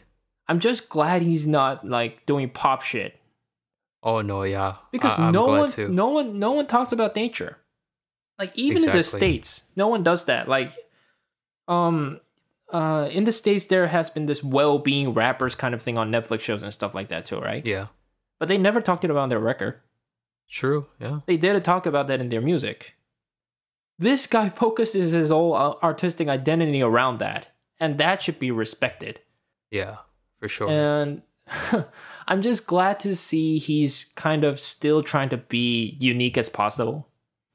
I'm 0.49 0.59
just 0.59 0.89
glad 0.89 1.23
he's 1.23 1.47
not 1.47 1.87
like 1.87 2.27
doing 2.27 2.51
pop 2.51 2.83
shit 2.83 3.21
Oh 4.03 4.21
no, 4.21 4.43
yeah. 4.43 4.75
because 4.91 5.19
I, 5.19 5.31
no 5.31 5.47
one, 5.47 5.71
too. 5.71 5.89
no 5.89 6.09
one, 6.09 6.39
no 6.39 6.53
one 6.53 6.67
talks 6.67 6.93
about 6.93 7.15
nature. 7.17 7.57
Like 8.39 8.57
even 8.57 8.83
in 8.83 8.91
the 8.91 9.03
states, 9.03 9.65
no 9.77 9.89
one 9.89 10.03
does 10.03 10.25
that. 10.25 10.49
Like, 10.49 10.73
um, 11.69 12.21
uh, 12.73 13.09
in 13.13 13.25
the 13.25 13.33
states, 13.33 13.67
there 13.67 13.87
has 13.87 14.11
been 14.11 14.27
this 14.27 14.43
well-being 14.43 15.15
rappers 15.15 15.55
kind 15.55 15.75
of 15.75 15.83
thing 15.83 15.97
on 15.97 16.11
Netflix 16.11 16.41
shows 16.41 16.63
and 16.63 16.73
stuff 16.73 16.95
like 16.95 17.09
that 17.09 17.25
too, 17.25 17.39
right? 17.39 17.67
Yeah. 17.67 17.87
But 18.39 18.49
they 18.49 18.59
never 18.59 18.81
talked 18.81 19.05
about 19.05 19.29
their 19.29 19.39
record. 19.39 19.81
True. 20.51 20.87
Yeah. 20.99 21.21
They 21.27 21.37
did 21.37 21.63
talk 21.65 21.87
about 21.87 22.09
that 22.09 22.21
in 22.21 22.29
their 22.29 22.41
music. 22.41 22.95
This 23.99 24.27
guy 24.27 24.49
focuses 24.63 25.13
his 25.13 25.31
whole 25.31 25.55
artistic 25.55 26.29
identity 26.29 26.83
around 26.83 27.19
that, 27.19 27.49
and 27.79 27.99
that 27.99 28.23
should 28.23 28.39
be 28.39 28.51
respected. 28.51 29.21
Yeah. 29.71 29.99
For 30.41 30.49
sure. 30.49 30.69
And 30.69 31.23
I'm 32.27 32.43
just 32.43 32.67
glad 32.67 32.99
to 33.01 33.15
see 33.15 33.59
he's 33.59 34.07
kind 34.17 34.43
of 34.45 34.59
still 34.59 35.03
trying 35.03 35.29
to 35.29 35.37
be 35.37 35.97
unique 36.01 36.37
as 36.37 36.49
possible. 36.49 37.09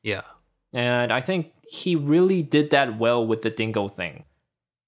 yeah. 0.04 0.22
And 0.74 1.12
I 1.12 1.22
think 1.22 1.52
he 1.68 1.96
really 1.96 2.42
did 2.44 2.70
that 2.72 2.98
well 2.98 3.26
with 3.26 3.42
the 3.42 3.50
dingo 3.50 3.88
thing. 3.88 4.24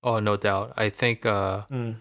Oh, 0.03 0.19
no 0.19 0.36
doubt. 0.38 0.73
I 0.77 0.89
think 0.89 1.25
uh 1.25 1.63
Mm. 1.71 1.95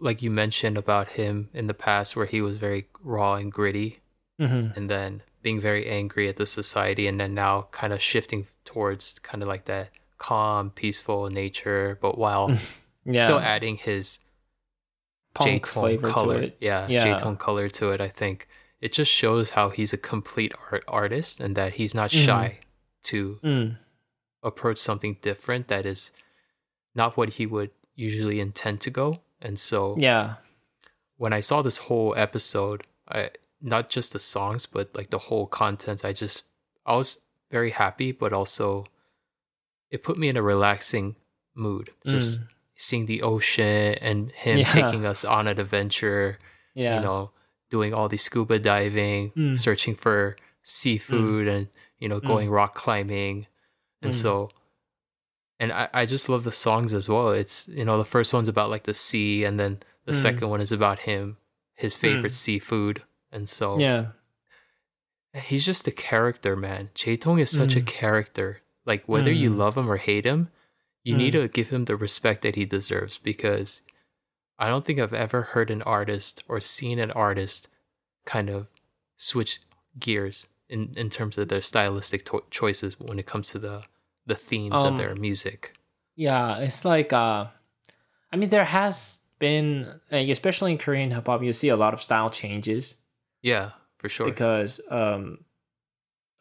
like 0.00 0.22
you 0.22 0.30
mentioned 0.30 0.78
about 0.78 1.08
him 1.10 1.48
in 1.52 1.66
the 1.66 1.74
past 1.74 2.16
where 2.16 2.26
he 2.26 2.40
was 2.40 2.56
very 2.58 2.86
raw 3.02 3.34
and 3.34 3.52
gritty 3.52 3.98
Mm-hmm. 4.40 4.76
and 4.76 4.88
then 4.90 5.22
being 5.42 5.60
very 5.60 5.86
angry 5.86 6.28
at 6.28 6.36
the 6.36 6.46
society 6.46 7.06
and 7.06 7.20
then 7.20 7.34
now 7.34 7.68
kind 7.70 7.92
of 7.92 8.00
shifting 8.00 8.46
towards 8.64 9.18
kind 9.20 9.42
of 9.42 9.48
like 9.48 9.66
that 9.66 9.90
calm, 10.18 10.70
peaceful 10.70 11.28
nature, 11.28 11.98
but 12.00 12.16
while 12.18 12.50
Yeah, 13.04 13.24
still 13.24 13.38
adding 13.40 13.76
his 13.76 14.18
punk 15.34 15.66
J 15.66 15.72
Tong 15.72 15.98
color. 15.98 16.50
Yeah, 16.60 16.86
Yeah. 16.88 17.04
J 17.04 17.18
Tong 17.18 17.36
color 17.36 17.68
to 17.68 17.90
it. 17.90 18.00
I 18.00 18.08
think 18.08 18.48
it 18.82 18.92
just 18.92 19.10
shows 19.12 19.50
how 19.56 19.70
he's 19.70 19.92
a 19.94 19.96
complete 20.12 20.52
art 20.70 20.84
artist 20.88 21.40
and 21.40 21.56
that 21.56 21.74
he's 21.78 21.94
not 21.94 22.10
Mhm. 22.10 22.24
shy 22.26 22.58
to 23.04 23.38
Mm. 23.42 23.78
approach 24.42 24.78
something 24.78 25.14
different 25.22 25.68
that 25.68 25.86
is 25.86 26.10
not 26.94 27.16
what 27.16 27.28
he 27.38 27.46
would 27.46 27.70
usually 27.94 28.38
intend 28.40 28.80
to 28.82 28.90
go. 28.90 29.20
And 29.40 29.58
so 29.58 29.96
Yeah, 29.98 30.36
when 31.16 31.32
I 31.32 31.40
saw 31.40 31.62
this 31.62 31.78
whole 31.86 32.12
episode, 32.16 32.82
I 33.08 33.30
not 33.60 33.88
just 33.96 34.12
the 34.12 34.18
songs, 34.18 34.66
but 34.66 34.94
like 34.96 35.10
the 35.10 35.18
whole 35.30 35.46
content, 35.46 36.04
I 36.04 36.12
just 36.12 36.44
I 36.84 36.96
was 36.96 37.20
very 37.50 37.70
happy, 37.70 38.10
but 38.12 38.32
also 38.32 38.84
it 39.90 40.02
put 40.02 40.18
me 40.18 40.28
in 40.28 40.36
a 40.36 40.42
relaxing 40.42 41.14
mood. 41.54 41.92
Just 42.06 42.40
seeing 42.76 43.06
the 43.06 43.22
ocean 43.22 43.94
and 44.00 44.32
him 44.32 44.58
Mm. 44.58 44.62
Yeah. 44.66 44.72
taking 44.72 45.06
us 45.06 45.24
on 45.24 45.46
an 45.46 45.60
adventure, 45.60 46.38
yeah, 46.74 46.96
you 46.96 47.00
know, 47.02 47.30
doing 47.72 47.94
all 47.94 48.08
the 48.08 48.18
scuba 48.18 48.58
diving, 48.58 49.30
Mm. 49.32 49.58
searching 49.58 49.94
for 50.04 50.36
seafood 50.62 51.48
and, 51.48 51.68
you 51.98 52.06
know, 52.08 52.20
going 52.20 52.48
rock 52.50 52.74
climbing. 52.74 53.46
And 54.02 54.12
Mm. 54.12 54.22
so 54.24 54.50
and 55.60 55.70
I, 55.72 55.88
I 56.00 56.06
just 56.06 56.28
love 56.28 56.42
the 56.44 56.52
songs 56.66 56.92
as 56.92 57.08
well. 57.08 57.30
It's 57.30 57.68
you 57.68 57.84
know, 57.86 57.96
the 57.96 58.04
first 58.16 58.34
one's 58.34 58.48
about 58.54 58.68
like 58.74 58.82
the 58.84 58.94
sea 59.08 59.44
and 59.44 59.58
then 59.60 59.78
the 60.06 60.12
Mm. 60.12 60.22
second 60.26 60.48
one 60.50 60.60
is 60.60 60.72
about 60.72 60.98
him, 61.10 61.36
his 61.74 61.94
favorite 61.94 62.32
Mm. 62.32 62.44
seafood. 62.44 63.02
And 63.34 63.48
so 63.48 63.78
yeah, 63.78 64.04
he's 65.34 65.64
just 65.64 65.86
a 65.88 65.92
character, 65.92 66.56
man. 66.56 66.90
J 66.94 67.16
Tong 67.16 67.38
is 67.38 67.50
such 67.50 67.74
a 67.76 67.80
Mm. 67.80 67.86
character. 67.86 68.60
Like 68.84 69.08
whether 69.08 69.32
you 69.32 69.50
Mm. 69.50 69.56
love 69.56 69.76
him 69.76 69.88
or 69.90 69.96
hate 69.96 70.24
him, 70.26 70.50
you 71.04 71.16
need 71.16 71.34
Mm. 71.34 71.42
to 71.42 71.48
give 71.48 71.68
him 71.70 71.84
the 71.86 71.96
respect 71.96 72.42
that 72.42 72.56
he 72.56 72.64
deserves 72.64 73.16
because 73.18 73.82
I 74.62 74.68
don't 74.68 74.84
think 74.84 74.98
I've 75.00 75.12
ever 75.26 75.42
heard 75.52 75.70
an 75.70 75.82
artist 75.82 76.44
or 76.48 76.60
seen 76.60 76.98
an 76.98 77.10
artist 77.10 77.68
kind 78.24 78.48
of 78.48 78.66
switch 79.16 79.60
gears 79.98 80.46
in, 80.68 80.90
in 80.96 81.08
terms 81.10 81.36
of 81.38 81.48
their 81.48 81.62
stylistic 81.62 82.24
to- 82.26 82.44
choices 82.50 82.98
when 83.00 83.18
it 83.18 83.26
comes 83.26 83.48
to 83.52 83.58
the 83.58 83.82
the 84.26 84.36
themes 84.36 84.82
Um, 84.82 84.92
of 84.92 84.96
their 84.98 85.14
music. 85.16 85.60
yeah. 86.14 86.58
It's 86.58 86.84
like, 86.84 87.12
uh, 87.12 87.46
I 88.32 88.36
mean, 88.38 88.50
there 88.50 88.64
has 88.64 89.20
been, 89.40 90.00
especially 90.12 90.70
in 90.72 90.78
Korean 90.78 91.10
hip 91.10 91.26
hop, 91.26 91.42
you 91.42 91.52
see 91.52 91.70
a 91.70 91.76
lot 91.76 91.92
of 91.92 92.00
style 92.00 92.30
changes. 92.30 92.94
Yeah, 93.42 93.70
for 93.98 94.08
sure. 94.08 94.26
because 94.26 94.80
um, 94.90 95.44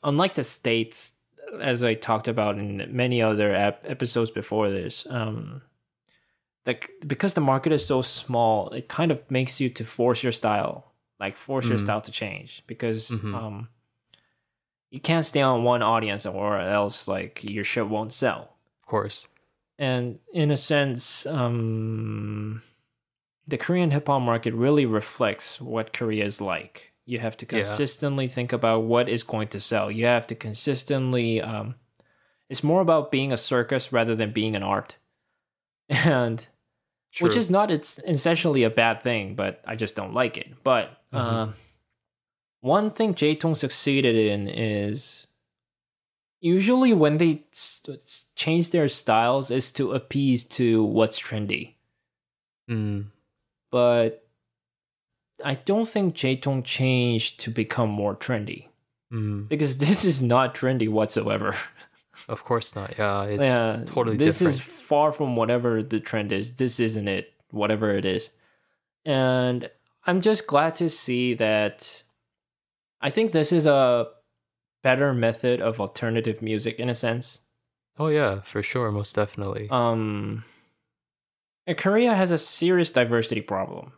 unlike 0.04 0.36
the 0.36 0.44
states, 0.44 1.14
as 1.60 1.84
I 1.84 1.96
talked 1.96 2.28
about 2.28 2.60
in 2.60 2.88
many 2.96 3.20
other 3.22 3.50
ep- 3.56 3.84
episodes 3.88 4.30
before 4.32 4.70
this, 4.70 5.08
um, 5.10 5.64
the, 6.66 6.78
because 7.08 7.34
the 7.34 7.42
market 7.42 7.72
is 7.72 7.86
so 7.86 8.02
small, 8.02 8.70
it 8.70 8.88
kind 8.88 9.12
of 9.12 9.30
makes 9.32 9.60
you 9.60 9.70
to 9.70 9.84
force 9.84 10.22
your 10.24 10.32
style, 10.32 10.92
like 11.20 11.36
force 11.38 11.70
your 11.70 11.78
Mm. 11.78 11.82
style 11.82 12.02
to 12.02 12.12
change 12.12 12.64
because 12.68 13.10
Mhm. 13.10 13.34
um, 13.34 13.70
you 14.90 15.00
can't 15.00 15.26
stay 15.26 15.42
on 15.42 15.64
one 15.64 15.82
audience 15.82 16.26
or 16.26 16.60
else 16.60 17.08
like 17.08 17.44
your 17.44 17.64
show 17.64 17.86
won't 17.86 18.14
sell 18.14 18.58
of 18.82 18.88
course. 18.88 19.28
and 19.80 20.20
in 20.34 20.52
a 20.52 20.58
sense, 20.58 21.26
um, 21.26 22.62
the 23.48 23.58
Korean 23.58 23.92
hip 23.92 24.08
hop 24.08 24.22
market 24.22 24.54
really 24.54 24.86
reflects 24.86 25.60
what 25.60 25.94
Korea 25.94 26.26
is 26.26 26.40
like. 26.40 26.92
You 27.06 27.20
have 27.20 27.36
to 27.38 27.46
Yeah. 27.46 27.64
consistently 27.64 28.28
think 28.28 28.54
about 28.54 28.84
what 28.84 29.10
is 29.10 29.24
going 29.24 29.48
to 29.50 29.60
sell. 29.60 29.90
You 29.90 30.06
have 30.06 30.28
to 30.28 30.36
consistently. 30.36 31.42
Um, 31.42 31.76
it's 32.50 32.64
more 32.64 32.82
about 32.82 33.12
being 33.12 33.32
a 33.34 33.38
circus 33.38 33.92
rather 33.92 34.16
than 34.16 34.32
being 34.34 34.56
an 34.56 34.64
art, 34.64 34.98
and 35.92 36.48
which 37.20 37.36
is 37.36 37.50
not 37.52 37.70
it's 37.72 38.00
essentially 38.08 38.64
a 38.64 38.70
bad 38.70 39.04
thing, 39.04 39.36
but 39.36 39.62
I 39.68 39.76
just 39.76 39.96
don't 39.96 40.14
like 40.14 40.38
it. 40.38 40.48
But 40.64 40.90
Mhm. 41.14 41.20
uh, 41.20 41.54
one 42.62 42.90
thing 42.92 43.14
J 43.16 43.36
Tong 43.36 43.54
succeeded 43.56 44.16
in 44.16 44.48
is 44.48 45.28
usually 46.40 46.94
when 46.94 47.18
they 47.18 47.44
s- 47.52 47.82
s- 47.88 48.32
change 48.36 48.70
their 48.72 48.88
styles 48.88 49.52
is 49.52 49.72
to 49.74 49.92
appease 49.92 50.44
to 50.46 50.84
what's 50.84 51.20
trendy. 51.20 51.76
Mm, 52.70 53.12
But 53.72 54.26
I 55.44 55.56
don't 55.56 55.88
think 55.88 56.14
J 56.16 56.36
Tong 56.38 56.64
changed 56.64 57.40
to 57.42 57.52
become 57.52 57.90
more 57.90 58.16
trendy 58.16 58.68
mm, 59.12 59.48
because 59.50 59.78
this 59.86 60.06
is 60.06 60.22
not 60.22 60.56
trendy 60.56 60.88
whatsoever. 60.88 61.56
Of 62.28 62.44
course 62.44 62.76
not. 62.76 62.98
Yeah, 62.98 63.24
it's 63.24 63.44
yeah, 63.48 63.84
totally 63.86 64.18
this 64.18 64.40
different. 64.40 64.56
is 64.56 64.62
far 64.62 65.12
from 65.12 65.36
whatever 65.36 65.82
the 65.84 66.00
trend 66.00 66.32
is. 66.32 66.56
This 66.56 66.80
isn't 66.80 67.08
it, 67.08 67.34
whatever 67.52 67.90
it 67.92 68.06
is. 68.06 68.32
And 69.06 69.70
I'm 70.06 70.22
just 70.22 70.48
glad 70.48 70.76
to 70.76 70.90
see 70.90 71.34
that 71.36 72.04
I 73.02 73.10
think 73.10 73.32
this 73.32 73.52
is 73.52 73.66
a 73.66 74.08
better 74.84 75.14
method 75.14 75.62
of 75.62 75.80
alternative 75.80 76.42
music 76.42 76.80
in 76.80 76.90
a 76.90 76.96
sense. 76.96 77.42
Oh 78.00 78.08
yeah, 78.08 78.42
for 78.42 78.62
sure, 78.64 78.92
most 78.92 79.16
definitely. 79.16 79.68
Um 79.70 80.44
Korea 81.78 82.14
has 82.16 82.32
a 82.32 82.38
serious 82.38 82.90
diversity 82.92 83.42
problem, 83.42 83.94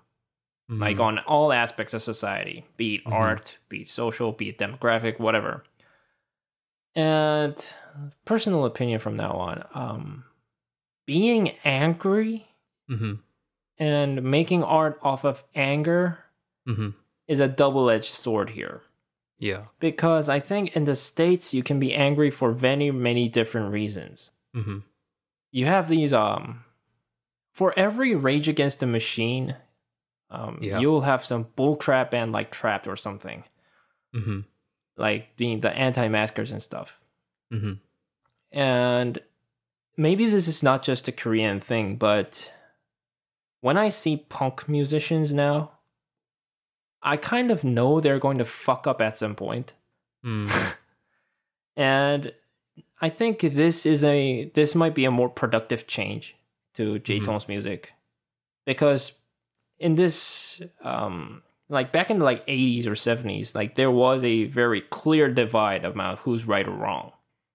like 0.69 0.97
Mhm. 0.97 1.03
on 1.03 1.19
all 1.19 1.51
aspects 1.51 1.93
of 1.93 2.03
society, 2.03 2.65
be 2.77 2.95
it 2.95 3.05
Mhm. 3.05 3.13
art, 3.13 3.57
be 3.69 3.81
it 3.81 3.87
social, 3.87 4.31
be 4.31 4.49
it 4.49 4.57
demographic, 4.57 5.19
whatever. 5.19 5.63
And 6.95 7.73
personal 8.25 8.65
opinion 8.65 8.99
from 8.99 9.15
now 9.17 9.31
on, 9.33 9.63
um 9.73 10.25
being 11.05 11.49
angry 11.65 12.47
Mhm. 12.89 13.19
and 13.77 14.23
making 14.23 14.63
art 14.63 14.99
off 15.01 15.25
of 15.25 15.43
anger 15.55 16.19
Mhm. 16.67 16.93
is 17.27 17.39
a 17.41 17.47
double-edged 17.49 18.05
sword 18.11 18.51
here 18.51 18.81
Yeah. 19.39 19.65
because 19.79 20.29
I 20.29 20.39
think 20.39 20.75
in 20.77 20.85
the 20.85 20.95
states 20.95 21.53
you 21.53 21.61
can 21.63 21.79
be 21.79 21.93
angry 21.93 22.29
for 22.29 22.53
many 22.53 22.89
many 22.91 23.27
different 23.27 23.73
reasons. 23.73 24.31
Mhm. 24.55 24.83
You 25.51 25.65
have 25.65 25.89
these 25.89 26.13
um 26.13 26.63
for 27.53 27.73
every 27.77 28.15
Rage 28.15 28.47
Against 28.47 28.79
the 28.79 28.87
Machine, 28.87 29.57
um 30.29 30.59
Yeah. 30.61 30.79
you'll 30.79 31.01
have 31.01 31.25
some 31.25 31.45
bullcrap 31.57 32.11
band 32.11 32.31
like 32.31 32.51
Trapt 32.51 32.87
or 32.87 32.95
something. 32.95 33.43
Like 34.97 35.35
being 35.37 35.61
the 35.61 35.71
anti-maskers 35.71 36.51
and 36.51 36.61
stuff. 36.61 37.01
hmm 37.51 37.73
And 38.51 39.19
maybe 39.97 40.29
this 40.29 40.47
is 40.47 40.63
not 40.63 40.83
just 40.83 41.07
a 41.07 41.11
Korean 41.11 41.59
thing, 41.59 41.95
but 41.95 42.51
when 43.61 43.77
I 43.77 43.89
see 43.89 44.17
punk 44.17 44.67
musicians 44.67 45.33
now, 45.33 45.71
I 47.01 47.17
kind 47.17 47.51
of 47.51 47.63
know 47.63 47.99
they're 47.99 48.19
going 48.19 48.37
to 48.37 48.45
fuck 48.45 48.87
up 48.87 49.01
at 49.01 49.17
some 49.17 49.35
point. 49.35 49.73
Mm. 50.25 50.75
And 51.75 52.33
I 53.01 53.09
think 53.09 53.41
this 53.41 53.85
is 53.85 54.03
a 54.03 54.51
this 54.53 54.75
might 54.75 54.95
be 54.95 55.05
a 55.05 55.11
more 55.11 55.29
productive 55.29 55.87
change 55.87 56.35
to 56.75 56.99
J 56.99 57.19
Tong's 57.19 57.47
music. 57.47 57.93
Because 58.65 59.13
in 59.79 59.95
this 59.95 60.61
um 60.83 61.41
like 61.73 61.91
back 61.91 62.09
in 62.11 62.19
the 62.19 62.25
like 62.25 62.45
80s 62.47 62.85
or 62.85 62.91
70s, 62.91 63.53
like 63.55 63.75
there 63.75 63.91
was 63.91 64.23
a 64.23 64.45
very 64.45 64.81
clear 64.81 65.29
divide 65.31 65.83
about 65.85 66.19
who's 66.19 66.47
right 66.47 66.67
or 66.67 66.71
wrong. 66.71 67.11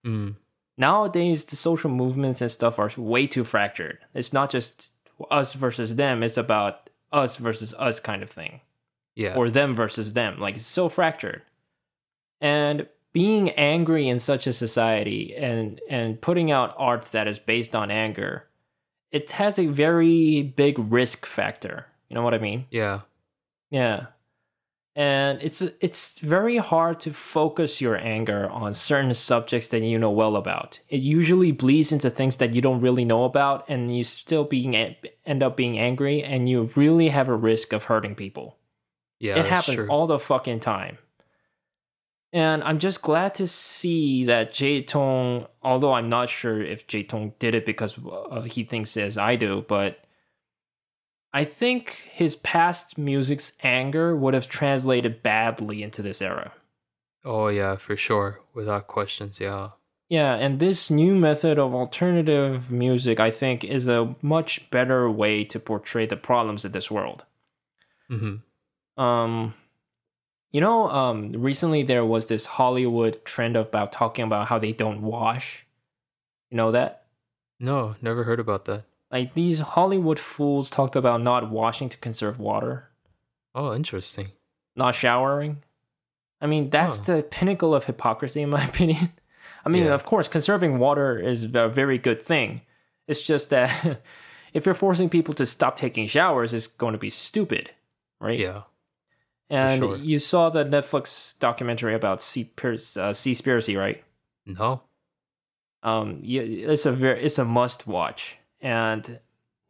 Mm. 0.07 0.37
Nowadays, 0.77 1.45
the 1.45 1.57
social 1.57 1.91
movements 1.91 2.41
and 2.41 2.51
stuff 2.51 2.79
are 2.79 2.91
way 2.97 3.27
too 3.27 3.45
fractured. 3.45 3.99
It's 4.15 4.33
not 4.33 4.51
just 4.51 4.91
us 5.31 5.55
versus 5.55 5.97
them, 5.97 6.23
it's 6.23 6.37
about 6.37 6.91
us 7.13 7.37
versus 7.37 7.75
us 7.79 7.99
kind 8.01 8.23
of 8.23 8.31
thing, 8.31 8.61
Yeah. 9.17 9.37
or 9.37 9.51
them 9.51 9.75
versus 9.75 10.13
them. 10.13 10.39
Like, 10.39 10.55
it's 10.57 10.67
so 10.67 10.89
fractured. 10.89 11.43
And 12.41 12.87
being 13.13 13.51
angry 13.51 14.09
in 14.09 14.19
such 14.21 14.47
a 14.47 14.53
society 14.53 15.35
and, 15.35 15.81
and 15.89 16.21
putting 16.21 16.51
out 16.53 16.75
art 16.79 17.03
that 17.13 17.27
is 17.27 17.39
based 17.39 17.75
on 17.75 17.91
anger, 17.91 18.47
it 19.11 19.33
has 19.33 19.59
a 19.59 19.67
very 19.67 20.43
big 20.43 20.79
risk 20.79 21.27
factor. 21.27 21.87
You 22.09 22.15
know 22.15 22.23
what 22.23 22.35
I 22.35 22.39
mean? 22.39 22.67
yeah. 22.71 23.01
Yeah. 23.71 24.07
And 24.97 25.41
it's 25.43 25.61
it's 25.61 26.19
very 26.19 26.57
hard 26.57 26.99
to 27.01 27.13
focus 27.13 27.81
your 27.81 27.97
anger 27.97 28.51
on 28.51 28.75
certain 28.75 29.15
subjects 29.15 29.69
that 29.69 29.83
you 29.83 29.97
know 29.97 30.11
well 30.11 30.35
about. 30.35 30.81
It 30.89 31.01
usually 31.01 31.53
bleeds 31.53 31.93
into 31.93 32.11
things 32.11 32.37
that 32.39 32.53
you 32.53 32.61
don't 32.61 32.81
really 32.81 33.05
know 33.05 33.23
about 33.23 33.69
and 33.69 33.97
you 33.97 34.03
still 34.03 34.43
being 34.43 34.75
end 34.75 35.43
up 35.43 35.57
being 35.57 35.79
angry 35.79 36.25
and 36.25 36.49
you 36.49 36.69
really 36.75 37.11
have 37.11 37.29
a 37.29 37.37
risk 37.37 37.73
of 37.73 37.85
hurting 37.85 38.17
people. 38.17 38.57
Yeah. 39.21 39.39
it 39.39 39.47
happens 39.47 39.77
true. 39.77 39.89
all 39.89 40.07
the 40.07 40.19
fucking 40.19 40.61
time. 40.61 40.99
And 42.33 42.63
I'm 42.63 42.79
just 42.79 43.01
glad 43.01 43.35
to 43.35 43.49
see 43.49 44.25
that 44.25 44.53
J 44.53 44.83
Tong, 44.83 45.47
although 45.63 45.93
I'm 45.93 46.09
not 46.09 46.29
sure 46.29 46.61
if 46.61 46.87
J 46.87 47.03
Tong 47.03 47.33
did 47.39 47.55
it 47.55 47.65
because 47.65 47.99
uh, 47.99 48.43
he 48.43 48.65
thinks 48.65 48.97
as 48.97 49.17
I 49.17 49.37
do, 49.37 49.65
but 49.67 50.05
I 51.33 51.45
think 51.45 52.09
his 52.11 52.37
past 52.37 52.97
music's 52.97 53.53
anger 53.63 54.17
would 54.17 54.35
have 54.35 54.49
translated 54.49 55.23
badly 55.23 55.83
into 55.83 56.03
this 56.03 56.23
era. 56.23 56.53
Oh 57.25 57.49
yeah, 57.49 57.77
for 57.77 57.97
sure. 57.97 58.41
Without 58.55 58.87
questions. 58.87 59.41
Yeah. 59.41 59.71
Yeah, 60.09 60.37
and 60.37 60.59
this 60.59 60.91
new 60.91 61.15
method 61.15 61.59
of 61.59 61.75
alternative 61.75 62.71
music, 62.71 63.21
I 63.21 63.31
think, 63.31 63.63
is 63.63 63.89
a 63.89 64.15
much 64.23 64.71
better 64.71 65.11
way 65.11 65.45
to 65.45 65.61
portray 65.61 66.07
the 66.07 66.17
problems 66.17 66.65
of 66.65 66.73
this 66.73 66.91
world. 66.91 67.27
Mm-hmm. 68.11 69.03
Um, 69.03 69.55
you 70.51 70.63
know, 70.63 70.89
um, 70.89 71.33
recently 71.33 71.83
there 71.83 72.07
was 72.07 72.27
this 72.27 72.47
Hollywood 72.47 73.23
trend 73.27 73.55
about 73.55 73.93
talking 73.93 74.25
about 74.25 74.49
how 74.49 74.59
they 74.59 74.73
don't 74.73 75.03
wash. 75.03 75.67
You 76.51 76.57
know 76.57 76.71
that? 76.71 77.05
No, 77.61 77.97
never 78.01 78.25
heard 78.25 78.41
about 78.41 78.65
that. 78.65 78.85
Like 79.11 79.35
these 79.35 79.61
Hollywood 79.61 80.19
fools 80.19 80.69
talked 80.71 80.95
about 80.97 81.23
not 81.23 81.51
washing 81.51 81.89
to 81.89 81.97
conserve 81.99 82.39
water, 82.39 82.91
Oh, 83.55 83.75
interesting. 83.75 84.33
not 84.77 84.95
showering. 84.95 85.63
I 86.41 86.47
mean, 86.47 86.71
that's 86.71 86.99
Huh. 86.99 87.17
the 87.17 87.23
pinnacle 87.23 87.75
of 87.75 87.87
hypocrisy, 87.87 88.43
in 88.43 88.51
my 88.51 88.63
opinion. 88.69 89.13
I 89.65 89.69
mean, 89.71 89.85
Yeah. 89.87 89.95
of 89.95 90.05
course, 90.05 90.29
conserving 90.29 90.79
water 90.79 91.19
is 91.19 91.45
a 91.55 91.69
very 91.69 91.99
good 91.99 92.23
thing. 92.23 92.61
It's 93.07 93.23
just 93.23 93.51
that 93.51 94.03
if 94.53 94.67
you're 94.67 94.75
forcing 94.75 95.09
people 95.09 95.35
to 95.35 95.47
stop 95.47 95.77
taking 95.77 96.07
showers, 96.07 96.53
it's 96.55 96.67
going 96.67 96.93
to 96.93 96.99
be 96.99 97.11
stupid, 97.11 97.71
right? 98.21 98.39
Yeah. 98.39 98.63
And 99.51 99.81
sure. 99.83 99.97
you 99.97 100.19
saw 100.19 100.51
the 100.51 100.65
Netflix 100.65 101.39
documentary 101.39 101.95
about 101.95 102.19
Seaspiracy, 102.19 102.97
uh, 103.01 103.11
Seaspiracy, 103.13 103.79
right? 103.79 104.05
No. 104.45 104.83
Um, 105.83 106.19
yeah, 106.23 106.43
it's 106.43 106.85
a 106.85 106.93
very 106.93 107.21
it's 107.23 107.39
a 107.39 107.45
must 107.47 107.87
watch, 107.87 108.37
and 108.61 109.21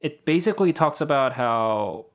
it 0.01 0.25
basically 0.25 0.73
talks 0.73 1.01
about 1.01 1.33
how 1.33 2.07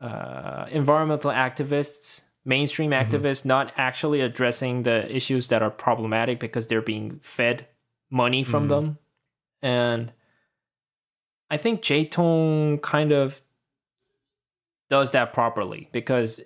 uh, 0.00 0.66
environmental 0.72 1.30
activists, 1.30 2.22
mainstream 2.44 2.90
Mhm. 2.90 3.06
activists, 3.08 3.44
not 3.44 3.72
actually 3.76 4.20
addressing 4.20 4.82
the 4.82 5.14
issues 5.14 5.46
that 5.48 5.62
are 5.62 5.70
problematic 5.70 6.40
because 6.40 6.66
they're 6.66 6.82
being 6.82 7.20
fed 7.20 7.68
money 8.10 8.42
from 8.42 8.64
Mhm. 8.64 8.68
them, 8.68 8.98
and 9.62 10.12
I 11.50 11.56
think 11.56 11.82
J 11.82 12.04
Tong 12.04 12.78
kind 12.78 13.12
of 13.12 13.42
does 14.88 15.12
that 15.12 15.32
properly 15.32 15.88
because 15.92 16.40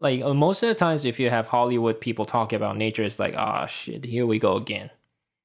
like 0.00 0.20
uh, 0.22 0.34
most 0.34 0.62
of 0.62 0.68
the 0.68 0.74
times 0.74 1.04
if 1.06 1.18
you 1.18 1.30
have 1.30 1.48
hollywood 1.48 1.98
people 2.00 2.24
talking 2.26 2.56
about 2.56 2.76
nature 2.76 3.02
it's 3.02 3.18
like 3.18 3.34
ah 3.36 3.64
shit 3.66 4.04
here 4.04 4.26
we 4.26 4.38
go 4.38 4.56
again 4.56 4.90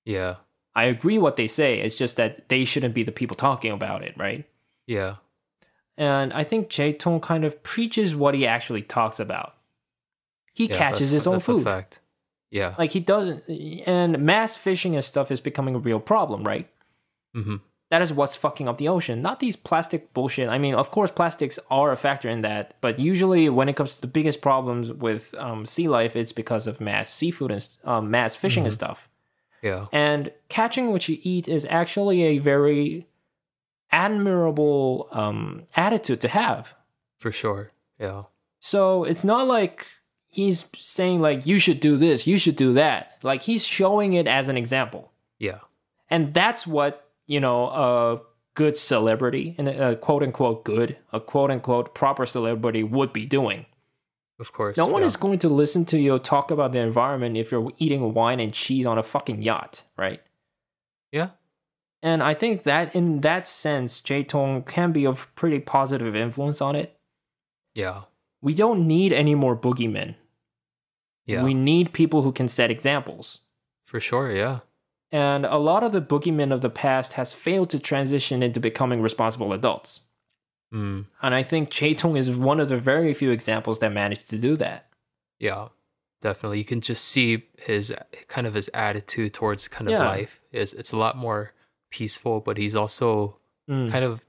Yeah. 0.05 0.36
I 0.76 0.86
agree 0.86 1.17
what 1.17 1.36
they 1.36 1.47
say 1.47 1.80
it's 1.80 1.95
just 1.95 2.17
that 2.17 2.49
they 2.49 2.65
shouldn't 2.65 2.95
be 2.95 3.03
the 3.03 3.11
people 3.11 3.36
talking 3.36 3.71
about 3.71 4.03
it 4.03 4.15
right? 4.17 4.45
Yeah. 4.88 5.15
and 5.97 6.34
i 6.34 6.43
think 6.43 6.69
J 6.69 6.93
Tong 6.93 7.19
kind 7.21 7.45
of 7.45 7.63
preaches 7.63 8.15
what 8.15 8.36
he 8.36 8.45
actually 8.45 8.82
talks 8.82 9.19
about. 9.19 9.55
He 10.53 10.65
yeah 10.65 10.78
catches 10.78 11.09
his 11.11 11.26
own 11.28 11.36
that's 11.36 11.45
food. 11.45 11.61
A 11.61 11.63
fact. 11.63 11.99
Yeah. 12.51 12.76
like 12.78 12.91
he 12.91 12.99
doesn't 12.99 13.47
and 13.88 14.19
mass 14.19 14.55
fishing 14.55 14.95
and 14.95 15.03
stuff 15.03 15.32
is 15.32 15.41
becoming 15.41 15.76
a 15.76 15.80
real 15.80 15.99
problem 15.99 16.43
right? 16.43 16.69
Hmm 17.34 17.57
that 17.93 18.01
is 18.01 18.11
what's 18.11 18.36
fucking 18.36 18.67
up 18.67 18.80
the 18.80 18.88
ocean. 18.88 19.21
Not 19.21 19.39
these 19.39 19.55
plastic 19.55 20.15
bullshit. 20.15 20.49
I 20.49 20.57
mean 20.57 20.74
of 20.74 20.89
course 20.89 21.11
plastics 21.11 21.59
are 21.69 21.91
a 21.91 21.95
factor 21.95 22.28
in 22.28 22.41
that 22.41 22.74
but 22.82 22.97
usually 22.97 23.49
when 23.49 23.69
it 23.69 23.76
comes 23.76 23.95
to 23.95 24.01
the 24.01 24.07
biggest 24.07 24.41
problems 24.41 24.91
with 24.91 25.36
um, 25.38 25.63
sea 25.67 25.88
life 25.88 26.15
it's 26.15 26.32
because 26.32 26.65
of 26.65 26.82
mass 26.82 27.07
seafood 27.07 27.51
and 27.51 27.69
um, 27.84 28.09
mass 28.09 28.36
fishing 28.36 28.63
and 28.63 28.74
stuff 28.74 29.07
Yeah. 29.64 29.86
and 29.91 30.32
catching 30.49 30.91
what 30.91 31.07
you 31.09 31.18
eat 31.24 31.47
is 31.47 31.66
actually 31.70 32.22
a 32.24 32.38
very 32.39 33.07
admirable 33.93 35.07
um, 35.11 35.64
attitude 35.76 36.20
to 36.22 36.28
have 36.28 36.76
For 37.18 37.32
sure. 37.32 37.72
Yeah. 37.99 38.24
so 38.59 39.03
it's 39.03 39.24
not 39.24 39.47
like 39.47 39.88
he's 40.30 40.66
saying 40.76 41.22
like 41.22 41.45
you 41.45 41.59
should 41.59 41.80
do 41.80 41.95
this 41.95 42.26
you 42.28 42.38
should 42.38 42.55
do 42.55 42.74
that 42.74 43.18
like 43.24 43.43
he's 43.43 43.64
showing 43.66 44.14
it 44.14 44.28
as 44.28 44.49
an 44.49 44.57
example 44.57 45.11
Yeah. 45.39 45.59
and 46.09 46.34
that's 46.34 46.66
what 46.68 47.07
you 47.28 47.39
know 47.39 47.68
a 47.68 48.20
good 48.55 48.76
celebrity 48.78 49.55
and 49.57 49.68
a 49.70 49.95
quote 49.95 50.24
unquote 50.24 50.64
good 50.66 50.97
a 51.14 51.20
quote 51.20 51.51
unquote 51.51 51.95
proper 51.95 52.26
celebrity 52.26 52.84
would 52.84 53.14
be 53.14 53.26
doing 53.26 53.66
Of 54.39 54.51
course. 54.51 54.77
no 54.77 54.88
one 54.88 55.01
yeah. 55.03 55.07
is 55.07 55.15
going 55.15 55.39
to 55.39 55.49
listen 55.49 55.86
to 55.86 55.97
you 55.99 56.17
talk 56.19 56.51
about 56.51 56.71
the 56.71 56.79
environment 56.79 57.38
if 57.38 57.51
you're 57.51 57.71
eating 57.77 58.13
wine 58.13 58.39
and 58.39 58.51
cheese 58.53 58.86
on 58.86 58.97
a 58.97 59.03
fucking 59.03 59.41
yacht 59.43 59.84
right 59.97 60.21
Yeah. 61.11 61.29
and 62.01 62.21
i 62.23 62.34
think 62.34 62.63
that 62.63 62.95
in 62.95 63.21
that 63.21 63.47
sense 63.47 64.01
j 64.01 64.23
tong 64.23 64.63
can 64.63 64.91
be 64.91 65.05
of 65.05 65.34
pretty 65.36 65.59
positive 65.59 66.15
influence 66.15 66.61
on 66.61 66.75
it 66.75 66.97
Yeah. 67.75 68.01
we 68.41 68.53
don't 68.53 68.88
need 68.88 69.13
any 69.13 69.36
more 69.36 69.55
boogeymen 69.55 70.15
Yeah. 71.25 71.43
we 71.43 71.53
need 71.53 71.93
people 71.93 72.23
who 72.23 72.31
can 72.31 72.47
set 72.47 72.71
examples 72.71 73.39
For 73.86 73.99
sure. 73.99 74.31
Yeah. 74.31 74.59
and 75.11 75.45
a 75.45 75.57
lot 75.57 75.84
of 75.84 75.91
the 75.91 76.01
boogeymen 76.01 76.51
of 76.51 76.61
the 76.61 76.69
past 76.71 77.13
has 77.13 77.34
failed 77.36 77.69
to 77.69 77.79
transition 77.79 78.41
into 78.43 78.59
becoming 78.59 78.99
responsible 79.01 79.53
adults 79.53 80.01
Mm. 80.74 81.05
And 81.21 81.36
I 81.36 81.43
think 81.43 81.69
J 81.69 81.93
Tong 81.93 82.17
is 82.17 82.30
one 82.32 82.59
of 82.59 82.67
the 82.69 82.78
very 82.78 83.13
few 83.13 83.32
examples 83.32 83.80
that 83.80 83.91
managed 83.93 84.30
to 84.32 84.38
do 84.39 84.55
that. 84.57 84.88
Yeah. 85.39 85.67
Definitely. 86.21 86.57
You 86.59 86.65
can 86.65 86.82
just 86.82 87.03
see 87.05 87.43
his 87.61 87.93
kind 88.28 88.47
of 88.47 88.53
his 88.53 88.69
attitude 88.74 89.34
towards 89.34 89.67
kind 89.67 89.88
of 89.88 89.91
Yeah. 89.91 90.05
life. 90.07 90.41
It's 90.51 90.74
it's 90.74 90.91
a 90.91 90.97
lot 90.97 91.17
more 91.17 91.53
peaceful, 91.91 92.39
but 92.39 92.57
he's 92.57 92.76
also 92.76 93.38
Mm. 93.69 93.89
kind 93.91 94.03
of 94.03 94.26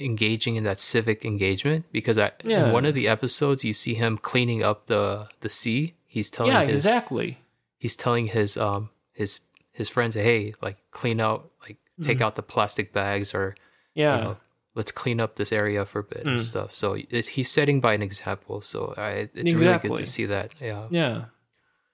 engaging 0.00 0.56
in 0.56 0.64
that 0.64 0.78
civic 0.80 1.24
engagement 1.24 1.84
because 1.92 2.18
I, 2.18 2.32
Yeah. 2.42 2.66
in 2.66 2.72
one 2.72 2.84
of 2.84 2.94
the 2.94 3.06
episodes 3.08 3.64
you 3.64 3.72
see 3.72 3.94
him 3.94 4.18
cleaning 4.18 4.62
up 4.62 4.86
the 4.86 5.28
the 5.40 5.48
sea. 5.50 5.94
He's 6.06 6.28
telling 6.30 6.52
Yeah, 6.52 6.64
his 6.64 6.84
exactly. 6.86 7.38
he's 7.78 7.94
telling 7.96 8.26
his 8.28 8.56
um 8.56 8.90
his 9.12 9.40
his 9.70 9.88
friends, 9.88 10.14
hey, 10.16 10.54
like 10.60 10.78
clean 10.90 11.20
out, 11.20 11.50
like 11.62 11.76
take 12.02 12.20
out 12.20 12.34
the 12.34 12.42
plastic 12.42 12.92
bags 12.92 13.32
or. 13.34 13.54
Yeah. 13.96 14.16
you 14.18 14.24
know, 14.24 14.36
let's 14.74 14.90
clean 14.92 15.20
up 15.20 15.36
this 15.36 15.52
area 15.52 15.84
for 15.86 16.00
a 16.00 16.02
bit 16.04 16.26
and 16.26 16.36
Mm. 16.36 16.40
stuff. 16.40 16.74
So 16.74 16.94
it, 16.94 17.28
he's 17.28 17.50
setting 17.50 17.80
by 17.80 17.94
an 17.94 18.02
example. 18.02 18.60
So 18.60 18.94
I, 18.96 19.28
it's 19.34 19.52
really 19.54 19.78
good 19.78 19.96
to 19.96 20.06
see 20.06 20.26
that. 20.26 20.50
Yeah. 20.60 20.88
Yeah. 20.90 21.24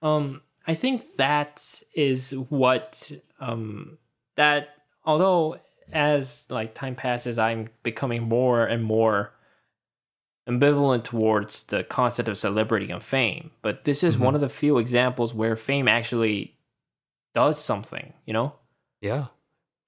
Um 0.02 0.40
I 0.66 0.74
think 0.74 1.16
that 1.16 1.82
is 1.94 2.30
what 2.48 3.10
um 3.40 3.98
that 4.36 4.68
although 5.04 5.56
as 5.92 6.46
like 6.50 6.74
time 6.74 6.94
passes 6.94 7.38
I'm 7.38 7.68
becoming 7.82 8.22
more 8.22 8.64
and 8.64 8.82
more 8.84 9.32
ambivalent 10.48 11.04
towards 11.04 11.64
the 11.64 11.84
concept 11.84 12.28
of 12.28 12.38
celebrity 12.38 12.90
and 12.90 13.02
fame. 13.02 13.50
But 13.62 13.84
this 13.84 14.02
is 14.02 14.16
Mhm. 14.16 14.20
one 14.20 14.34
of 14.34 14.40
the 14.40 14.48
few 14.48 14.78
examples 14.78 15.34
where 15.34 15.54
fame 15.56 15.86
actually 15.86 16.56
does 17.34 17.62
something, 17.62 18.12
you 18.26 18.32
know? 18.32 18.54
Yeah. 19.00 19.26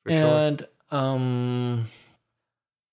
For 0.05 0.11
sure. 0.13 0.37
and 0.39 0.69
um 0.91 1.87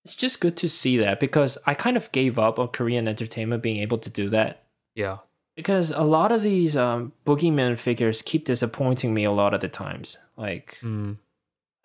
it's 0.10 0.16
just 0.16 0.40
good 0.42 0.58
to 0.58 0.68
see 0.68 0.98
that 0.98 1.20
because 1.20 1.58
I 1.68 1.74
kind 1.76 1.96
of 1.96 2.12
gave 2.12 2.40
up 2.40 2.58
on 2.58 2.70
Korean 2.70 3.08
entertainment 3.08 3.62
being 3.62 3.80
able 3.82 4.00
to 4.00 4.10
do 4.10 4.28
that. 4.30 4.64
Yeah. 4.96 5.18
Because 5.56 5.92
a 5.92 6.02
lot 6.02 6.32
of 6.32 6.42
these 6.42 6.76
um 6.76 7.12
boogeyman 7.26 7.78
figures 7.78 8.22
keep 8.24 8.46
disappointing 8.46 9.14
me 9.14 9.24
a 9.24 9.32
lot 9.32 9.54
of 9.54 9.62
the 9.62 9.70
times. 9.70 10.18
Like 10.36 10.78
Mm. 10.82 11.18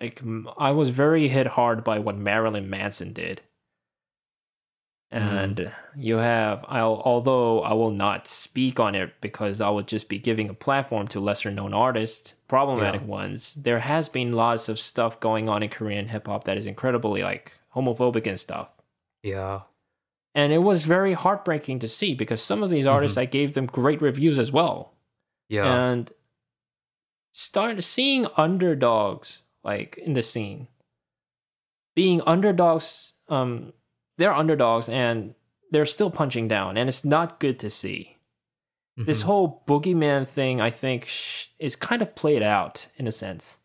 like 0.01 0.22
I 0.57 0.70
was 0.70 0.89
very 0.91 1.29
hit 1.29 1.49
hard 1.49 1.85
by 1.85 1.99
what 1.99 2.16
Marilyn 2.16 2.70
Manson 2.70 3.12
did. 3.12 3.43
And 5.11 5.70
you 5.97 6.16
have 6.16 6.64
I'll 6.68 7.01
although 7.05 7.61
I 7.62 7.72
will 7.75 7.91
not 7.93 8.27
speak 8.27 8.81
on 8.81 8.95
it 8.97 9.12
because 9.20 9.61
I 9.61 9.68
would 9.70 9.87
just 9.87 10.09
be 10.09 10.18
giving 10.18 10.49
a 10.49 10.55
platform 10.55 11.07
to 11.09 11.20
lesser 11.20 11.51
known 11.53 11.72
artists, 11.72 12.35
problematic 12.49 13.03
Yeah. 13.03 13.07
ones. 13.07 13.55
There 13.55 13.79
has 13.81 14.09
been 14.09 14.33
lots 14.33 14.68
of 14.68 14.79
stuff 14.79 15.20
going 15.20 15.49
on 15.49 15.62
in 15.62 15.68
Korean 15.68 16.09
hip 16.09 16.27
hop 16.27 16.45
that 16.45 16.57
is 16.57 16.66
incredibly 16.66 17.22
like 17.22 17.53
homophobic 17.75 18.27
and 18.27 18.39
stuff. 18.39 18.70
Yeah. 19.22 19.62
And 20.35 20.53
it 20.53 20.59
was 20.59 20.85
very 20.85 21.12
heartbreaking 21.14 21.79
to 21.81 21.89
see 21.89 22.14
because 22.14 22.43
some 22.43 22.62
of 22.62 22.70
these 22.70 22.87
artists 22.87 23.16
I 23.16 23.25
gave 23.25 23.55
them 23.55 23.66
great 23.66 24.03
reviews 24.03 24.39
as 24.39 24.51
well 24.53 24.95
Yeah. 25.49 25.64
and 25.72 26.11
start 27.33 27.83
seeing 27.83 28.27
underdogs 28.37 29.41
like 29.62 29.97
in 29.99 30.12
the 30.12 30.22
scene 30.22 30.68
being 31.95 32.20
underdogs 32.27 33.12
um 33.29 33.72
they're 34.18 34.33
underdogs 34.35 34.89
and 34.89 35.35
they're 35.70 35.85
still 35.87 36.11
punching 36.11 36.47
down 36.49 36.77
and 36.77 36.89
it's 36.89 37.05
not 37.05 37.41
good 37.41 37.59
to 37.59 37.70
see 37.70 38.16
this 38.97 39.22
Mhm. 39.22 39.27
whole 39.27 39.62
boogeyman 39.66 40.29
thing 40.29 40.61
i 40.61 40.70
think 40.70 41.07
sh- 41.07 41.49
is 41.59 41.75
kind 41.75 42.03
of 42.03 42.14
played 42.14 42.43
out 42.43 42.87
in 42.97 43.07
a 43.09 43.12
sense 43.12 43.59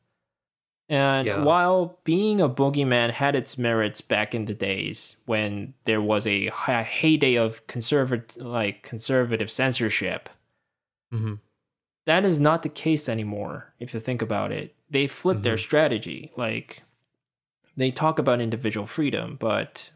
and 0.91 1.27
Yeah. 1.27 1.43
while 1.43 1.99
being 2.03 2.41
a 2.41 2.49
boogeyman 2.49 3.11
had 3.11 3.35
its 3.35 3.57
merits 3.57 4.01
back 4.01 4.33
in 4.33 4.45
the 4.45 4.53
days 4.55 5.15
when 5.25 5.75
there 5.85 6.01
was 6.01 6.25
a 6.25 6.49
heyday 6.49 7.35
of 7.35 7.65
conservative 7.67 8.43
like 8.43 8.81
conservative 8.83 9.49
censorship 9.51 10.29
Mhm. 11.13 11.39
that 12.05 12.25
is 12.25 12.41
not 12.41 12.63
the 12.63 12.69
case 12.69 13.07
anymore 13.07 13.73
if 13.79 13.93
you 13.93 13.99
think 13.99 14.21
about 14.21 14.51
it 14.51 14.73
they 14.89 15.07
flip 15.07 15.41
their 15.43 15.55
Mhm. 15.55 15.59
strategy 15.59 16.31
like 16.35 16.83
they 17.77 17.91
talk 17.91 18.17
about 18.19 18.41
individual 18.41 18.85
freedom 18.87 19.35
but 19.39 19.91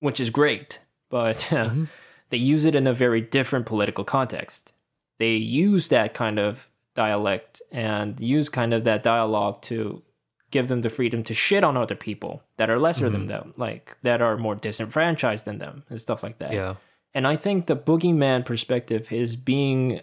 which 0.00 0.20
is 0.20 0.30
great 0.30 0.80
but 1.08 1.36
Mhm. 1.50 1.88
they 2.30 2.36
use 2.36 2.64
it 2.66 2.74
in 2.74 2.86
a 2.86 2.92
very 2.92 3.20
different 3.22 3.64
political 3.66 4.04
context 4.04 4.74
they 5.18 5.34
use 5.34 5.88
that 5.88 6.12
kind 6.14 6.38
of 6.38 6.68
dialect 7.02 7.62
and 7.72 8.08
use 8.36 8.48
kind 8.60 8.72
of 8.74 8.80
that 8.84 9.02
dialogue 9.14 9.56
to 9.70 10.02
give 10.50 10.66
them 10.70 10.80
the 10.82 10.90
freedom 10.98 11.20
to 11.28 11.34
shit 11.34 11.62
on 11.68 11.76
other 11.76 11.94
people 12.08 12.32
that 12.58 12.68
are 12.70 12.78
lesser 12.86 13.08
than 13.14 13.24
Mhm. 13.24 13.32
them 13.34 13.46
like 13.66 13.84
that 14.06 14.20
are 14.26 14.36
more 14.46 14.56
disenfranchised 14.68 15.44
than 15.48 15.58
them 15.64 15.76
and 15.90 16.00
stuff 16.06 16.20
like 16.26 16.38
that 16.42 16.52
Yeah. 16.60 16.74
and 17.16 17.24
I 17.34 17.36
think 17.44 17.58
the 17.66 17.76
boogeyman 17.88 18.40
perspective 18.44 19.04
is 19.22 19.30
being 19.36 20.00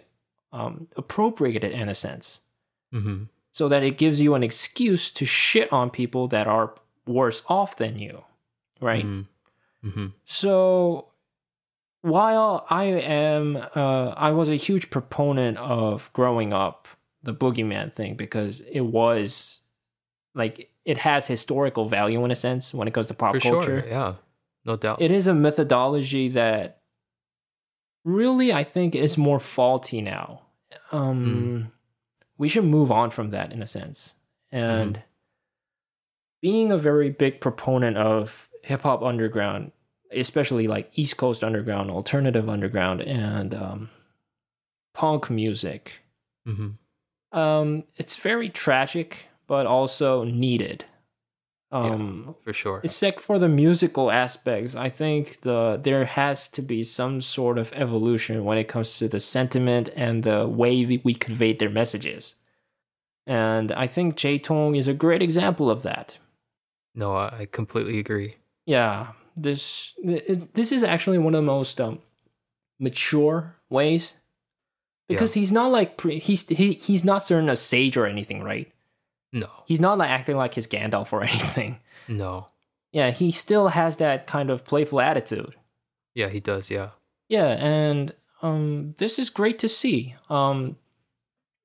um, 0.52 0.74
appropriated 1.02 1.72
in 1.80 1.88
a 1.88 1.94
sense, 2.06 2.26
hmm 2.92 3.24
so 3.58 3.68
that 3.72 3.82
it 3.82 3.96
gives 4.04 4.18
you 4.24 4.34
an 4.38 4.42
excuse 4.42 5.04
to 5.18 5.24
shit 5.26 5.68
on 5.78 5.86
people 5.90 6.24
that 6.28 6.46
are 6.56 6.68
worse 7.18 7.40
off 7.56 7.70
than 7.82 7.94
you, 8.04 8.14
right? 8.90 9.06
hmm 9.82 10.06
So 10.24 11.08
while 12.06 12.64
I 12.70 12.84
am, 12.84 13.56
uh, 13.56 14.08
I 14.16 14.30
was 14.32 14.48
a 14.48 14.54
huge 14.56 14.90
proponent 14.90 15.58
of 15.58 16.10
growing 16.12 16.52
up 16.52 16.86
the 17.22 17.34
boogeyman 17.34 17.92
thing 17.92 18.14
because 18.14 18.60
it 18.60 18.80
was 18.82 19.60
like 20.34 20.70
it 20.84 20.98
has 20.98 21.26
historical 21.26 21.88
value 21.88 22.24
in 22.24 22.30
a 22.30 22.36
sense 22.36 22.72
when 22.72 22.86
it 22.86 22.94
comes 22.94 23.08
to 23.08 23.14
pop 23.14 23.34
For 23.34 23.40
culture. 23.40 23.80
sure. 23.82 23.88
Yeah. 23.88 24.14
No 24.64 24.76
doubt. 24.76 25.00
it 25.00 25.10
is 25.12 25.26
a 25.26 25.34
methodology 25.34 26.28
that 26.30 26.80
really 28.04 28.52
I 28.52 28.64
think 28.64 28.94
is 28.94 29.16
more 29.18 29.38
faulty 29.40 30.00
now. 30.02 30.42
Um, 30.92 31.70
We 32.38 32.48
should 32.48 32.64
move 32.64 32.90
on 32.92 33.10
from 33.10 33.30
that 33.30 33.52
in 33.52 33.62
a 33.62 33.66
sense. 33.66 34.14
And 34.52 35.02
being 36.42 36.70
a 36.70 36.78
very 36.78 37.10
big 37.10 37.40
proponent 37.40 37.96
of 37.96 38.48
hip 38.62 38.82
hop 38.82 39.02
underground, 39.02 39.72
especially 40.12 40.66
like 40.68 40.90
East 40.94 41.16
Coast 41.16 41.42
underground, 41.44 41.90
alternative 41.90 42.48
underground, 42.48 43.00
and 43.02 43.54
um, 43.54 43.90
punk 44.94 45.30
music, 45.30 46.00
hmm 46.44 46.70
um, 47.32 47.84
it's 47.96 48.16
very 48.16 48.48
tragic, 48.48 49.26
but 49.46 49.66
also 49.66 50.24
needed. 50.24 50.84
Um, 51.72 52.36
For 52.44 52.52
sure. 52.52 52.80
except 52.84 53.20
for 53.20 53.38
the 53.40 53.48
musical 53.48 54.10
aspects 54.12 54.76
i 54.76 54.88
think 54.88 55.40
the 55.40 55.76
there 55.82 56.04
has 56.04 56.48
to 56.50 56.62
be 56.62 56.84
some 56.84 57.20
sort 57.20 57.58
of 57.58 57.72
evolution 57.74 58.44
when 58.44 58.56
it 58.56 58.68
comes 58.68 58.96
to 58.98 59.08
the 59.08 59.18
sentiment 59.18 59.88
and 59.96 60.22
the 60.22 60.46
way 60.46 60.86
we, 60.86 60.98
we 61.04 61.12
convey 61.12 61.52
their 61.52 61.68
messages 61.68 62.36
and 63.26 63.72
i 63.72 63.86
think 63.86 64.14
j 64.16 64.38
tong 64.38 64.76
is 64.76 64.86
a 64.86 64.94
great 64.94 65.22
example 65.22 65.68
of 65.68 65.82
that 65.82 66.18
No, 66.94 67.12
I 67.16 67.46
completely 67.50 67.98
agree. 67.98 68.36
yeah 68.64 69.08
this 69.36 69.94
it, 70.02 70.54
this 70.54 70.72
is 70.72 70.82
actually 70.82 71.18
one 71.18 71.34
of 71.34 71.38
the 71.38 71.46
most 71.46 71.80
um, 71.80 71.98
mature 72.78 73.56
ways 73.70 74.14
because 75.08 75.34
he's 75.34 75.52
not 75.52 75.70
like 75.70 75.96
pre, 75.96 76.18
he's 76.18 76.46
he, 76.48 76.72
he's 76.72 77.04
not 77.04 77.22
certain 77.22 77.48
a 77.48 77.56
sage 77.56 77.96
or 77.96 78.06
anything 78.06 78.42
right 78.42 78.72
No. 79.32 79.48
he's 79.66 79.80
not 79.80 79.98
like 79.98 80.10
acting 80.10 80.36
like 80.36 80.54
his 80.54 80.66
gandalf 80.66 81.12
or 81.12 81.22
anything 81.30 81.78
No. 82.08 82.48
yeah 82.92 83.10
he 83.10 83.30
still 83.30 83.68
has 83.68 83.98
that 83.98 84.26
kind 84.26 84.50
of 84.50 84.64
playful 84.64 85.00
attitude 85.00 85.54
Yeah, 86.14 86.28
he 86.28 86.40
does. 86.40 86.70
Yeah. 86.70 86.90
Yeah, 87.28 87.48
and 87.60 88.14
um 88.42 88.94
this 88.98 89.18
is 89.18 89.30
great 89.30 89.58
to 89.60 89.68
see. 89.68 90.14
Um 90.30 90.76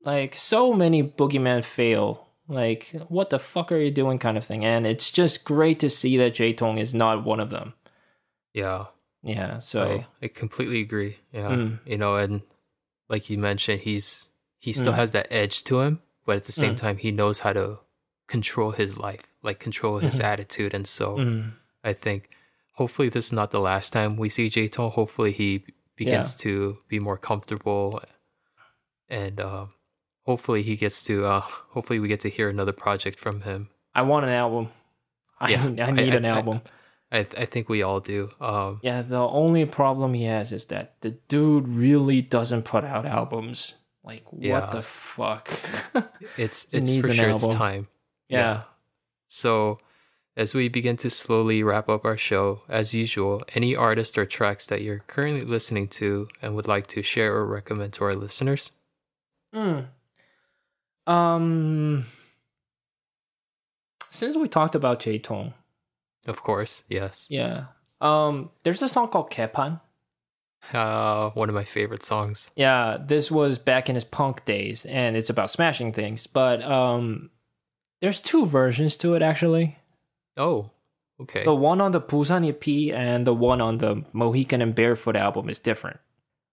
like 0.03 0.35
so 0.35 0.73
many 0.73 1.03
boogeyman 1.03 1.63
fail. 1.63 2.27
Like 2.47 2.91
what 3.07 3.29
the 3.29 3.39
fuck 3.39 3.71
are 3.71 3.77
you 3.77 3.91
doing 3.91 4.19
kind 4.19 4.37
of 4.37 4.43
thing. 4.45 4.65
And 4.65 4.85
it's 4.85 5.09
just 5.11 5.43
great 5.45 5.79
to 5.79 5.89
see 5.89 6.17
that 6.17 6.33
J 6.33 6.53
Tong 6.53 6.77
is 6.77 6.93
not 6.93 7.23
one 7.23 7.39
of 7.39 7.49
them. 7.49 7.73
Yeah. 8.53 8.85
Yeah, 9.23 9.59
so 9.59 9.83
I, 9.83 10.07
I 10.25 10.27
completely 10.29 10.81
agree. 10.81 11.17
Yeah. 11.31 11.49
Mm. 11.49 11.79
You 11.85 11.97
know, 11.97 12.15
and 12.15 12.41
like 13.07 13.29
you 13.29 13.37
mentioned, 13.37 13.81
he's 13.81 14.29
he 14.57 14.73
still 14.73 14.93
Mm. 14.93 14.97
has 14.97 15.11
that 15.11 15.27
edge 15.31 15.63
to 15.65 15.79
him, 15.81 16.01
but 16.25 16.35
at 16.37 16.45
the 16.45 16.51
same 16.51 16.73
Mm. 16.75 16.77
time, 16.79 16.97
he 16.97 17.11
knows 17.11 17.39
how 17.39 17.53
to 17.53 17.79
control 18.27 18.71
his 18.71 18.97
life, 18.97 19.21
like 19.43 19.59
control 19.59 19.99
his 19.99 20.19
Mhm. 20.19 20.23
attitude. 20.23 20.73
And 20.73 20.87
so 20.87 21.17
mm, 21.17 21.51
I 21.83 21.93
think 21.93 22.29
hopefully 22.73 23.09
this 23.09 23.27
is 23.27 23.31
not 23.31 23.51
the 23.51 23.59
last 23.59 23.93
time 23.93 24.17
we 24.17 24.29
see 24.29 24.49
J 24.49 24.67
Tong. 24.67 24.89
Hopefully 24.91 25.31
he 25.31 25.63
begins 25.95 26.35
to 26.37 26.79
be 26.87 26.99
more 26.99 27.17
comfortable 27.17 28.01
and 29.07 29.39
um, 29.39 29.73
hopefully 30.31 30.61
he 30.63 30.75
gets 30.75 31.03
to 31.07 31.25
uh, 31.33 31.41
hopefully 31.75 31.99
we 31.99 32.07
get 32.07 32.21
to 32.21 32.29
hear 32.29 32.49
another 32.49 32.73
project 32.85 33.19
from 33.19 33.41
him. 33.41 33.69
I 33.93 34.01
want 34.03 34.25
an 34.25 34.31
album. 34.43 34.65
I, 35.39 35.49
Yeah, 35.51 35.63
I 35.87 35.91
need 35.91 36.13
I- 36.13 36.17
an 36.17 36.25
I- 36.25 36.37
album. 36.37 36.61
I 37.11 37.19
I 37.43 37.45
think 37.51 37.67
we 37.69 37.83
all 37.83 37.99
do. 37.99 38.29
Um, 38.39 38.79
yeah, 38.83 39.01
the 39.15 39.19
only 39.41 39.65
problem 39.65 40.13
he 40.13 40.23
has 40.37 40.51
is 40.53 40.65
that 40.65 40.85
the 41.01 41.11
dude 41.27 41.67
really 41.67 42.21
doesn't 42.21 42.63
put 42.63 42.83
out 42.85 43.05
albums. 43.05 43.75
Like 44.03 44.23
Yeah. 44.31 44.53
what 44.53 44.71
the 44.71 44.81
fuck? 44.81 45.45
it's 46.37 46.67
it's 46.71 46.95
for 47.01 47.11
sure 47.13 47.29
it's 47.35 47.47
time. 47.47 47.87
yeah. 48.29 48.63
So, 49.27 49.77
as 50.35 50.53
we 50.53 50.69
begin 50.69 50.97
to 51.03 51.09
slowly 51.09 51.63
wrap 51.63 51.87
up 51.89 52.03
our 52.05 52.17
show, 52.17 52.61
as 52.69 52.93
usual, 52.93 53.41
any 53.55 53.75
artist 53.75 54.17
or 54.17 54.25
tracks 54.25 54.65
that 54.67 54.81
you're 54.81 55.03
currently 55.07 55.45
listening 55.55 55.87
to 55.99 56.27
and 56.41 56.55
would 56.55 56.67
like 56.67 56.87
to 56.95 57.01
share 57.03 57.31
or 57.35 57.45
recommend 57.45 57.91
to 57.93 58.03
our 58.05 58.13
listeners? 58.25 58.71
Hmm. 59.53 59.79
Um. 61.07 62.05
Since 64.09 64.35
we 64.35 64.47
talked 64.47 64.75
about 64.75 64.99
J 64.99 65.17
Tong, 65.19 65.53
Of 66.27 66.43
course, 66.43 66.83
yes. 66.89 67.27
yeah. 67.29 67.65
Um. 68.01 68.49
There's 68.63 68.81
a 68.81 68.89
song 68.89 69.07
called 69.09 69.31
Kepan. 69.31 69.79
Uh, 70.73 71.31
one 71.31 71.49
of 71.49 71.55
my 71.55 71.63
favorite 71.63 72.03
songs. 72.03 72.51
Yeah, 72.55 72.97
this 73.03 73.31
was 73.31 73.57
back 73.57 73.89
in 73.89 73.95
his 73.95 74.03
punk 74.03 74.45
days, 74.45 74.85
and 74.85 75.17
it's 75.17 75.29
about 75.29 75.49
smashing 75.49 75.91
things. 75.91 76.27
But 76.27 76.61
um, 76.63 77.31
there's 77.99 78.21
two 78.21 78.45
versions 78.45 78.95
to 78.97 79.15
it 79.15 79.21
actually. 79.23 79.77
Oh, 80.37 80.69
okay. 81.19 81.43
The 81.43 81.55
one 81.55 81.81
on 81.81 81.91
the 81.91 81.99
Busan 82.01 82.47
EP 82.47 82.95
and 82.95 83.25
the 83.25 83.33
one 83.33 83.59
on 83.59 83.79
the 83.79 84.03
Mohican 84.13 84.61
and 84.61 84.75
Barefoot 84.75 85.15
album 85.15 85.49
is 85.49 85.59
different. 85.59 85.99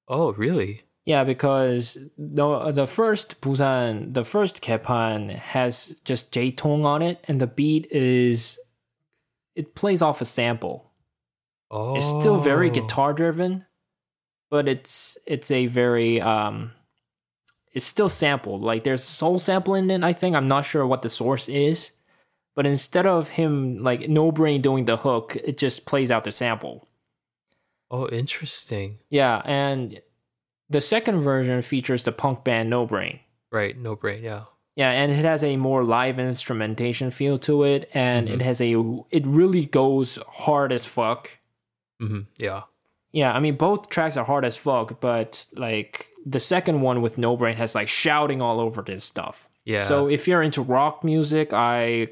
Oh, 0.09 0.33
really? 0.33 0.83
Yeah, 1.09 1.25
because 1.25 1.97
the 2.19 2.71
the 2.71 2.87
first 2.87 3.41
Busan, 3.41 4.13
the 4.13 4.27
first 4.27 4.61
Kepan 4.61 5.35
has 5.37 5.97
just 6.05 6.33
J 6.33 6.51
Tong 6.51 6.85
on 6.85 7.01
it, 7.01 7.25
and 7.27 7.41
the 7.41 7.47
beat 7.47 7.87
is 7.91 8.59
it 9.57 9.75
plays 9.75 10.03
off 10.03 10.21
a 10.21 10.27
sample. 10.27 10.93
Oh, 11.71 11.97
It's 11.97 12.05
still 12.05 12.37
very 12.37 12.69
guitar 12.69 13.15
driven, 13.15 13.65
but 14.51 14.69
it's 14.69 15.17
it's 15.25 15.51
a 15.51 15.65
very 15.67 16.21
um 16.21 16.73
it's 17.73 17.87
still 17.87 18.11
sampled. 18.11 18.61
Like 18.61 18.85
there's 18.85 19.03
soul 19.03 19.39
sample 19.39 19.77
in 19.77 19.91
it, 19.91 20.05
I 20.05 20.13
think. 20.13 20.37
I'm 20.37 20.47
not 20.47 20.67
sure 20.67 20.87
what 20.87 21.01
the 21.01 21.09
source 21.09 21.49
is. 21.49 21.93
But 22.55 22.67
instead 22.67 23.07
of 23.07 23.31
him 23.31 23.83
like 23.83 24.11
no 24.11 24.31
brain 24.31 24.61
doing 24.61 24.85
the 24.85 24.99
hook, 24.99 25.37
it 25.37 25.57
just 25.57 25.87
plays 25.87 26.11
out 26.11 26.25
the 26.25 26.33
sample. 26.33 26.87
Oh, 27.91 28.07
interesting. 28.11 28.99
Yeah, 29.09 29.41
and 29.47 30.03
the 30.71 30.81
second 30.81 31.21
version 31.21 31.63
features 31.63 32.05
the 32.05 32.13
punk 32.13 32.45
band 32.45 32.71
No 32.71 32.87
Brain. 32.87 33.21
Right, 33.51 33.77
no 33.79 33.97
brain. 33.97 34.23
Yeah. 34.23 34.45
Yeah, 34.77 34.91
and 34.91 35.11
it 35.11 35.25
has 35.25 35.43
a 35.43 35.57
more 35.57 35.83
live 35.83 36.19
instrumentation 36.21 37.11
feel 37.11 37.39
to 37.39 37.65
it, 37.65 37.91
and 37.95 38.29
it 38.29 38.39
Mhm. 38.39 38.43
has 38.43 38.61
a 38.61 38.73
it 39.11 39.27
really 39.27 39.65
goes 39.65 40.19
hard 40.29 40.71
as 40.73 40.85
fuck. 40.85 41.31
hmm 42.01 42.21
Yeah. 42.37 42.63
Yeah, 43.11 43.33
I 43.33 43.41
mean 43.41 43.57
both 43.57 43.89
tracks 43.89 44.17
are 44.17 44.25
hard 44.25 44.45
as 44.45 44.57
fuck, 44.57 45.01
but 45.01 45.47
like 45.57 46.11
the 46.27 46.39
second 46.41 46.83
one 46.83 47.01
with 47.03 47.17
No 47.19 47.37
Brain 47.37 47.57
has 47.57 47.75
like 47.75 47.89
shouting 47.89 48.41
all 48.43 48.61
over 48.61 48.83
this 48.83 49.05
stuff. 49.05 49.49
Yeah. 49.65 49.81
So 49.81 50.09
if 50.09 50.29
you're 50.29 50.43
into 50.43 50.63
rock 50.63 51.03
music, 51.03 51.53
I 51.53 52.09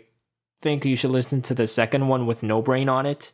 think 0.62 0.84
you 0.84 0.96
should 0.96 1.10
listen 1.12 1.42
to 1.42 1.54
the 1.54 1.66
second 1.66 2.08
one 2.08 2.26
with 2.26 2.42
No 2.42 2.62
Brain 2.62 2.88
on 2.88 3.04
it. 3.06 3.32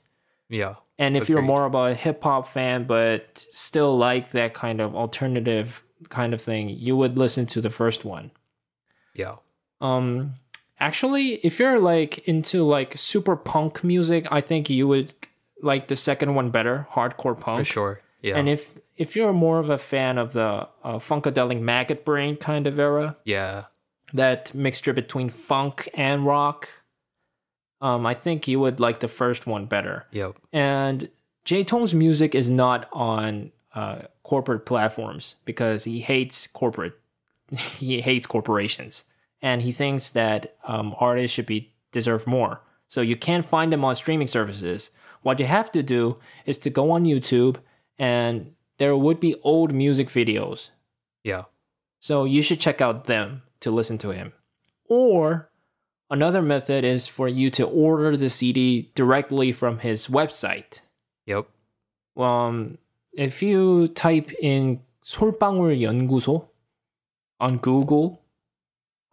yeah. 0.50 0.74
And 1.03 1.16
if 1.16 1.28
you're 1.28 1.42
more 1.42 1.64
of 1.64 1.74
a 1.74 1.94
hip 1.94 2.22
hop 2.22 2.46
fan 2.46 2.84
but 2.84 3.44
still 3.50 3.96
like 3.96 4.30
that 4.32 4.55
kind 4.55 4.80
of 4.80 4.94
alternative 4.94 5.82
kind 6.09 6.32
of 6.32 6.40
thing, 6.40 6.68
you 6.68 6.96
would 6.96 7.18
listen 7.18 7.46
to 7.46 7.61
the 7.61 7.70
first 7.70 8.05
one. 8.05 8.30
Yeah. 9.14 9.36
Um 9.80 10.34
actually, 10.78 11.34
if 11.46 11.59
you're 11.59 11.78
like 11.78 12.26
into 12.28 12.62
like 12.62 12.96
super 12.96 13.36
punk 13.36 13.82
music, 13.82 14.26
I 14.30 14.40
think 14.40 14.70
you 14.70 14.86
would 14.88 15.12
like 15.61 15.88
the 15.88 15.96
second 15.96 16.34
one 16.34 16.50
better, 16.50 16.86
hardcore 16.92 17.38
punk. 17.38 17.66
For 17.66 17.72
sure. 17.72 18.00
Yeah. 18.20 18.36
And 18.36 18.48
if 18.48 18.78
if 18.96 19.16
you're 19.16 19.32
more 19.32 19.59
of 19.59 19.70
a 19.70 19.78
fan 19.78 20.18
of 20.18 20.32
the 20.32 20.68
uh, 20.84 20.98
funkadelic 20.98 21.61
maggot 21.61 22.05
brain 22.05 22.36
kind 22.36 22.66
of 22.66 22.78
era, 22.78 23.16
yeah. 23.24 23.64
that 24.12 24.55
mixture 24.55 24.92
between 24.92 25.30
funk 25.30 25.88
and 25.94 26.26
rock, 26.26 26.68
um, 27.83 28.07
I 28.07 28.14
think 28.14 28.49
you 28.49 28.59
would 28.61 28.80
like 28.80 29.01
the 29.01 29.09
first 29.09 29.47
one 29.47 29.66
better. 29.66 30.07
Yep. 30.12 30.37
And 30.53 31.09
J 31.45 31.64
Tong's 31.64 31.93
music 31.95 32.35
is 32.35 32.49
not 32.49 32.89
on 32.93 33.53
uh, 33.74 34.03
corporate 34.22 34.64
platforms 34.64 35.37
because 35.45 35.85
he 35.85 36.01
hates 36.01 36.47
corporate. 36.47 36.95
he 37.78 38.01
hates 38.01 38.26
corporations, 38.26 39.05
and 39.43 39.61
he 39.62 39.72
thinks 39.72 40.11
that 40.11 40.57
um, 40.66 40.95
artists 40.99 41.35
should 41.35 41.47
be 41.47 41.74
deserve 41.91 42.26
more. 42.26 42.62
So 42.89 43.01
you 43.03 43.16
can't 43.16 43.45
find 43.45 43.72
them 43.72 43.85
on 43.85 43.95
streaming 43.95 44.26
services. 44.28 44.91
What 45.22 45.39
you 45.41 45.47
have 45.47 45.70
to 45.72 45.83
do 45.83 46.18
is 46.47 46.59
to 46.59 46.70
go 46.70 46.91
on 46.93 47.05
YouTube, 47.05 47.57
and 47.99 48.55
there 48.78 48.97
would 48.97 49.20
be 49.20 49.35
old 49.43 49.72
music 49.72 50.09
videos 50.09 50.70
Yeah. 51.24 51.45
so 52.01 52.24
you 52.24 52.43
should 52.43 52.59
check 52.61 52.80
out 52.80 53.05
them 53.05 53.43
to 53.61 53.70
listen 53.70 53.99
to 53.99 54.11
him. 54.11 54.33
Or 54.89 55.51
another 56.11 56.41
method 56.41 56.84
is 56.84 57.07
for 57.07 57.28
you 57.28 57.49
to 57.51 57.65
order 57.65 58.15
the 58.17 58.30
CD 58.30 58.91
directly 58.95 59.51
from 59.51 59.80
his 59.80 60.07
website. 60.07 60.82
Yep. 61.25 61.47
Um, 62.17 62.78
if 63.13 63.41
you 63.43 63.88
type 63.89 64.32
in 64.41 64.82
솔방울 65.05 65.82
연구소 65.82 66.47
on 67.39 67.57
Google, 67.57 68.21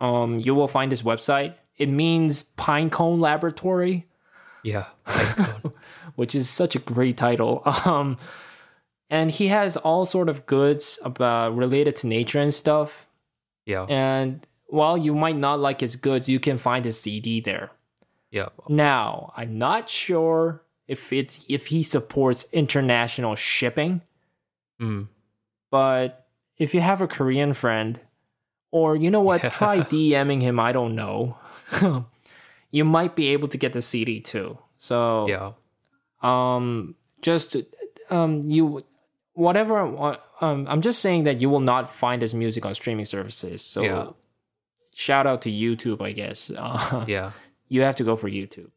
um, 0.01 0.41
you 0.41 0.55
will 0.55 0.69
find 0.69 0.91
his 0.93 1.03
website. 1.03 1.55
It 1.77 1.89
means 1.89 2.45
Pinecone 2.57 3.21
Laboratory, 3.21 4.07
Yeah. 4.63 4.87
Pinecone. 5.07 5.73
which 6.15 6.35
is 6.35 6.49
such 6.49 6.75
a 6.77 6.79
great 6.79 7.17
title. 7.17 7.63
Um, 7.85 8.17
and 9.11 9.31
he 9.31 9.49
has 9.49 9.77
all 9.77 10.07
sort 10.07 10.29
of 10.29 10.47
goods 10.47 10.99
about 11.05 11.55
related 11.57 11.97
to 11.97 12.07
nature 12.07 12.41
and 12.41 12.55
stuff. 12.55 13.07
yeah. 13.67 13.85
And 13.89 14.47
while 14.70 14.98
you 14.98 15.14
might 15.16 15.36
not 15.38 15.60
like 15.60 15.82
his 15.82 15.96
goods, 15.96 16.30
you 16.30 16.40
can 16.40 16.58
find 16.58 16.86
his 16.86 17.00
CD 17.00 17.42
there. 17.42 17.72
Yeah. 18.32 18.50
Now, 18.68 19.34
I'm 19.36 19.58
not 19.58 19.90
sure 19.90 20.62
if 20.88 21.12
it's 21.14 21.46
if 21.50 21.68
he 21.68 21.84
supports 21.84 22.46
international 22.52 23.36
shipping, 23.36 24.02
Mm. 24.82 25.08
but 25.72 26.28
if 26.58 26.74
you 26.74 26.82
have 26.82 27.02
a 27.02 27.08
Korean 27.08 27.54
friend, 27.54 28.00
or 28.72 28.96
you 28.96 29.10
know 29.12 29.22
what, 29.22 29.42
try 29.52 29.80
DMing 29.94 30.42
him. 30.42 30.60
I 30.60 30.72
don't 30.72 30.96
know. 30.96 31.38
you 32.72 32.86
might 32.86 33.16
be 33.16 33.28
able 33.30 33.48
to 33.50 33.58
get 33.58 33.74
the 33.74 33.82
CD 33.82 34.20
too. 34.20 34.58
So 34.78 35.28
Yeah. 35.28 35.52
um, 36.22 36.96
just 37.22 37.56
um, 38.10 38.42
you 38.46 38.84
whatever. 39.34 39.80
Um, 40.42 40.66
I'm 40.70 40.82
just 40.82 41.00
saying 41.00 41.24
that 41.24 41.42
you 41.42 41.50
will 41.50 41.60
not 41.62 41.92
find 41.94 42.22
his 42.22 42.34
music 42.34 42.66
on 42.66 42.76
streaming 42.76 43.06
services. 43.06 43.62
So 43.62 43.82
Yeah. 43.82 44.08
Shout 45.06 45.26
out 45.26 45.42
to 45.46 45.50
YouTube, 45.64 46.02
I 46.10 46.12
guess. 46.22 46.52
Uh, 46.58 47.06
Yeah. 47.08 47.32
You 47.76 47.82
have 47.88 47.96
to 47.98 48.04
go 48.04 48.16
for 48.16 48.30
YouTube. 48.30 48.72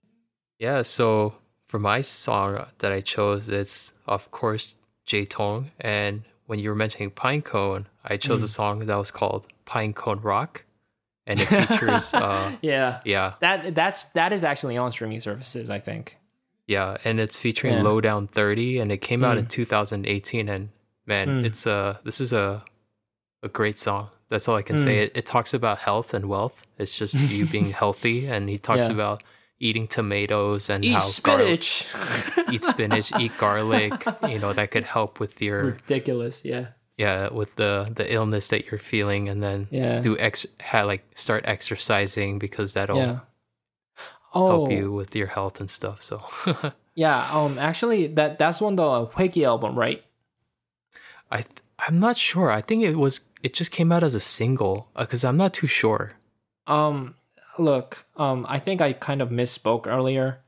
Yeah, 0.58 0.82
so 0.82 1.34
for 1.66 1.78
my 1.80 2.02
song 2.02 2.50
that 2.78 2.92
I 2.92 3.00
chose, 3.00 3.48
it's 3.60 3.92
of 4.06 4.30
course 4.30 4.76
J 5.10 5.24
Tong. 5.26 5.70
And 5.80 6.22
when 6.48 6.58
you 6.60 6.68
were 6.70 6.76
mentioning 6.84 7.10
Pinecone, 7.10 7.86
I 8.04 8.16
chose 8.18 8.42
a 8.42 8.48
song 8.48 8.86
that 8.86 8.96
was 9.04 9.10
called 9.10 9.46
Pinecone 9.66 10.22
Rock. 10.22 10.64
And 11.26 11.40
it 11.40 11.46
features, 11.56 12.12
uh, 12.14 12.52
Yeah. 12.62 13.00
yeah, 13.04 13.34
That 13.40 13.74
that's 13.74 14.00
that 14.18 14.32
is 14.32 14.44
actually 14.44 14.76
on 14.76 14.90
streaming 14.92 15.20
services, 15.20 15.70
I 15.70 15.80
think. 15.88 16.04
yeah. 16.66 16.96
And 17.04 17.18
it's 17.18 17.38
featuring 17.38 17.74
Yeah. 17.74 17.82
Lowdown 17.88 18.26
30. 18.28 18.78
And 18.80 18.92
it 18.92 18.98
came 19.08 19.24
out 19.24 19.38
in 19.38 19.46
Mm. 19.46 19.50
2018. 19.50 20.48
And 20.48 20.68
man, 21.06 21.26
Mm. 21.28 21.44
it's 21.48 21.66
a, 21.66 21.98
this 22.04 22.20
is 22.20 22.32
a, 22.32 22.62
a 23.42 23.48
great 23.48 23.78
song. 23.78 24.10
That's 24.32 24.48
all 24.48 24.56
I 24.56 24.62
can 24.62 24.78
say. 24.78 24.94
Mm. 24.96 25.02
It, 25.04 25.16
it 25.20 25.26
talks 25.26 25.52
about 25.54 25.78
health 25.78 26.14
and 26.16 26.24
wealth. 26.34 26.56
It's 26.80 26.96
just 26.98 27.14
you 27.36 27.44
being 27.46 27.70
healthy. 27.70 28.26
And 28.32 28.48
he 28.48 28.58
talks 28.58 28.88
Yeah. 28.88 28.94
about 28.98 29.22
eating 29.60 29.86
tomatoes 29.86 30.68
and 30.72 30.84
Eat 30.84 30.94
how 30.98 31.06
garlic- 31.22 31.62
spinach. 31.62 32.50
eat 32.52 32.64
spinach, 32.64 33.12
eat 33.20 33.30
garlic. 33.38 33.94
You 34.26 34.38
know 34.42 34.52
that 34.52 34.70
could 34.72 34.84
help 34.96 35.20
with 35.20 35.40
your 35.40 35.78
Ridiculous. 35.78 36.40
Yeah. 36.44 36.66
yeah 36.98 37.28
with 37.30 37.54
the 37.56 37.86
the 37.94 38.06
illness 38.12 38.48
that 38.48 38.66
you're 38.66 38.80
feeling, 38.92 39.28
and 39.30 39.38
then 39.42 39.68
Yeah. 39.70 40.00
do 40.00 40.18
ex 40.18 40.46
ha, 40.60 40.82
like 40.82 41.04
start 41.14 41.44
exercising 41.46 42.38
because 42.40 42.72
that'll 42.72 42.96
yeah. 42.98 43.18
Oh, 44.34 44.48
help 44.48 44.72
you 44.72 44.90
with 44.90 45.14
your 45.14 45.28
health 45.28 45.60
and 45.60 45.68
stuff. 45.70 46.02
So 46.02 46.24
yeah. 46.96 47.28
Um, 47.32 47.58
actually, 47.58 48.08
that 48.18 48.38
that's 48.40 48.60
one 48.60 48.76
the 48.76 48.82
Hueki 49.14 49.44
album, 49.46 49.78
right? 49.78 50.02
I 51.30 51.42
th- 51.46 51.60
I'm 51.78 52.00
not 52.00 52.16
sure. 52.16 52.50
I 52.50 52.60
think 52.62 52.82
it 52.82 52.96
was 52.96 53.20
it 53.42 53.54
just 53.54 53.70
came 53.70 53.90
out 53.92 54.02
as 54.02 54.14
a 54.14 54.20
single 54.20 54.88
because 54.96 55.24
I'm 55.24 55.36
not 55.36 55.52
too 55.54 55.66
sure. 55.66 56.12
Um, 56.66 57.14
look, 57.58 58.06
um, 58.16 58.46
I 58.48 58.58
think 58.58 58.80
I 58.80 58.92
kind 58.92 59.20
of 59.20 59.30
misspoke 59.30 59.86
earlier. 59.86 60.38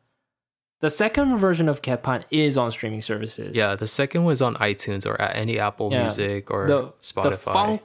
The 0.81 0.91
second 0.91 1.39
version 1.39 1.69
of 1.69 1.81
Ketpan 1.83 2.25
is 2.31 2.57
on 2.59 2.71
streaming 2.71 3.01
services. 3.03 3.57
Yeah, 3.57 3.75
the 3.75 3.87
second 3.87 4.25
was 4.25 4.43
on 4.43 4.55
iTunes 4.57 5.07
or 5.07 5.21
at 5.21 5.35
any 5.35 5.59
Apple 5.59 5.91
Yeah. 5.91 6.03
Music 6.03 6.51
or 6.51 6.67
the 6.67 6.93
Spotify. 7.01 7.31
The 7.31 7.37
funk, 7.37 7.83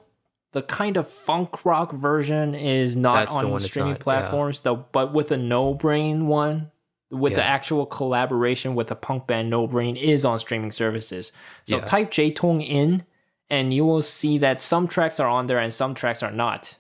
the 0.52 0.62
kind 0.64 0.98
of 0.98 1.10
funk 1.10 1.64
rock 1.66 1.94
version 1.94 2.54
is 2.56 2.96
not 2.98 3.16
That's 3.16 3.36
on 3.36 3.60
streaming 3.60 3.92
not, 3.94 4.00
yeah. 4.00 4.04
platforms. 4.04 4.60
Though, 4.62 4.86
but 4.92 5.14
with 5.14 5.30
the 5.30 5.38
No 5.38 5.74
Brain 5.74 6.28
one, 6.28 6.72
with 7.10 7.36
the 7.36 7.44
actual 7.44 7.86
collaboration 7.86 8.76
with 8.76 8.88
the 8.88 8.96
punk 8.96 9.28
band 9.28 9.50
No 9.50 9.66
Brain, 9.66 9.96
is 9.96 10.26
on 10.26 10.38
streaming 10.40 10.72
services. 10.74 11.32
So 11.68 11.78
Yeah. 11.78 11.86
type 11.86 12.12
J 12.12 12.32
Tong 12.32 12.62
in, 12.62 13.04
and 13.50 13.74
you 13.74 13.86
will 13.86 14.02
see 14.02 14.38
that 14.40 14.62
some 14.62 14.88
tracks 14.88 15.20
are 15.20 15.28
on 15.30 15.48
there 15.48 15.60
and 15.60 15.74
some 15.74 15.94
tracks 15.94 16.22
are 16.24 16.32
not. 16.32 16.78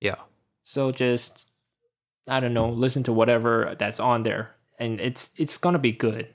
yeah, 0.00 0.16
So 0.62 0.92
just 0.92 1.46
I 2.28 2.40
don't 2.40 2.52
know, 2.54 2.68
listen 2.68 3.02
to 3.04 3.12
whatever 3.12 3.74
that's 3.78 3.98
on 4.00 4.22
there, 4.22 4.50
and 4.78 5.00
it's 5.00 5.30
it's 5.36 5.56
gonna 5.58 5.78
be 5.78 5.92
good. 5.92 6.28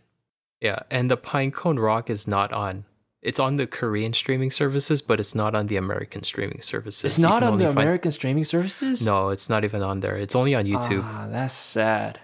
yeah, 0.61 0.79
and 0.89 1.11
the 1.11 1.17
Pinecone 1.17 1.79
Rock 1.81 2.09
is 2.09 2.27
not 2.27 2.51
on. 2.53 2.85
It's 3.21 3.39
on 3.39 3.55
the 3.55 3.67
Korean 3.67 4.11
streaming 4.11 4.51
services, 4.51 5.01
but 5.01 5.17
it's 5.19 5.33
not 5.35 5.55
on 5.55 5.67
the 5.67 5.77
American 5.77 6.23
streaming 6.23 6.59
services. 6.61 7.03
It's 7.05 7.17
You 7.19 7.23
not 7.29 7.41
on 7.43 7.57
the 7.57 7.65
find- 7.67 7.77
American 7.79 8.11
streaming 8.11 8.43
services. 8.43 9.05
No, 9.05 9.29
it's 9.29 9.49
not 9.49 9.63
even 9.63 9.81
on 9.81 10.01
there. 10.01 10.17
It's 10.17 10.35
only 10.35 10.55
on 10.55 10.65
YouTube. 10.65 11.03
ah, 11.05 11.27
that's 11.31 11.53
sad. 11.53 12.19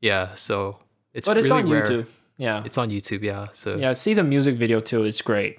yeah, 0.00 0.34
so 0.36 0.78
it's 1.12 1.26
but 1.28 1.36
it's 1.36 1.50
on 1.50 1.68
rare. 1.68 1.82
YouTube. 1.84 2.06
Yeah, 2.40 2.62
It's 2.64 2.78
on 2.78 2.88
YouTube, 2.90 3.22
yeah. 3.22 3.48
So 3.52 3.70
yeah, 3.76 3.88
yeah. 3.88 3.92
See 3.92 4.14
the 4.14 4.24
music 4.24 4.56
video 4.56 4.80
too. 4.80 5.02
It's 5.04 5.20
great. 5.22 5.58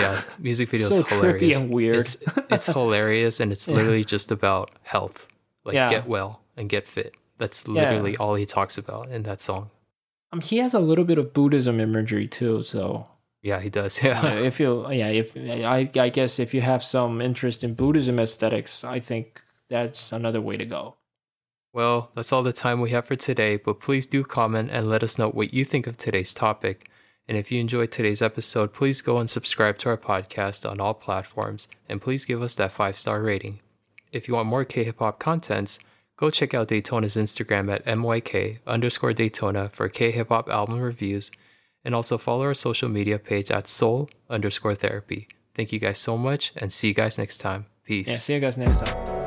Yeah, 0.00 0.20
music 0.38 0.68
video 0.70 0.88
so 0.92 1.00
is 1.00 1.08
hilarious. 1.08 1.42
trippy 1.58 1.60
and 1.60 1.70
weird. 1.74 1.96
It's 1.96 2.16
it's 2.50 2.66
hilarious 2.78 3.40
and 3.40 3.50
it's 3.50 3.66
literally 3.66 4.04
just 4.04 4.30
about 4.30 4.70
health. 4.82 5.26
Like 5.64 5.74
Yeah. 5.74 5.90
get 5.90 6.06
well 6.06 6.40
and 6.56 6.68
get 6.68 6.86
fit. 6.86 7.14
That's 7.38 7.64
Yeah. 7.66 7.72
literally 7.74 8.16
all 8.16 8.36
he 8.36 8.46
talks 8.46 8.78
about 8.78 9.08
in 9.10 9.22
that 9.24 9.42
song. 9.42 9.70
Um, 10.32 10.40
he 10.40 10.58
has 10.58 10.74
a 10.74 10.80
little 10.80 11.04
bit 11.04 11.18
of 11.18 11.32
Buddhism 11.34 11.80
imagery 11.80 12.28
too. 12.28 12.62
So 12.62 13.04
Yeah, 13.42 13.58
he 13.60 13.68
does. 13.70 13.98
uh, 13.98 14.06
Yeah. 14.06 14.46
if 14.48 14.60
you, 14.60 14.86
yeah, 14.92 15.08
if 15.08 15.36
I, 15.36 15.90
I 16.06 16.08
guess 16.08 16.38
if 16.38 16.54
you 16.54 16.60
have 16.60 16.82
some 16.84 17.20
interest 17.20 17.64
in 17.64 17.74
Buddhism 17.74 18.18
aesthetics, 18.20 18.84
I 18.84 19.00
think 19.00 19.42
that's 19.68 20.12
another 20.12 20.40
way 20.40 20.56
to 20.56 20.64
go. 20.64 20.94
Well, 21.72 22.10
that's 22.14 22.32
all 22.32 22.42
the 22.42 22.52
time 22.52 22.80
we 22.80 22.90
have 22.90 23.06
for 23.06 23.16
today, 23.16 23.56
but 23.56 23.80
please 23.80 24.04
do 24.04 24.24
comment 24.24 24.70
and 24.70 24.90
let 24.90 25.02
us 25.02 25.18
know 25.18 25.30
what 25.30 25.54
you 25.54 25.64
think 25.64 25.86
of 25.86 25.96
today's 25.96 26.34
topic. 26.34 26.88
And 27.26 27.38
if 27.38 27.50
you 27.50 27.60
enjoyed 27.60 27.90
today's 27.90 28.20
episode, 28.20 28.74
please 28.74 29.00
go 29.00 29.18
and 29.18 29.30
subscribe 29.30 29.78
to 29.78 29.88
our 29.88 29.96
podcast 29.96 30.70
on 30.70 30.80
all 30.80 30.92
platforms 30.92 31.68
and 31.88 32.00
please 32.00 32.24
give 32.24 32.42
us 32.42 32.54
that 32.56 32.72
five 32.72 32.98
star 32.98 33.22
rating. 33.22 33.60
If 34.12 34.28
you 34.28 34.34
want 34.34 34.48
more 34.48 34.64
K 34.64 34.84
hip 34.84 34.98
hop 34.98 35.18
contents, 35.18 35.78
go 36.16 36.28
check 36.28 36.52
out 36.52 36.68
Daytona's 36.68 37.16
Instagram 37.16 37.72
at 37.72 37.86
myk 37.86 38.58
underscore 38.66 39.14
Daytona 39.14 39.70
for 39.70 39.88
K 39.88 40.10
hip 40.10 40.28
hop 40.28 40.50
album 40.50 40.80
reviews 40.80 41.30
and 41.84 41.94
also 41.94 42.18
follow 42.18 42.44
our 42.44 42.54
social 42.54 42.88
media 42.88 43.18
page 43.18 43.50
at 43.50 43.66
soul 43.66 44.10
underscore 44.28 44.74
therapy. 44.74 45.28
Thank 45.54 45.72
you 45.72 45.78
guys 45.78 45.98
so 45.98 46.18
much 46.18 46.52
and 46.56 46.72
see 46.72 46.88
you 46.88 46.94
guys 46.94 47.16
next 47.16 47.38
time. 47.38 47.66
Peace. 47.84 48.08
Yeah, 48.08 48.16
see 48.16 48.34
you 48.34 48.40
guys 48.40 48.58
next 48.58 48.84
time. 48.84 49.21